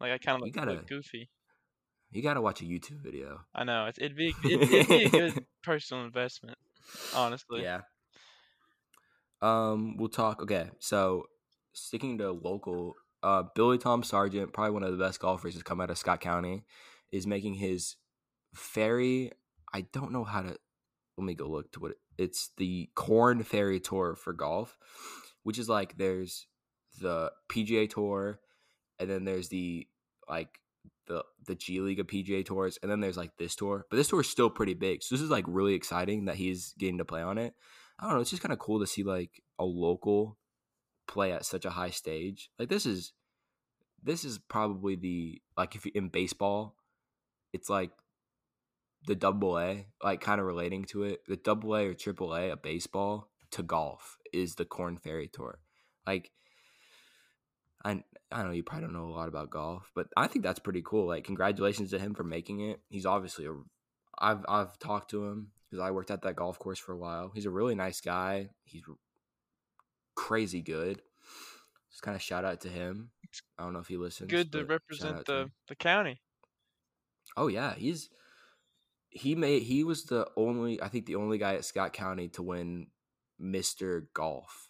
Like 0.00 0.12
I 0.12 0.18
kind 0.18 0.36
of 0.36 0.42
look, 0.42 0.52
gotta- 0.54 0.72
look 0.72 0.86
goofy. 0.86 1.28
You 2.12 2.22
got 2.22 2.34
to 2.34 2.40
watch 2.40 2.60
a 2.60 2.64
YouTube 2.64 3.02
video. 3.02 3.40
I 3.54 3.64
know 3.64 3.88
it'd 3.88 4.16
be 4.16 4.34
it'd, 4.44 4.62
it'd 4.62 4.88
be 4.88 5.04
a 5.04 5.08
good 5.10 5.46
personal 5.62 6.04
investment, 6.04 6.58
honestly. 7.14 7.62
Yeah. 7.62 7.80
Um, 9.42 9.96
we'll 9.96 10.08
talk. 10.08 10.42
Okay, 10.42 10.70
so 10.80 11.26
sticking 11.72 12.18
to 12.18 12.32
local, 12.32 12.94
uh, 13.22 13.44
Billy 13.54 13.78
Tom 13.78 14.02
Sargent, 14.02 14.52
probably 14.52 14.72
one 14.72 14.82
of 14.82 14.92
the 14.92 15.02
best 15.02 15.20
golfers 15.20 15.56
to 15.56 15.64
come 15.64 15.80
out 15.80 15.90
of 15.90 15.98
Scott 15.98 16.20
County, 16.20 16.64
is 17.12 17.26
making 17.26 17.54
his 17.54 17.96
ferry. 18.54 19.32
I 19.72 19.82
don't 19.92 20.12
know 20.12 20.24
how 20.24 20.42
to. 20.42 20.56
Let 21.16 21.24
me 21.24 21.34
go 21.34 21.48
look 21.48 21.72
to 21.72 21.80
what 21.80 21.90
it, 21.92 21.98
it's 22.18 22.50
the 22.56 22.90
Corn 22.94 23.42
Ferry 23.42 23.78
Tour 23.78 24.16
for 24.16 24.32
golf, 24.32 24.76
which 25.42 25.58
is 25.58 25.68
like 25.68 25.96
there's 25.96 26.46
the 27.00 27.30
PGA 27.48 27.88
Tour, 27.88 28.40
and 28.98 29.08
then 29.08 29.24
there's 29.24 29.48
the 29.48 29.86
like 30.28 30.60
the 31.10 31.24
the 31.46 31.56
G 31.56 31.80
League 31.80 31.98
of 31.98 32.06
PGA 32.06 32.44
tours, 32.44 32.78
and 32.82 32.90
then 32.90 33.00
there's 33.00 33.16
like 33.16 33.36
this 33.36 33.56
tour. 33.56 33.84
But 33.90 33.96
this 33.96 34.08
tour 34.08 34.20
is 34.20 34.30
still 34.30 34.48
pretty 34.48 34.74
big, 34.74 35.02
so 35.02 35.14
this 35.14 35.22
is 35.22 35.30
like 35.30 35.44
really 35.48 35.74
exciting 35.74 36.26
that 36.26 36.36
he's 36.36 36.72
getting 36.78 36.98
to 36.98 37.04
play 37.04 37.20
on 37.20 37.36
it. 37.36 37.54
I 37.98 38.04
don't 38.06 38.14
know. 38.14 38.20
It's 38.20 38.30
just 38.30 38.42
kind 38.42 38.52
of 38.52 38.58
cool 38.58 38.80
to 38.80 38.86
see 38.86 39.02
like 39.02 39.42
a 39.58 39.64
local 39.64 40.38
play 41.06 41.32
at 41.32 41.44
such 41.44 41.64
a 41.64 41.70
high 41.70 41.90
stage. 41.90 42.50
Like 42.58 42.68
this 42.68 42.86
is 42.86 43.12
this 44.02 44.24
is 44.24 44.38
probably 44.38 44.94
the 44.94 45.42
like 45.56 45.74
if 45.74 45.84
you, 45.84 45.92
in 45.94 46.08
baseball, 46.08 46.76
it's 47.52 47.68
like 47.68 47.90
the 49.06 49.16
double 49.16 49.58
A, 49.58 49.86
like 50.02 50.20
kind 50.20 50.40
of 50.40 50.46
relating 50.46 50.84
to 50.86 51.02
it. 51.02 51.20
The 51.26 51.36
double 51.36 51.74
A 51.74 51.88
or 51.88 51.94
triple 51.94 52.34
A 52.34 52.50
of 52.50 52.62
baseball 52.62 53.30
to 53.50 53.64
golf 53.64 54.16
is 54.32 54.54
the 54.54 54.64
Corn 54.64 54.96
Ferry 54.96 55.28
Tour. 55.28 55.58
Like 56.06 56.30
I 57.84 58.02
I 58.32 58.42
know 58.42 58.50
you 58.50 58.62
probably 58.62 58.86
don't 58.86 58.94
know 58.94 59.06
a 59.06 59.16
lot 59.16 59.28
about 59.28 59.50
golf, 59.50 59.90
but 59.94 60.08
I 60.16 60.26
think 60.26 60.44
that's 60.44 60.58
pretty 60.58 60.82
cool. 60.84 61.06
Like 61.06 61.24
congratulations 61.24 61.90
to 61.90 61.98
him 61.98 62.14
for 62.14 62.24
making 62.24 62.60
it. 62.60 62.80
He's 62.88 63.06
obviously 63.06 63.46
a 63.46 63.54
I've 64.18 64.44
I've 64.48 64.78
talked 64.78 65.10
to 65.10 65.24
him 65.26 65.48
because 65.68 65.82
I 65.82 65.90
worked 65.90 66.10
at 66.10 66.22
that 66.22 66.36
golf 66.36 66.58
course 66.58 66.78
for 66.78 66.92
a 66.92 66.98
while. 66.98 67.30
He's 67.34 67.46
a 67.46 67.50
really 67.50 67.74
nice 67.74 68.00
guy. 68.00 68.50
He's 68.64 68.82
crazy 70.14 70.60
good. 70.60 71.00
Just 71.90 72.02
kind 72.02 72.14
of 72.14 72.22
shout 72.22 72.44
out 72.44 72.60
to 72.62 72.68
him. 72.68 73.10
I 73.58 73.64
don't 73.64 73.72
know 73.72 73.78
if 73.80 73.88
he 73.88 73.96
listens. 73.96 74.30
Good 74.30 74.52
to 74.52 74.64
represent 74.64 75.18
out 75.18 75.26
to 75.26 75.32
the 75.32 75.50
the 75.68 75.74
county. 75.74 76.20
Oh 77.36 77.48
yeah, 77.48 77.74
he's 77.74 78.10
he 79.08 79.34
made 79.34 79.62
he 79.62 79.84
was 79.84 80.04
the 80.04 80.26
only 80.36 80.80
I 80.82 80.88
think 80.88 81.06
the 81.06 81.16
only 81.16 81.38
guy 81.38 81.54
at 81.54 81.64
Scott 81.64 81.92
County 81.92 82.28
to 82.30 82.42
win 82.42 82.88
Mr. 83.40 84.06
Golf. 84.14 84.69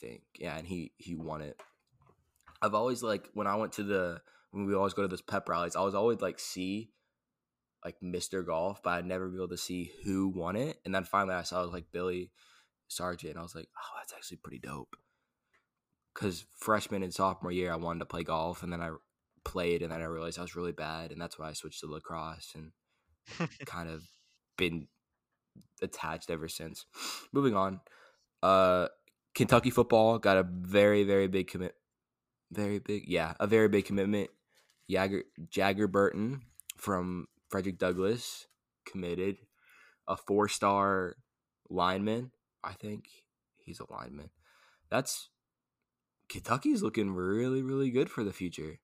Think. 0.00 0.22
Yeah, 0.38 0.56
and 0.56 0.66
he 0.66 0.92
he 0.98 1.14
won 1.14 1.40
it. 1.40 1.60
I've 2.60 2.74
always 2.74 3.02
like 3.02 3.28
when 3.34 3.46
I 3.46 3.56
went 3.56 3.72
to 3.74 3.82
the 3.82 4.20
when 4.50 4.66
we 4.66 4.74
always 4.74 4.94
go 4.94 5.02
to 5.02 5.08
those 5.08 5.22
pep 5.22 5.48
rallies, 5.48 5.76
I 5.76 5.82
was 5.82 5.94
always 5.94 6.20
like 6.20 6.38
see 6.38 6.90
like 7.84 8.00
Mr. 8.02 8.44
Golf, 8.44 8.82
but 8.82 8.90
I'd 8.90 9.06
never 9.06 9.28
be 9.28 9.36
able 9.36 9.48
to 9.48 9.56
see 9.56 9.92
who 10.04 10.28
won 10.28 10.56
it. 10.56 10.78
And 10.84 10.94
then 10.94 11.04
finally 11.04 11.34
I 11.34 11.42
saw 11.42 11.60
it 11.60 11.66
was 11.66 11.72
like 11.72 11.92
Billy 11.92 12.32
Sargent 12.88 13.30
and 13.30 13.38
I 13.38 13.42
was 13.42 13.54
like, 13.54 13.68
"Oh, 13.76 13.98
that's 13.98 14.12
actually 14.12 14.38
pretty 14.38 14.58
dope." 14.58 14.96
Cuz 16.14 16.46
freshman 16.54 17.02
and 17.02 17.14
sophomore 17.14 17.52
year 17.52 17.72
I 17.72 17.76
wanted 17.76 18.00
to 18.00 18.06
play 18.06 18.22
golf 18.22 18.62
and 18.62 18.72
then 18.72 18.80
I 18.80 18.90
played 19.44 19.82
and 19.82 19.92
then 19.92 20.02
I 20.02 20.06
realized 20.06 20.38
I 20.38 20.42
was 20.42 20.56
really 20.56 20.72
bad 20.72 21.12
and 21.12 21.20
that's 21.20 21.38
why 21.38 21.48
I 21.48 21.52
switched 21.52 21.80
to 21.80 21.86
lacrosse 21.86 22.54
and 22.54 22.72
kind 23.66 23.88
of 23.88 24.02
been 24.56 24.88
attached 25.80 26.30
ever 26.30 26.48
since. 26.48 26.86
Moving 27.32 27.54
on. 27.54 27.80
Uh 28.42 28.88
Kentucky 29.36 29.70
football 29.70 30.18
got 30.18 30.36
a 30.36 30.42
very 30.42 31.04
very 31.04 31.28
big 31.28 31.46
commit 31.46 31.76
very 32.50 32.78
big 32.78 33.04
yeah, 33.06 33.34
a 33.40 33.46
very 33.46 33.68
big 33.68 33.84
commitment. 33.84 34.30
Jagger 34.88 35.24
Jager 35.50 35.88
Burton 35.88 36.42
from 36.76 37.26
Frederick 37.48 37.78
Douglass 37.78 38.46
committed 38.84 39.36
a 40.06 40.16
four-star 40.16 41.16
lineman, 41.68 42.30
I 42.62 42.72
think. 42.72 43.08
He's 43.58 43.80
a 43.80 43.92
lineman. 43.92 44.30
That's 44.90 45.30
Kentucky's 46.28 46.82
looking 46.82 47.12
really 47.12 47.62
really 47.62 47.90
good 47.90 48.10
for 48.10 48.22
the 48.22 48.32
future. 48.32 48.78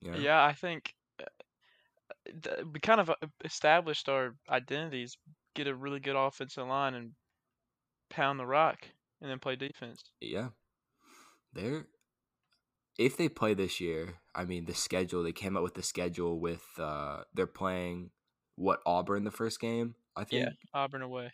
You 0.00 0.12
know? 0.12 0.18
Yeah, 0.18 0.42
I 0.42 0.52
think 0.52 0.94
uh, 1.20 2.62
we 2.72 2.80
kind 2.80 3.00
of 3.00 3.10
uh, 3.10 3.14
established 3.44 4.08
our 4.08 4.34
identities. 4.48 5.16
Get 5.54 5.66
a 5.66 5.74
really 5.74 6.00
good 6.00 6.16
offensive 6.16 6.68
line 6.68 6.94
and 6.94 7.10
pound 8.10 8.38
the 8.38 8.46
rock, 8.46 8.86
and 9.20 9.30
then 9.30 9.38
play 9.38 9.56
defense. 9.56 10.02
Yeah. 10.20 10.48
They're 11.52 11.86
if 12.98 13.16
they 13.16 13.28
play 13.28 13.54
this 13.54 13.80
year, 13.80 14.16
I 14.34 14.44
mean 14.44 14.64
the 14.66 14.74
schedule, 14.74 15.22
they 15.22 15.32
came 15.32 15.56
out 15.56 15.62
with 15.62 15.74
the 15.74 15.82
schedule 15.82 16.40
with 16.40 16.64
uh 16.78 17.22
they're 17.34 17.46
playing 17.46 18.10
what 18.56 18.80
Auburn 18.86 19.24
the 19.24 19.30
first 19.30 19.60
game, 19.60 19.94
I 20.16 20.24
think. 20.24 20.42
Yeah, 20.44 20.50
Auburn 20.74 21.02
away. 21.02 21.32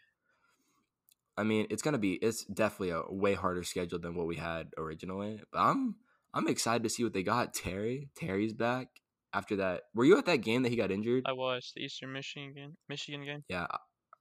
I 1.37 1.43
mean, 1.43 1.67
it's 1.71 1.83
gonna 1.83 1.99
be 1.99 2.15
it's 2.15 2.45
definitely 2.45 2.91
a 2.91 3.03
way 3.09 3.35
harder 3.35 3.65
schedule 3.65 3.99
than 3.99 4.15
what 4.15 4.27
we 4.27 4.37
had 4.37 4.69
originally. 4.79 5.41
But 5.53 5.59
I'm 5.61 5.97
I'm 6.33 6.49
excited 6.49 6.83
to 6.85 6.89
see 6.91 7.03
what 7.05 7.13
they 7.13 7.23
got. 7.23 7.55
Terry. 7.55 8.11
Terry's 8.17 8.53
back 8.53 8.89
after 9.33 9.57
that. 9.57 9.83
Were 9.95 10.05
you 10.05 10.17
at 10.19 10.27
that 10.27 10.39
game 10.43 10.63
that 10.63 10.69
he 10.69 10.77
got 10.77 10.91
injured? 10.93 11.25
I 11.27 11.33
watched 11.33 11.75
the 11.75 11.81
Eastern 11.83 12.13
Michigan 12.13 12.53
game. 12.55 12.77
Michigan 12.89 13.25
game. 13.25 13.45
yeah, 13.49 13.67
I- 13.71 13.79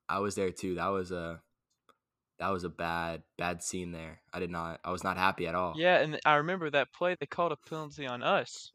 I 0.10 0.20
was 0.20 0.36
there 0.36 0.52
too. 0.52 0.76
That 0.76 0.88
was 0.88 1.12
a 1.12 1.40
that 2.40 2.50
was 2.50 2.64
a 2.64 2.70
bad 2.70 3.24
bad 3.38 3.62
scene 3.64 3.92
there. 3.92 4.22
I 4.34 4.40
did 4.40 4.50
not 4.50 4.80
I 4.84 4.92
was 4.92 5.04
not 5.04 5.18
happy 5.18 5.48
at 5.48 5.56
all. 5.56 5.74
Yeah, 5.78 6.00
and 6.00 6.20
I 6.26 6.36
remember 6.36 6.70
that 6.70 6.94
play. 6.94 7.16
They 7.20 7.26
called 7.26 7.52
a 7.52 7.58
penalty 7.70 8.06
on 8.08 8.24
us, 8.24 8.72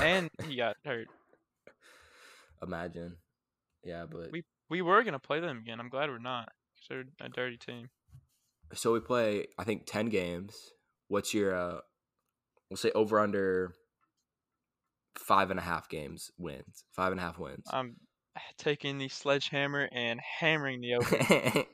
and 0.00 0.30
he 0.46 0.56
got 0.56 0.76
hurt. 0.84 1.08
Imagine. 2.62 3.16
Yeah, 3.84 4.06
but 4.10 4.30
We 4.32 4.44
we 4.70 4.82
were 4.82 5.02
gonna 5.04 5.18
play 5.18 5.40
them 5.40 5.58
again. 5.58 5.80
I'm 5.80 5.88
glad 5.90 6.08
we're 6.08 6.18
not. 6.18 6.46
'cause 6.76 6.86
they're 6.88 7.26
a 7.26 7.28
dirty 7.28 7.56
team. 7.56 7.90
so 8.74 8.92
we 8.92 9.00
play 9.00 9.46
I 9.58 9.64
think 9.64 9.84
10 9.86 10.06
games. 10.08 10.56
What's 11.08 11.34
your 11.34 11.54
uh 11.54 11.80
we'll 12.70 12.76
say 12.78 12.90
over 12.94 13.20
under 13.20 13.74
five 15.18 15.50
and 15.50 15.60
a 15.60 15.62
half 15.62 15.88
games 15.88 16.30
wins. 16.38 16.84
Five 16.92 17.12
and 17.12 17.20
a 17.20 17.22
half 17.22 17.38
wins. 17.38 17.66
I'm 17.70 17.96
taking 18.58 18.98
the 18.98 19.08
sledgehammer 19.08 19.88
and 19.92 20.20
hammering 20.20 20.80
the 20.80 20.94
over. 20.96 21.64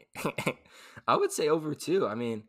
I 1.07 1.17
would 1.17 1.33
say 1.33 1.49
over 1.49 1.75
two. 1.75 2.07
I 2.07 2.15
mean, 2.15 2.45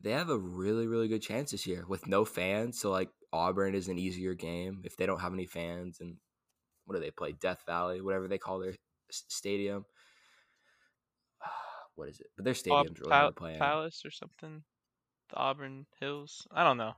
they 0.00 0.12
have 0.12 0.30
a 0.30 0.38
really, 0.38 0.86
really 0.86 1.08
good 1.08 1.22
chance 1.22 1.50
this 1.50 1.66
year 1.66 1.84
with 1.88 2.06
no 2.06 2.24
fans. 2.24 2.78
So 2.78 2.90
like 2.90 3.10
Auburn 3.32 3.74
is 3.74 3.88
an 3.88 3.98
easier 3.98 4.34
game 4.34 4.82
if 4.84 4.96
they 4.96 5.06
don't 5.06 5.20
have 5.20 5.32
any 5.32 5.46
fans. 5.46 5.98
And 6.00 6.16
what 6.84 6.94
do 6.94 7.00
they 7.00 7.10
play? 7.10 7.32
Death 7.32 7.62
Valley, 7.66 8.00
whatever 8.00 8.28
they 8.28 8.38
call 8.38 8.58
their 8.60 8.74
stadium. 9.10 9.84
What 11.96 12.08
is 12.08 12.18
it? 12.18 12.26
But 12.34 12.44
their 12.44 12.54
stadium's 12.54 12.98
really 12.98 13.10
Pal- 13.10 13.20
hard 13.20 13.36
to 13.36 13.38
play 13.38 13.52
in. 13.52 13.58
Palace 13.60 14.02
or 14.04 14.10
something. 14.10 14.64
The 15.30 15.36
Auburn 15.36 15.86
Hills. 16.00 16.44
I 16.50 16.64
don't 16.64 16.76
know. 16.76 16.94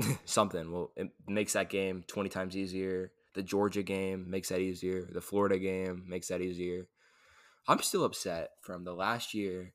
Something. 0.24 0.72
Well, 0.72 0.90
it 0.96 1.08
makes 1.28 1.52
that 1.52 1.70
game 1.70 2.02
twenty 2.06 2.28
times 2.28 2.56
easier. 2.56 3.12
The 3.38 3.44
Georgia 3.44 3.84
game 3.84 4.28
makes 4.28 4.48
that 4.48 4.58
easier. 4.58 5.06
The 5.12 5.20
Florida 5.20 5.60
game 5.60 6.02
makes 6.08 6.26
that 6.26 6.40
easier. 6.40 6.88
I'm 7.68 7.80
still 7.82 8.02
upset 8.02 8.50
from 8.62 8.82
the 8.82 8.92
last 8.92 9.32
year, 9.32 9.74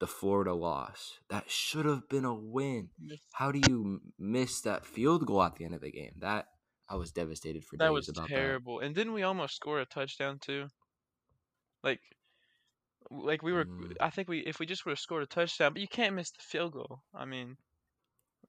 the 0.00 0.06
Florida 0.06 0.52
loss. 0.52 1.18
That 1.30 1.50
should 1.50 1.86
have 1.86 2.10
been 2.10 2.26
a 2.26 2.34
win. 2.34 2.90
How 3.32 3.50
do 3.50 3.58
you 3.58 4.02
miss 4.18 4.60
that 4.60 4.84
field 4.84 5.24
goal 5.24 5.42
at 5.42 5.56
the 5.56 5.64
end 5.64 5.74
of 5.74 5.80
the 5.80 5.90
game? 5.90 6.12
That 6.18 6.48
I 6.86 6.96
was 6.96 7.10
devastated 7.10 7.64
for 7.64 7.78
That 7.78 7.86
days 7.86 7.94
was 7.94 8.08
about 8.10 8.28
terrible. 8.28 8.80
And 8.80 8.94
didn't 8.94 9.14
we 9.14 9.22
almost 9.22 9.56
score 9.56 9.80
a 9.80 9.86
touchdown 9.86 10.38
too? 10.38 10.68
Like, 11.82 12.02
like 13.10 13.42
we 13.42 13.54
were. 13.54 13.64
Mm. 13.64 13.96
I 13.98 14.10
think 14.10 14.28
we 14.28 14.40
if 14.40 14.58
we 14.58 14.66
just 14.66 14.84
would 14.84 14.92
have 14.92 14.98
scored 14.98 15.22
a 15.22 15.26
touchdown, 15.26 15.72
but 15.72 15.80
you 15.80 15.88
can't 15.88 16.16
miss 16.16 16.32
the 16.32 16.42
field 16.42 16.74
goal. 16.74 17.00
I 17.14 17.24
mean, 17.24 17.56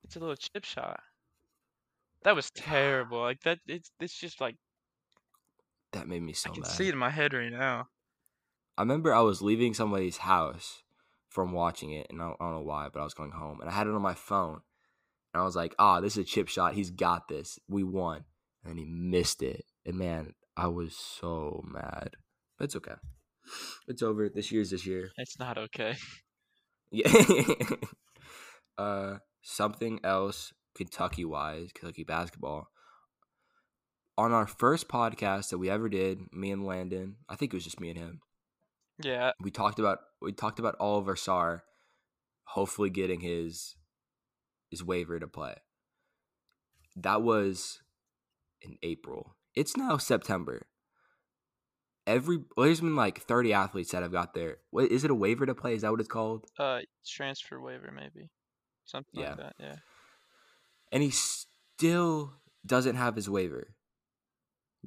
it's 0.03 0.17
a 0.17 0.19
little 0.19 0.35
chip 0.35 0.65
shot. 0.65 0.99
That 2.25 2.35
was 2.35 2.51
terrible. 2.55 3.21
Like 3.21 3.41
that. 3.43 3.59
It's 3.67 3.89
it's 4.01 4.19
just 4.19 4.41
like 4.41 4.55
That 5.93 6.09
made 6.09 6.21
me 6.21 6.33
so 6.33 6.49
I 6.49 6.53
can 6.53 6.63
mad. 6.63 6.71
see 6.71 6.87
it 6.89 6.93
in 6.93 6.99
my 6.99 7.09
head 7.11 7.33
right 7.33 7.51
now. 7.51 7.87
I 8.77 8.81
remember 8.81 9.13
I 9.13 9.21
was 9.21 9.41
leaving 9.41 9.73
somebody's 9.73 10.17
house 10.17 10.83
from 11.29 11.53
watching 11.53 11.91
it, 11.91 12.07
and 12.09 12.21
I 12.21 12.25
don't, 12.25 12.37
I 12.41 12.43
don't 12.45 12.53
know 12.55 12.61
why, 12.61 12.89
but 12.91 12.99
I 12.99 13.03
was 13.05 13.13
going 13.13 13.31
home, 13.31 13.61
and 13.61 13.69
I 13.69 13.73
had 13.73 13.87
it 13.87 13.93
on 13.93 14.01
my 14.01 14.13
phone, 14.13 14.59
and 15.33 15.41
I 15.41 15.45
was 15.45 15.55
like, 15.55 15.73
"Ah, 15.79 16.01
this 16.01 16.17
is 16.17 16.23
a 16.23 16.27
chip 16.27 16.49
shot. 16.49 16.73
He's 16.73 16.91
got 16.91 17.29
this. 17.29 17.57
We 17.69 17.83
won." 17.83 18.25
And 18.65 18.79
he 18.79 18.85
missed 18.85 19.43
it, 19.43 19.63
and 19.85 19.95
man, 19.95 20.33
I 20.57 20.67
was 20.67 20.97
so 20.97 21.63
mad. 21.71 22.15
But 22.57 22.65
it's 22.65 22.75
okay. 22.75 22.95
It's 23.87 24.01
over. 24.01 24.27
This 24.27 24.51
year's 24.51 24.71
this 24.71 24.85
year. 24.85 25.11
It's 25.17 25.39
not 25.39 25.57
okay. 25.57 25.95
Yeah. 26.91 27.11
uh, 28.77 29.15
something 29.41 29.99
else 30.03 30.53
Kentucky 30.75 31.25
wise, 31.25 31.71
Kentucky 31.73 32.03
basketball. 32.03 32.67
On 34.17 34.31
our 34.31 34.47
first 34.47 34.87
podcast 34.87 35.49
that 35.49 35.57
we 35.57 35.69
ever 35.69 35.89
did, 35.89 36.31
me 36.31 36.51
and 36.51 36.65
Landon, 36.65 37.17
I 37.27 37.35
think 37.35 37.53
it 37.53 37.57
was 37.57 37.63
just 37.65 37.79
me 37.81 37.89
and 37.89 37.97
him. 37.99 38.21
Yeah. 39.01 39.31
We 39.41 39.51
talked 39.51 39.79
about 39.79 39.99
we 40.21 40.31
talked 40.31 40.59
about 40.59 40.79
Olivier 40.79 41.15
Sarr, 41.15 41.61
hopefully 42.45 42.89
getting 42.89 43.19
his 43.21 43.75
his 44.69 44.83
waiver 44.83 45.19
to 45.19 45.27
play. 45.27 45.55
That 46.95 47.21
was 47.21 47.81
in 48.61 48.77
April. 48.83 49.35
It's 49.53 49.75
now 49.75 49.97
September. 49.97 50.67
Every 52.07 52.37
well, 52.55 52.67
there's 52.67 52.81
been 52.81 52.95
like 52.95 53.19
30 53.19 53.51
athletes 53.51 53.91
that 53.91 54.03
have 54.03 54.11
got 54.13 54.33
there. 54.33 54.57
What 54.69 54.91
is 54.91 55.03
it 55.03 55.11
a 55.11 55.15
waiver 55.15 55.45
to 55.45 55.55
play? 55.55 55.73
Is 55.73 55.81
that 55.81 55.91
what 55.91 55.99
it's 55.99 56.07
called? 56.07 56.45
Uh, 56.57 56.81
transfer 57.05 57.59
waiver 57.59 57.91
maybe, 57.93 58.29
something 58.85 59.19
Yeah. 59.19 59.29
like 59.31 59.37
that. 59.39 59.53
Yeah. 59.59 59.75
And 60.91 61.03
he 61.03 61.11
still 61.11 62.33
doesn't 62.65 62.95
have 62.95 63.15
his 63.15 63.29
waiver. 63.29 63.75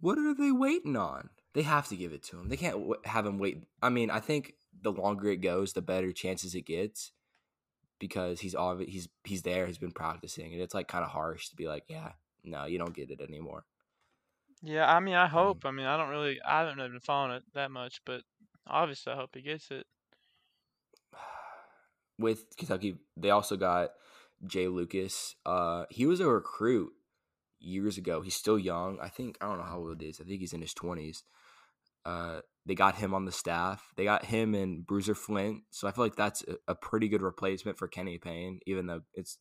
What 0.01 0.18
are 0.18 0.34
they 0.34 0.53
waiting 0.53 0.96
on? 0.96 1.30
They 1.55 1.62
have 1.62 1.88
to 1.88 1.96
give 1.96 2.12
it 2.12 2.22
to 2.24 2.38
him. 2.38 2.49
They 2.49 2.57
can't 2.57 2.76
w- 2.76 3.01
have 3.05 3.26
him 3.26 3.38
wait. 3.38 3.64
I 3.82 3.88
mean, 3.88 4.11
I 4.11 4.20
think 4.20 4.55
the 4.80 4.92
longer 4.92 5.28
it 5.28 5.40
goes, 5.40 5.72
the 5.72 5.82
better 5.82 6.12
chances 6.12 6.55
it 6.55 6.66
gets 6.66 7.12
because 7.99 8.40
he's 8.40 8.55
all 8.55 8.78
he's 8.78 9.09
he's 9.24 9.42
there. 9.42 9.66
He's 9.66 9.78
been 9.78 9.92
practicing, 9.92 10.53
and 10.53 10.62
it's 10.62 10.74
like 10.74 10.88
kind 10.88 11.05
of 11.05 11.11
harsh 11.11 11.49
to 11.49 11.57
be 11.57 11.66
like, 11.66 11.84
yeah, 11.88 12.12
no, 12.44 12.66
you 12.66 12.78
don't 12.78 12.94
get 12.94 13.11
it 13.11 13.20
anymore. 13.20 13.64
Yeah. 14.62 14.92
I 14.92 15.01
mean, 15.01 15.14
I 15.14 15.26
hope. 15.26 15.64
I 15.64 15.70
mean, 15.70 15.86
I 15.86 15.96
don't 15.96 16.11
really. 16.11 16.40
I 16.46 16.61
haven't 16.61 16.76
been 16.76 17.01
following 17.01 17.36
it 17.36 17.42
that 17.55 17.70
much, 17.70 18.01
but 18.05 18.22
obviously, 18.66 19.12
I 19.12 19.16
hope 19.16 19.30
he 19.34 19.42
gets 19.42 19.70
it. 19.70 19.86
With 22.18 22.44
Kentucky, 22.57 22.96
they 23.16 23.30
also 23.30 23.57
got 23.57 23.90
Jai 24.47 24.66
Lucas. 24.66 25.34
Uh, 25.45 25.84
he 25.91 26.07
was 26.07 26.20
a 26.20 26.28
recruit 26.28 26.93
years 27.61 27.99
ago. 27.99 28.20
He's 28.20 28.36
still 28.36 28.59
young. 28.59 28.99
I 29.01 29.09
think 29.09 29.36
I 29.41 29.47
don't 29.47 29.59
know 29.59 29.64
how 29.64 29.78
old 29.78 30.01
he 30.01 30.09
is. 30.09 30.20
I 30.20 30.24
think 30.24 30.41
he's 30.41 30.53
in 30.53 30.61
his 30.61 30.74
twenties. 30.74 31.24
Uh, 32.05 32.41
they 32.64 32.74
got 32.74 32.97
him 32.97 33.14
on 33.14 33.24
the 33.24 33.32
staff. 33.32 33.93
They 33.97 34.05
got 34.05 34.24
him 34.24 34.55
and 34.55 34.86
Bruiser 34.86 35.14
Flint. 35.14 35.62
So 35.70 35.89
I 35.89 35.93
feel 35.93 36.05
like 36.05 36.16
that's 36.16 36.43
a, 36.47 36.57
a 36.68 36.74
pretty 36.74 37.09
good 37.09 37.22
replacement 37.22 37.78
for 37.78 37.89
Kenny 37.89 38.18
Payne, 38.18 38.61
even 38.66 38.86
though 38.86 39.03
it's 39.14 39.39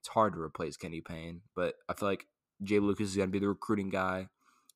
it's 0.00 0.08
hard 0.08 0.34
to 0.34 0.40
replace 0.40 0.76
Kenny 0.76 1.00
Payne. 1.00 1.42
But 1.54 1.74
I 1.88 1.94
feel 1.94 2.08
like 2.08 2.26
Jai 2.62 2.78
Lucas 2.78 3.10
is 3.10 3.16
gonna 3.16 3.28
be 3.28 3.38
the 3.38 3.48
recruiting 3.48 3.90
guy. 3.90 4.28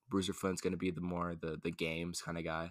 Bruiser 0.09 0.33
Flint's 0.33 0.61
gonna 0.61 0.77
be 0.77 0.91
the 0.91 1.01
more 1.01 1.35
the 1.41 1.59
the 1.62 1.73
games 1.73 2.23
kind 2.23 2.39
of 2.39 2.45
guy. 2.45 2.71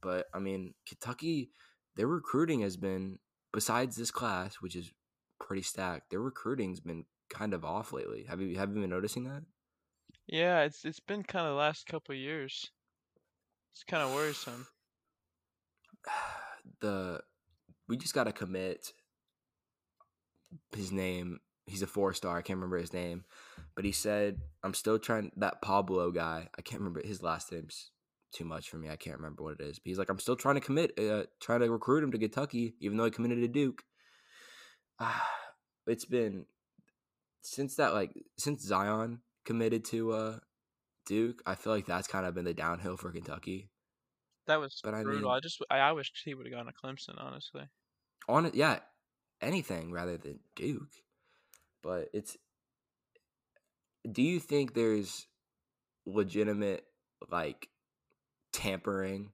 But 0.00 0.26
I 0.34 0.40
mean, 0.40 0.74
Kentucky, 0.86 1.50
their 1.96 2.08
recruiting 2.08 2.60
has 2.60 2.76
been 2.76 3.18
besides 3.52 3.96
this 3.96 4.10
class, 4.10 4.56
which 4.56 4.74
is 4.74 4.92
pretty 5.42 5.62
stacked. 5.62 6.10
Their 6.10 6.20
recruiting's 6.20 6.80
been 6.80 7.04
kind 7.28 7.52
of 7.52 7.64
off 7.64 7.92
lately. 7.92 8.24
Have 8.28 8.40
you 8.40 8.56
have 8.56 8.74
you 8.74 8.80
been 8.80 8.90
noticing 8.90 9.24
that? 9.24 9.42
Yeah. 10.26 10.62
It's 10.62 10.84
it's 10.84 11.00
been 11.00 11.22
kind 11.22 11.46
of 11.46 11.52
the 11.52 11.58
last 11.58 11.86
couple 11.86 12.14
of 12.14 12.18
years. 12.18 12.70
It's 13.74 13.84
kind 13.84 14.02
of 14.02 14.14
worrisome. 14.14 14.66
the 16.80 17.20
we 17.88 17.96
just 17.96 18.14
got 18.14 18.24
to 18.24 18.32
commit 18.32 18.92
his 20.74 20.92
name. 20.92 21.40
He's 21.66 21.82
a 21.82 21.86
four 21.86 22.12
star. 22.14 22.38
I 22.38 22.42
can't 22.42 22.56
remember 22.56 22.78
his 22.78 22.92
name, 22.92 23.24
but 23.74 23.84
he 23.84 23.92
said, 23.92 24.40
"I'm 24.62 24.74
still 24.74 24.98
trying." 24.98 25.32
That 25.36 25.62
Pablo 25.62 26.10
guy, 26.10 26.48
I 26.56 26.62
can't 26.62 26.80
remember 26.80 27.06
his 27.06 27.22
last 27.22 27.52
name's 27.52 27.90
too 28.32 28.44
much 28.44 28.68
for 28.68 28.78
me. 28.78 28.88
I 28.88 28.96
can't 28.96 29.16
remember 29.16 29.44
what 29.44 29.60
it 29.60 29.64
is. 29.64 29.78
But 29.78 29.88
he's 29.88 29.98
like, 29.98 30.08
"I'm 30.08 30.18
still 30.18 30.36
trying 30.36 30.56
to 30.56 30.60
commit, 30.60 30.98
uh, 30.98 31.24
trying 31.40 31.60
to 31.60 31.70
recruit 31.70 32.02
him 32.02 32.10
to 32.12 32.18
Kentucky, 32.18 32.74
even 32.80 32.96
though 32.96 33.04
he 33.04 33.10
committed 33.10 33.40
to 33.40 33.48
Duke." 33.48 33.84
It's 35.86 36.04
been 36.04 36.46
since 37.40 37.74
that 37.76 37.92
like 37.92 38.12
since 38.38 38.62
Zion 38.62 39.20
committed 39.44 39.84
to 39.86 40.12
uh 40.12 40.38
Duke. 41.06 41.42
I 41.44 41.56
feel 41.56 41.72
like 41.72 41.86
that's 41.86 42.06
kind 42.06 42.24
of 42.24 42.34
been 42.34 42.44
the 42.44 42.54
downhill 42.54 42.96
for 42.96 43.10
Kentucky. 43.10 43.68
That 44.46 44.60
was 44.60 44.80
But 44.84 44.94
I 44.94 45.02
brutal. 45.02 45.22
mean- 45.22 45.30
I 45.36 45.40
just 45.40 45.60
I, 45.70 45.78
I 45.78 45.92
wish 45.92 46.12
he 46.24 46.34
would 46.34 46.46
have 46.46 46.54
gone 46.54 46.66
to 46.66 46.72
Clemson. 46.72 47.14
Honestly. 47.18 47.62
on 48.28 48.46
it 48.46 48.54
yeah 48.54 48.78
anything 49.40 49.90
rather 49.90 50.16
than 50.16 50.38
duke 50.54 50.92
but 51.82 52.08
it's 52.12 52.36
do 54.10 54.22
you 54.22 54.38
think 54.38 54.72
there's 54.74 55.26
legitimate 56.06 56.84
like 57.28 57.68
tampering 58.52 59.32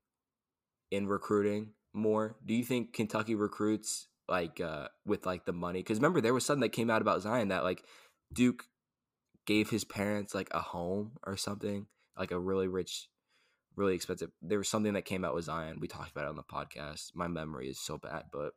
in 0.90 1.06
recruiting 1.06 1.74
more 1.92 2.36
do 2.46 2.54
you 2.54 2.64
think 2.64 2.94
kentucky 2.94 3.34
recruits 3.34 4.08
like 4.28 4.60
uh 4.60 4.88
with 5.06 5.24
like 5.26 5.44
the 5.46 5.52
money 5.52 5.80
because 5.80 5.98
remember 5.98 6.20
there 6.20 6.34
was 6.34 6.44
something 6.44 6.60
that 6.62 6.68
came 6.70 6.90
out 6.90 7.02
about 7.02 7.22
zion 7.22 7.48
that 7.48 7.64
like 7.64 7.84
duke 8.32 8.64
gave 9.46 9.70
his 9.70 9.84
parents 9.84 10.34
like 10.34 10.48
a 10.52 10.60
home 10.60 11.12
or 11.26 11.36
something 11.36 11.86
like 12.16 12.30
a 12.30 12.38
really 12.38 12.68
rich 12.68 13.08
really 13.76 13.94
expensive 13.94 14.30
there 14.42 14.58
was 14.58 14.68
something 14.68 14.92
that 14.94 15.04
came 15.04 15.24
out 15.24 15.34
with 15.34 15.44
zion 15.44 15.78
we 15.80 15.88
talked 15.88 16.10
about 16.10 16.24
it 16.24 16.28
on 16.30 16.36
the 16.36 16.42
podcast 16.42 17.12
my 17.14 17.28
memory 17.28 17.68
is 17.68 17.78
so 17.80 17.96
bad 17.96 18.24
but 18.32 18.52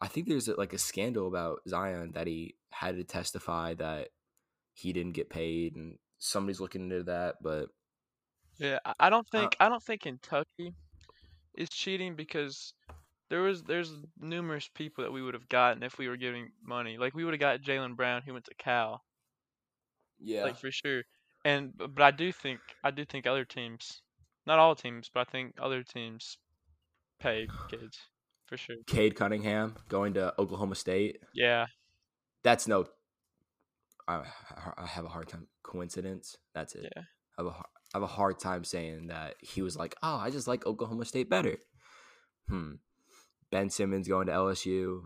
I 0.00 0.08
think 0.08 0.28
there's 0.28 0.48
like 0.48 0.72
a 0.72 0.78
scandal 0.78 1.28
about 1.28 1.60
Zion 1.68 2.12
that 2.14 2.26
he 2.26 2.56
had 2.70 2.96
to 2.96 3.04
testify 3.04 3.74
that 3.74 4.08
he 4.72 4.92
didn't 4.92 5.12
get 5.14 5.30
paid, 5.30 5.76
and 5.76 5.98
somebody's 6.18 6.60
looking 6.60 6.82
into 6.90 7.04
that. 7.04 7.36
But 7.42 7.68
Yeah, 8.58 8.78
I- 8.98 9.08
don't 9.10 9.26
Uh, 9.32 9.38
think 9.40 9.56
I 9.60 9.68
don't 9.68 9.82
think 9.82 10.02
Kentucky 10.02 10.74
is 11.56 11.68
cheating 11.70 12.16
because 12.16 12.74
there 13.34 13.42
was 13.42 13.64
there's 13.64 13.92
numerous 14.20 14.70
people 14.76 15.02
that 15.02 15.10
we 15.10 15.20
would 15.20 15.34
have 15.34 15.48
gotten 15.48 15.82
if 15.82 15.98
we 15.98 16.06
were 16.06 16.16
giving 16.16 16.52
money. 16.62 16.98
Like 16.98 17.16
we 17.16 17.24
would 17.24 17.34
have 17.34 17.40
got 17.40 17.62
Jaylen 17.62 17.96
Brown, 17.96 18.22
who 18.24 18.32
went 18.32 18.44
to 18.44 18.54
Cal, 18.54 19.02
yeah, 20.20 20.44
like 20.44 20.56
for 20.56 20.70
sure. 20.70 21.02
And 21.44 21.72
but 21.76 22.00
I 22.00 22.12
do 22.12 22.30
think 22.30 22.60
I 22.84 22.92
do 22.92 23.04
think 23.04 23.26
other 23.26 23.44
teams, 23.44 24.02
not 24.46 24.60
all 24.60 24.76
teams, 24.76 25.10
but 25.12 25.26
I 25.26 25.30
think 25.32 25.54
other 25.60 25.82
teams 25.82 26.38
pay 27.18 27.48
kids 27.68 27.98
for 28.46 28.56
sure. 28.56 28.76
Cade 28.86 29.16
Cunningham 29.16 29.74
going 29.88 30.14
to 30.14 30.32
Oklahoma 30.40 30.76
State. 30.76 31.18
Yeah, 31.34 31.66
That's 32.44 32.68
no. 32.68 32.86
I, 34.06 34.22
I 34.78 34.86
have 34.86 35.06
a 35.06 35.08
hard 35.08 35.26
time 35.26 35.48
coincidence. 35.64 36.36
That's 36.54 36.76
it. 36.76 36.92
yeah. 36.94 37.02
I 37.36 37.42
have 37.42 37.46
a 37.46 37.56
I 37.56 37.64
have 37.94 38.02
a 38.04 38.06
hard 38.06 38.38
time 38.38 38.62
saying 38.62 39.08
that 39.08 39.34
he 39.40 39.60
was 39.60 39.76
like, 39.76 39.96
oh, 40.04 40.18
I 40.18 40.30
just 40.30 40.46
like 40.46 40.64
Oklahoma 40.66 41.04
State 41.04 41.28
better. 41.28 41.56
Hmm. 42.48 42.74
Ben 43.54 43.70
Simmons 43.70 44.08
going 44.08 44.26
to 44.26 44.32
LSU. 44.32 45.02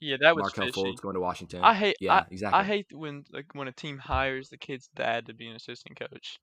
Yeah, 0.00 0.16
that 0.20 0.34
was 0.34 0.42
Markelle 0.42 0.66
fishy. 0.66 0.82
Fultz 0.82 1.00
going 1.00 1.14
to 1.14 1.20
Washington. 1.20 1.62
I 1.62 1.72
hate 1.72 1.96
Yeah, 2.00 2.14
I, 2.14 2.24
exactly. 2.28 2.60
I 2.60 2.64
hate 2.64 2.86
when 2.92 3.22
like 3.32 3.54
when 3.54 3.68
a 3.68 3.72
team 3.72 3.98
hires 3.98 4.48
the 4.48 4.58
kid's 4.58 4.88
dad 4.96 5.26
to 5.26 5.34
be 5.34 5.46
an 5.46 5.54
assistant 5.54 5.96
coach, 5.96 6.40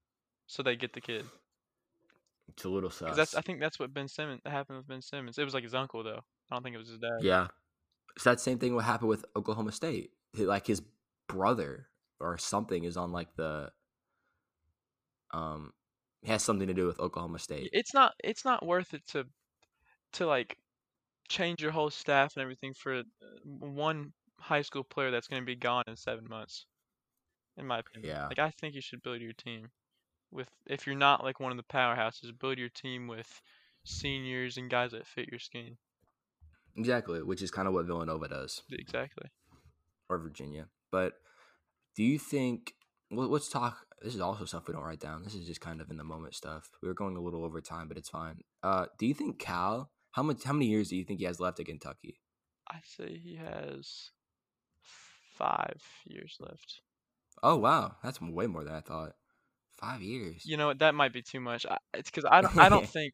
so 0.47 0.63
they 0.63 0.77
get 0.77 0.93
the 0.93 1.01
kid. 1.01 1.25
it's 2.47 2.63
a 2.63 2.69
little 2.69 2.89
sus. 2.89 3.17
that's 3.17 3.35
I 3.35 3.41
think 3.41 3.59
that's 3.59 3.77
what 3.77 3.93
Ben 3.93 4.07
Simmons 4.07 4.39
happened 4.45 4.77
with 4.77 4.87
Ben 4.87 5.01
Simmons. 5.01 5.37
It 5.37 5.43
was 5.43 5.53
like 5.53 5.63
his 5.63 5.75
uncle 5.75 6.01
though. 6.01 6.21
I 6.49 6.55
don't 6.55 6.63
think 6.63 6.75
it 6.75 6.79
was 6.79 6.87
his 6.87 6.99
dad. 6.99 7.19
Yeah. 7.19 7.47
It's 8.15 8.23
that 8.23 8.39
same 8.39 8.57
thing 8.57 8.73
what 8.73 8.85
happened 8.85 9.09
with 9.09 9.25
Oklahoma 9.35 9.73
State. 9.73 10.11
Like 10.37 10.65
his 10.65 10.81
brother 11.27 11.89
or 12.21 12.37
something 12.37 12.85
is 12.85 12.95
on 12.95 13.11
like 13.11 13.35
the 13.35 13.69
um 15.31 15.73
has 16.25 16.41
something 16.41 16.67
to 16.67 16.73
do 16.73 16.87
with 16.87 17.01
Oklahoma 17.01 17.39
State. 17.39 17.69
It's 17.73 17.93
not 17.93 18.13
it's 18.23 18.45
not 18.45 18.65
worth 18.65 18.93
it 18.93 19.05
to 19.07 19.25
to 20.13 20.25
like 20.25 20.57
change 21.33 21.61
your 21.61 21.71
whole 21.71 21.89
staff 21.89 22.33
and 22.35 22.43
everything 22.43 22.73
for 22.73 22.99
uh, 22.99 23.03
one 23.43 24.13
high 24.39 24.61
school 24.61 24.83
player 24.83 25.09
that's 25.09 25.27
going 25.27 25.41
to 25.41 25.45
be 25.45 25.55
gone 25.55 25.83
in 25.87 25.95
7 25.95 26.23
months. 26.29 26.65
In 27.57 27.67
my 27.67 27.79
opinion. 27.79 28.15
Yeah. 28.15 28.27
Like 28.27 28.39
I 28.39 28.51
think 28.51 28.75
you 28.75 28.81
should 28.81 29.03
build 29.03 29.21
your 29.21 29.33
team 29.33 29.69
with 30.31 30.49
if 30.67 30.87
you're 30.87 30.95
not 30.95 31.23
like 31.23 31.39
one 31.39 31.51
of 31.51 31.57
the 31.57 31.63
powerhouses, 31.63 32.37
build 32.39 32.57
your 32.57 32.69
team 32.69 33.07
with 33.07 33.41
seniors 33.85 34.57
and 34.57 34.69
guys 34.69 34.91
that 34.91 35.05
fit 35.05 35.29
your 35.31 35.39
scheme. 35.39 35.77
Exactly, 36.75 37.21
which 37.21 37.41
is 37.41 37.51
kind 37.51 37.67
of 37.67 37.73
what 37.73 37.85
Villanova 37.85 38.27
does 38.27 38.63
Exactly. 38.71 39.27
or 40.09 40.17
Virginia. 40.17 40.65
But 40.91 41.13
do 41.95 42.03
you 42.03 42.17
think 42.17 42.73
well, 43.11 43.27
let's 43.27 43.49
talk 43.49 43.85
this 44.01 44.15
is 44.15 44.21
also 44.21 44.45
stuff 44.45 44.67
we 44.67 44.73
don't 44.73 44.83
write 44.83 44.99
down. 44.99 45.23
This 45.23 45.35
is 45.35 45.45
just 45.45 45.61
kind 45.61 45.79
of 45.79 45.91
in 45.91 45.97
the 45.97 46.03
moment 46.03 46.33
stuff. 46.35 46.69
We 46.81 46.87
were 46.87 46.95
going 46.95 47.15
a 47.15 47.21
little 47.21 47.45
over 47.45 47.61
time, 47.61 47.87
but 47.87 47.97
it's 47.97 48.09
fine. 48.09 48.37
Uh 48.63 48.85
do 48.97 49.05
you 49.05 49.13
think 49.13 49.37
Cal 49.37 49.91
how 50.13 50.23
much 50.23 50.43
how 50.43 50.53
many 50.53 50.67
years 50.67 50.89
do 50.89 50.95
you 50.95 51.03
think 51.03 51.19
he 51.19 51.25
has 51.25 51.39
left 51.39 51.59
at 51.59 51.65
Kentucky? 51.65 52.19
I 52.69 52.77
say 52.85 53.19
he 53.21 53.35
has 53.35 54.11
5 55.37 55.73
years 56.05 56.37
left. 56.39 56.81
Oh 57.41 57.57
wow, 57.57 57.95
that's 58.03 58.21
way 58.21 58.47
more 58.47 58.63
than 58.63 58.73
I 58.73 58.79
thought. 58.79 59.11
Five 59.73 60.01
years. 60.01 60.45
You 60.45 60.55
know 60.55 60.67
what? 60.67 60.79
That 60.79 60.95
might 60.95 61.11
be 61.11 61.21
too 61.21 61.39
much. 61.39 61.65
I, 61.65 61.77
it's 61.93 62.09
because 62.09 62.29
I 62.29 62.41
don't. 62.41 62.57
I 62.57 62.69
don't 62.69 62.87
think. 62.97 63.13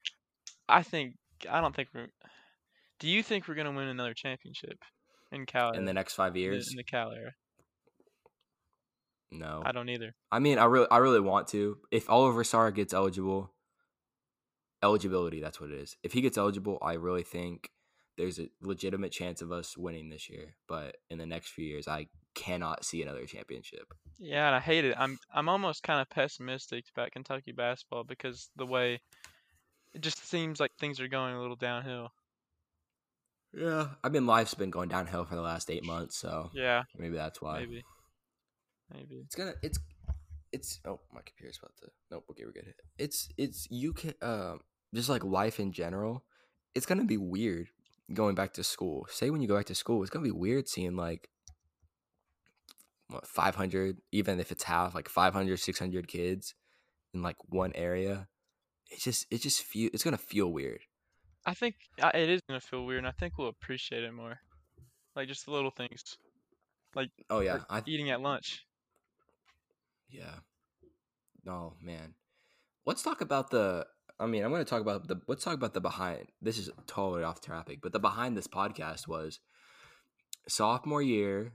I 0.68 0.84
think. 0.84 1.16
I 1.50 1.62
don't 1.62 1.76
think 1.76 1.90
we're. 1.96 2.08
Do 3.00 3.08
you 3.08 3.24
think 3.24 3.48
we're 3.48 3.56
gonna 3.56 3.72
win 3.72 3.88
another 3.88 4.14
championship 4.14 4.78
in 5.32 5.46
Cal 5.46 5.72
in 5.72 5.86
the 5.86 5.94
next 5.94 6.14
five 6.14 6.30
in 6.30 6.34
the, 6.34 6.40
years? 6.42 6.70
in 6.70 6.78
the 6.78 6.84
Cal 6.84 7.12
era? 7.12 7.32
no. 9.32 9.62
I 9.66 9.72
don't 9.72 9.90
either. 9.90 10.14
I 10.32 10.40
mean, 10.40 10.60
I 10.60 10.66
really, 10.66 10.88
I 10.92 10.98
really 10.98 11.20
want 11.20 11.48
to. 11.50 11.78
If 11.92 12.10
Olivier 12.10 12.44
Sarr 12.44 12.74
gets 12.74 12.94
eligible, 12.94 13.54
eligibility, 14.84 15.40
that's 15.42 15.60
what 15.60 15.70
it 15.72 15.80
is. 15.80 15.98
If 16.04 16.14
he 16.14 16.22
gets 16.22 16.38
eligible, 16.38 16.78
I 16.82 16.94
really 16.94 17.24
think 17.24 17.70
there's 18.18 18.40
a 18.40 18.50
legitimate 18.62 19.12
chance 19.12 19.42
of 19.42 19.52
us 19.52 19.78
winning 19.78 20.10
this 20.10 20.30
year. 20.30 20.56
But 20.68 20.98
in 21.10 21.18
the 21.18 21.26
next 21.26 21.50
few 21.50 21.66
years, 21.66 21.88
I 21.88 22.08
cannot 22.36 22.84
see 22.86 23.02
another 23.02 23.26
championship. 23.26 23.94
Yeah, 24.18 24.48
and 24.48 24.56
I 24.56 24.60
hate 24.60 24.86
it. 24.86 24.96
I'm 24.98 25.18
I'm 25.34 25.48
almost 25.50 25.84
kind 25.84 26.02
of 26.02 26.10
pessimistic 26.10 26.86
about 26.96 27.12
Kentucky 27.12 27.52
basketball 27.54 28.04
because 28.04 28.50
the 28.56 28.66
way 28.66 29.00
it 29.94 30.02
just 30.02 30.28
seems 30.30 30.60
like 30.60 30.72
things 30.80 31.00
are 31.00 31.08
going 31.08 31.34
a 31.36 31.42
little 31.42 31.56
downhill. 31.56 32.10
Yeah, 33.54 33.88
I 34.04 34.10
mean, 34.10 34.28
life's 34.28 34.54
been 34.54 34.70
going 34.70 34.90
downhill 34.90 35.26
for 35.26 35.36
the 35.36 35.42
last 35.42 35.72
eight 35.72 35.84
months, 35.84 36.18
so 36.18 36.52
Yeah, 36.54 36.84
maybe 36.98 37.16
that's 37.16 37.42
why. 37.42 37.60
maybe. 37.60 37.84
Maybe. 38.94 39.22
It's 39.26 39.36
gonna. 39.36 39.54
It's. 39.64 39.80
It's. 40.52 40.80
Oh, 40.86 41.00
my 41.14 41.22
computer's 41.26 41.58
about 41.58 41.76
to. 41.82 41.88
Nope. 42.12 42.26
Okay, 42.32 42.44
we're 42.46 42.52
good. 42.52 42.74
It's. 42.98 43.30
It's. 43.38 43.68
You 43.72 43.94
can. 43.94 44.14
Um. 44.22 44.60
Just 44.94 45.10
like 45.10 45.24
life 45.24 45.60
in 45.60 45.72
general. 45.72 46.24
It's 46.76 46.86
gonna 46.86 47.06
be 47.06 47.18
weird 47.18 47.70
going 48.14 48.36
back 48.36 48.54
to 48.54 48.64
school. 48.64 49.08
Say 49.10 49.30
when 49.30 49.42
you 49.42 49.48
go 49.48 49.58
back 49.58 49.68
to 49.68 49.76
school, 49.76 50.02
it's 50.02 50.10
gonna 50.10 50.26
be 50.26 50.32
weird 50.32 50.68
seeing 50.68 50.96
like. 50.96 51.30
What 53.08 53.26
500 53.26 53.98
even 54.12 54.40
if 54.40 54.52
it's 54.52 54.62
half 54.62 54.94
like 54.94 55.10
500 55.10 55.58
600 55.58 56.08
kids 56.08 56.54
in 57.12 57.24
like 57.24 57.38
one 57.48 57.72
area 57.74 58.28
it 58.92 59.00
just 59.00 59.26
it 59.32 59.42
just 59.42 59.64
feel 59.64 59.90
it's 59.92 60.04
gonna 60.04 60.16
feel 60.16 60.54
weird 60.54 60.82
I 61.46 61.54
think 61.54 61.76
uh, 62.02 62.12
it 62.14 62.30
is 62.30 62.42
gonna 62.48 62.60
feel 62.60 62.86
weird, 62.86 63.00
and 63.00 63.08
I 63.08 63.12
think 63.12 63.38
we'll 63.38 63.50
appreciate 63.50 64.04
it 64.04 64.14
more. 64.14 64.40
Like 65.16 65.28
just 65.28 65.46
the 65.46 65.52
little 65.52 65.72
things, 65.72 66.18
like 66.96 67.10
oh 67.30 67.40
yeah 67.40 67.60
like 67.70 67.88
eating 67.88 68.10
at 68.10 68.22
lunch. 68.22 68.66
Yeah. 70.10 70.36
Oh 71.48 71.74
man. 71.82 72.14
Let's 72.86 73.04
talk 73.04 73.22
about 73.22 73.52
the 73.52 73.86
I 74.20 74.26
mean, 74.26 74.44
I'm 74.44 74.52
going 74.52 74.64
to 74.64 74.70
talk 74.70 74.82
about 74.82 75.08
the 75.08 75.22
let's 75.28 75.44
talk 75.44 75.54
about 75.54 75.74
the 75.74 75.82
behind. 75.82 76.28
This 76.42 76.58
is 76.58 76.70
totally 76.88 77.24
off 77.24 77.40
topic, 77.42 77.80
but 77.82 77.94
the 77.94 78.00
behind 78.00 78.36
this 78.36 78.48
podcast 78.48 79.08
was 79.08 79.40
sophomore 80.48 81.02
year, 81.02 81.54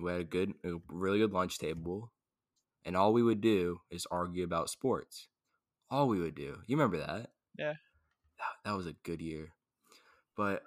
we 0.00 0.12
had 0.12 0.20
a 0.20 0.24
good 0.24 0.54
a 0.64 0.74
really 0.88 1.18
good 1.18 1.32
lunch 1.32 1.58
table, 1.58 2.12
and 2.84 2.96
all 2.96 3.12
we 3.12 3.22
would 3.22 3.40
do 3.40 3.80
is 3.90 4.06
argue 4.10 4.44
about 4.44 4.70
sports. 4.70 5.28
All 5.90 6.06
we 6.06 6.20
would 6.20 6.36
do. 6.36 6.58
You 6.66 6.76
remember 6.76 6.98
that? 6.98 7.30
Yeah. 7.58 7.74
That, 8.38 8.54
that 8.64 8.76
was 8.76 8.86
a 8.86 8.94
good 9.02 9.20
year. 9.20 9.48
But 10.36 10.62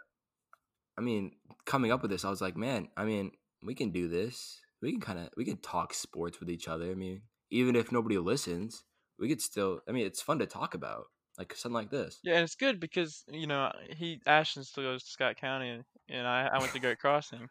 I 0.98 1.02
mean, 1.02 1.32
coming 1.66 1.92
up 1.92 2.02
with 2.02 2.12
this, 2.12 2.26
I 2.26 2.30
was 2.30 2.42
like, 2.42 2.58
man, 2.58 2.90
I 2.98 3.06
mean, 3.06 3.32
we 3.64 3.74
can 3.76 3.92
do 3.92 4.08
this. 4.08 4.60
We 4.82 4.92
can 4.92 5.00
kind 5.00 5.20
of 5.20 5.30
we 5.38 5.46
can 5.46 5.58
talk 5.58 5.94
sports 5.94 6.40
with 6.40 6.50
each 6.50 6.68
other. 6.68 6.92
I 6.92 6.96
mean, 6.96 7.22
even 7.50 7.76
if 7.76 7.92
nobody 7.92 8.18
listens, 8.18 8.84
we 9.18 9.30
could 9.30 9.42
still. 9.42 9.80
I 9.88 9.92
mean, 9.92 10.06
it's 10.06 10.22
fun 10.22 10.40
to 10.40 10.46
talk 10.46 10.74
about, 10.74 11.06
like 11.38 11.56
something 11.56 11.76
like 11.76 11.90
this. 11.90 12.20
Yeah, 12.24 12.36
and 12.36 12.44
it's 12.44 12.56
good 12.56 12.80
because 12.80 13.24
you 13.30 13.48
know 13.48 13.72
he 13.90 14.22
Ashton 14.26 14.64
still 14.64 14.84
goes 14.84 15.04
to 15.04 15.10
Scott 15.10 15.38
County, 15.38 15.70
and, 15.70 15.84
and 16.10 16.28
I 16.28 16.50
I 16.54 16.60
went 16.60 16.74
to 16.74 16.80
Great 16.80 17.00
Crossing. 17.00 17.48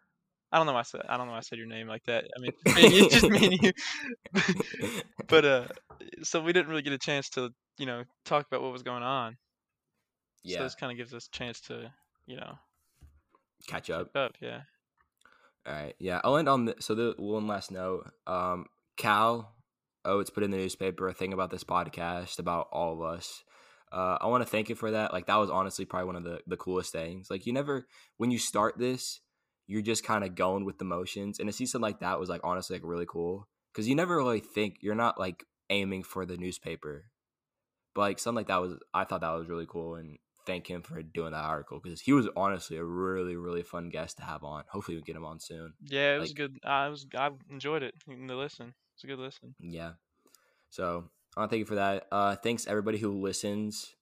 I 0.50 0.58
don't 0.58 0.66
know 0.66 0.74
why 0.74 0.80
I 0.80 0.82
said 0.82 1.02
I 1.08 1.16
don't 1.16 1.26
know 1.26 1.32
why 1.32 1.38
I 1.38 1.42
said 1.42 1.58
your 1.58 1.66
name 1.66 1.88
like 1.88 2.04
that. 2.04 2.24
I 2.36 2.40
mean, 2.40 2.52
it's 2.66 3.14
just 3.14 3.28
me 3.28 3.46
and 3.46 3.62
you. 3.62 5.00
but 5.28 5.44
uh, 5.44 5.64
so 6.22 6.42
we 6.42 6.52
didn't 6.52 6.68
really 6.68 6.82
get 6.82 6.92
a 6.92 6.98
chance 6.98 7.28
to 7.30 7.50
you 7.78 7.86
know 7.86 8.04
talk 8.24 8.46
about 8.46 8.62
what 8.62 8.72
was 8.72 8.82
going 8.82 9.02
on. 9.02 9.36
So 10.44 10.54
yeah, 10.54 10.62
this 10.62 10.74
kind 10.74 10.92
of 10.92 10.98
gives 10.98 11.14
us 11.14 11.28
a 11.32 11.36
chance 11.36 11.60
to 11.62 11.90
you 12.26 12.36
know 12.36 12.58
catch 13.66 13.90
up. 13.90 14.14
up. 14.14 14.36
Yeah. 14.40 14.60
All 15.66 15.72
right. 15.72 15.94
Yeah. 15.98 16.20
I'll 16.24 16.36
end 16.36 16.48
on 16.48 16.66
the, 16.66 16.74
so 16.80 16.94
the 16.94 17.14
one 17.18 17.46
last 17.46 17.70
note. 17.70 18.10
Um, 18.26 18.66
Cal, 18.96 19.54
oh, 20.04 20.18
it's 20.18 20.30
put 20.30 20.42
in 20.42 20.50
the 20.50 20.56
newspaper 20.56 21.08
a 21.08 21.14
thing 21.14 21.32
about 21.32 21.50
this 21.50 21.64
podcast 21.64 22.38
about 22.38 22.68
all 22.72 22.92
of 22.92 23.02
us. 23.02 23.42
Uh, 23.92 24.16
I 24.20 24.26
want 24.28 24.42
to 24.42 24.48
thank 24.48 24.68
you 24.68 24.74
for 24.74 24.92
that. 24.92 25.12
Like 25.12 25.26
that 25.26 25.36
was 25.36 25.50
honestly 25.50 25.84
probably 25.84 26.06
one 26.06 26.16
of 26.16 26.24
the 26.24 26.40
the 26.46 26.56
coolest 26.56 26.92
things. 26.92 27.30
Like 27.30 27.46
you 27.46 27.52
never 27.52 27.86
when 28.16 28.30
you 28.30 28.38
start 28.38 28.78
this, 28.78 29.20
you're 29.66 29.82
just 29.82 30.04
kind 30.04 30.24
of 30.24 30.34
going 30.34 30.64
with 30.64 30.78
the 30.78 30.84
motions, 30.84 31.38
and 31.38 31.48
to 31.48 31.52
see 31.52 31.66
something 31.66 31.82
like 31.88 32.00
that 32.00 32.18
was 32.18 32.28
like 32.28 32.40
honestly 32.42 32.76
like 32.76 32.84
really 32.84 33.06
cool 33.06 33.48
because 33.72 33.86
you 33.88 33.94
never 33.94 34.16
really 34.16 34.40
think 34.40 34.78
you're 34.80 34.94
not 34.94 35.18
like 35.20 35.44
aiming 35.68 36.02
for 36.02 36.24
the 36.24 36.38
newspaper, 36.38 37.04
but 37.94 38.00
like 38.00 38.18
something 38.18 38.36
like 38.36 38.48
that 38.48 38.62
was 38.62 38.78
I 38.94 39.04
thought 39.04 39.20
that 39.20 39.30
was 39.30 39.48
really 39.48 39.66
cool 39.68 39.96
and 39.96 40.18
thank 40.46 40.66
him 40.66 40.82
for 40.82 41.00
doing 41.02 41.32
that 41.32 41.44
article 41.44 41.78
because 41.82 42.00
he 42.00 42.12
was 42.12 42.28
honestly 42.34 42.76
a 42.78 42.84
really 42.84 43.36
really 43.36 43.62
fun 43.62 43.90
guest 43.90 44.16
to 44.16 44.22
have 44.22 44.42
on. 44.42 44.64
Hopefully 44.70 44.96
we 44.96 45.02
get 45.02 45.16
him 45.16 45.24
on 45.26 45.38
soon. 45.38 45.74
Yeah, 45.82 46.16
it 46.16 46.18
was 46.18 46.32
good. 46.32 46.58
I 46.64 46.88
was 46.88 47.06
I 47.14 47.30
enjoyed 47.50 47.82
it. 47.82 47.94
The 48.06 48.34
listen. 48.34 48.72
It's 48.94 49.04
a 49.04 49.06
good 49.06 49.18
listen. 49.18 49.54
Yeah. 49.60 49.92
So 50.70 51.10
I 51.36 51.46
thank 51.46 51.60
you 51.60 51.66
for 51.66 51.76
that. 51.76 52.06
Uh, 52.12 52.36
thanks 52.36 52.66
everybody 52.66 52.98
who 52.98 53.20
listens. 53.20 53.94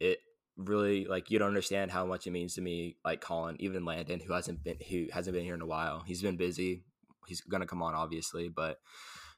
It 0.00 0.18
really 0.56 1.04
like 1.04 1.30
you 1.30 1.38
don't 1.38 1.48
understand 1.48 1.90
how 1.90 2.06
much 2.06 2.26
it 2.26 2.30
means 2.30 2.54
to 2.54 2.62
me. 2.62 2.96
Like 3.04 3.20
Colin, 3.20 3.56
even 3.58 3.84
Landon, 3.84 4.20
who 4.20 4.32
hasn't 4.32 4.64
been 4.64 4.78
who 4.88 5.06
hasn't 5.12 5.34
been 5.34 5.44
here 5.44 5.54
in 5.54 5.60
a 5.60 5.66
while. 5.66 6.02
He's 6.06 6.22
been 6.22 6.36
busy. 6.36 6.84
He's 7.26 7.40
gonna 7.42 7.66
come 7.66 7.82
on 7.82 7.94
obviously, 7.94 8.48
but 8.48 8.78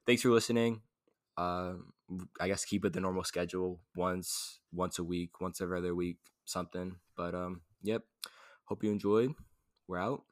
thanks 0.07 0.22
for 0.22 0.31
listening. 0.31 0.83
Uh, 1.37 1.74
I 2.41 2.49
guess 2.49 2.64
keep 2.64 2.85
it 2.85 2.93
the 2.93 3.01
normal 3.01 3.24
schedule 3.24 3.81
once 3.97 4.61
once 4.72 4.99
a 4.99 5.05
week, 5.05 5.41
once 5.41 5.61
every 5.61 5.79
other 5.79 5.95
week, 5.95 6.18
something. 6.45 6.97
But 7.16 7.35
um, 7.35 7.62
yep. 7.83 8.03
Hope 8.66 8.83
you 8.83 8.91
enjoyed. 8.91 9.33
We're 9.87 9.99
out. 9.99 10.22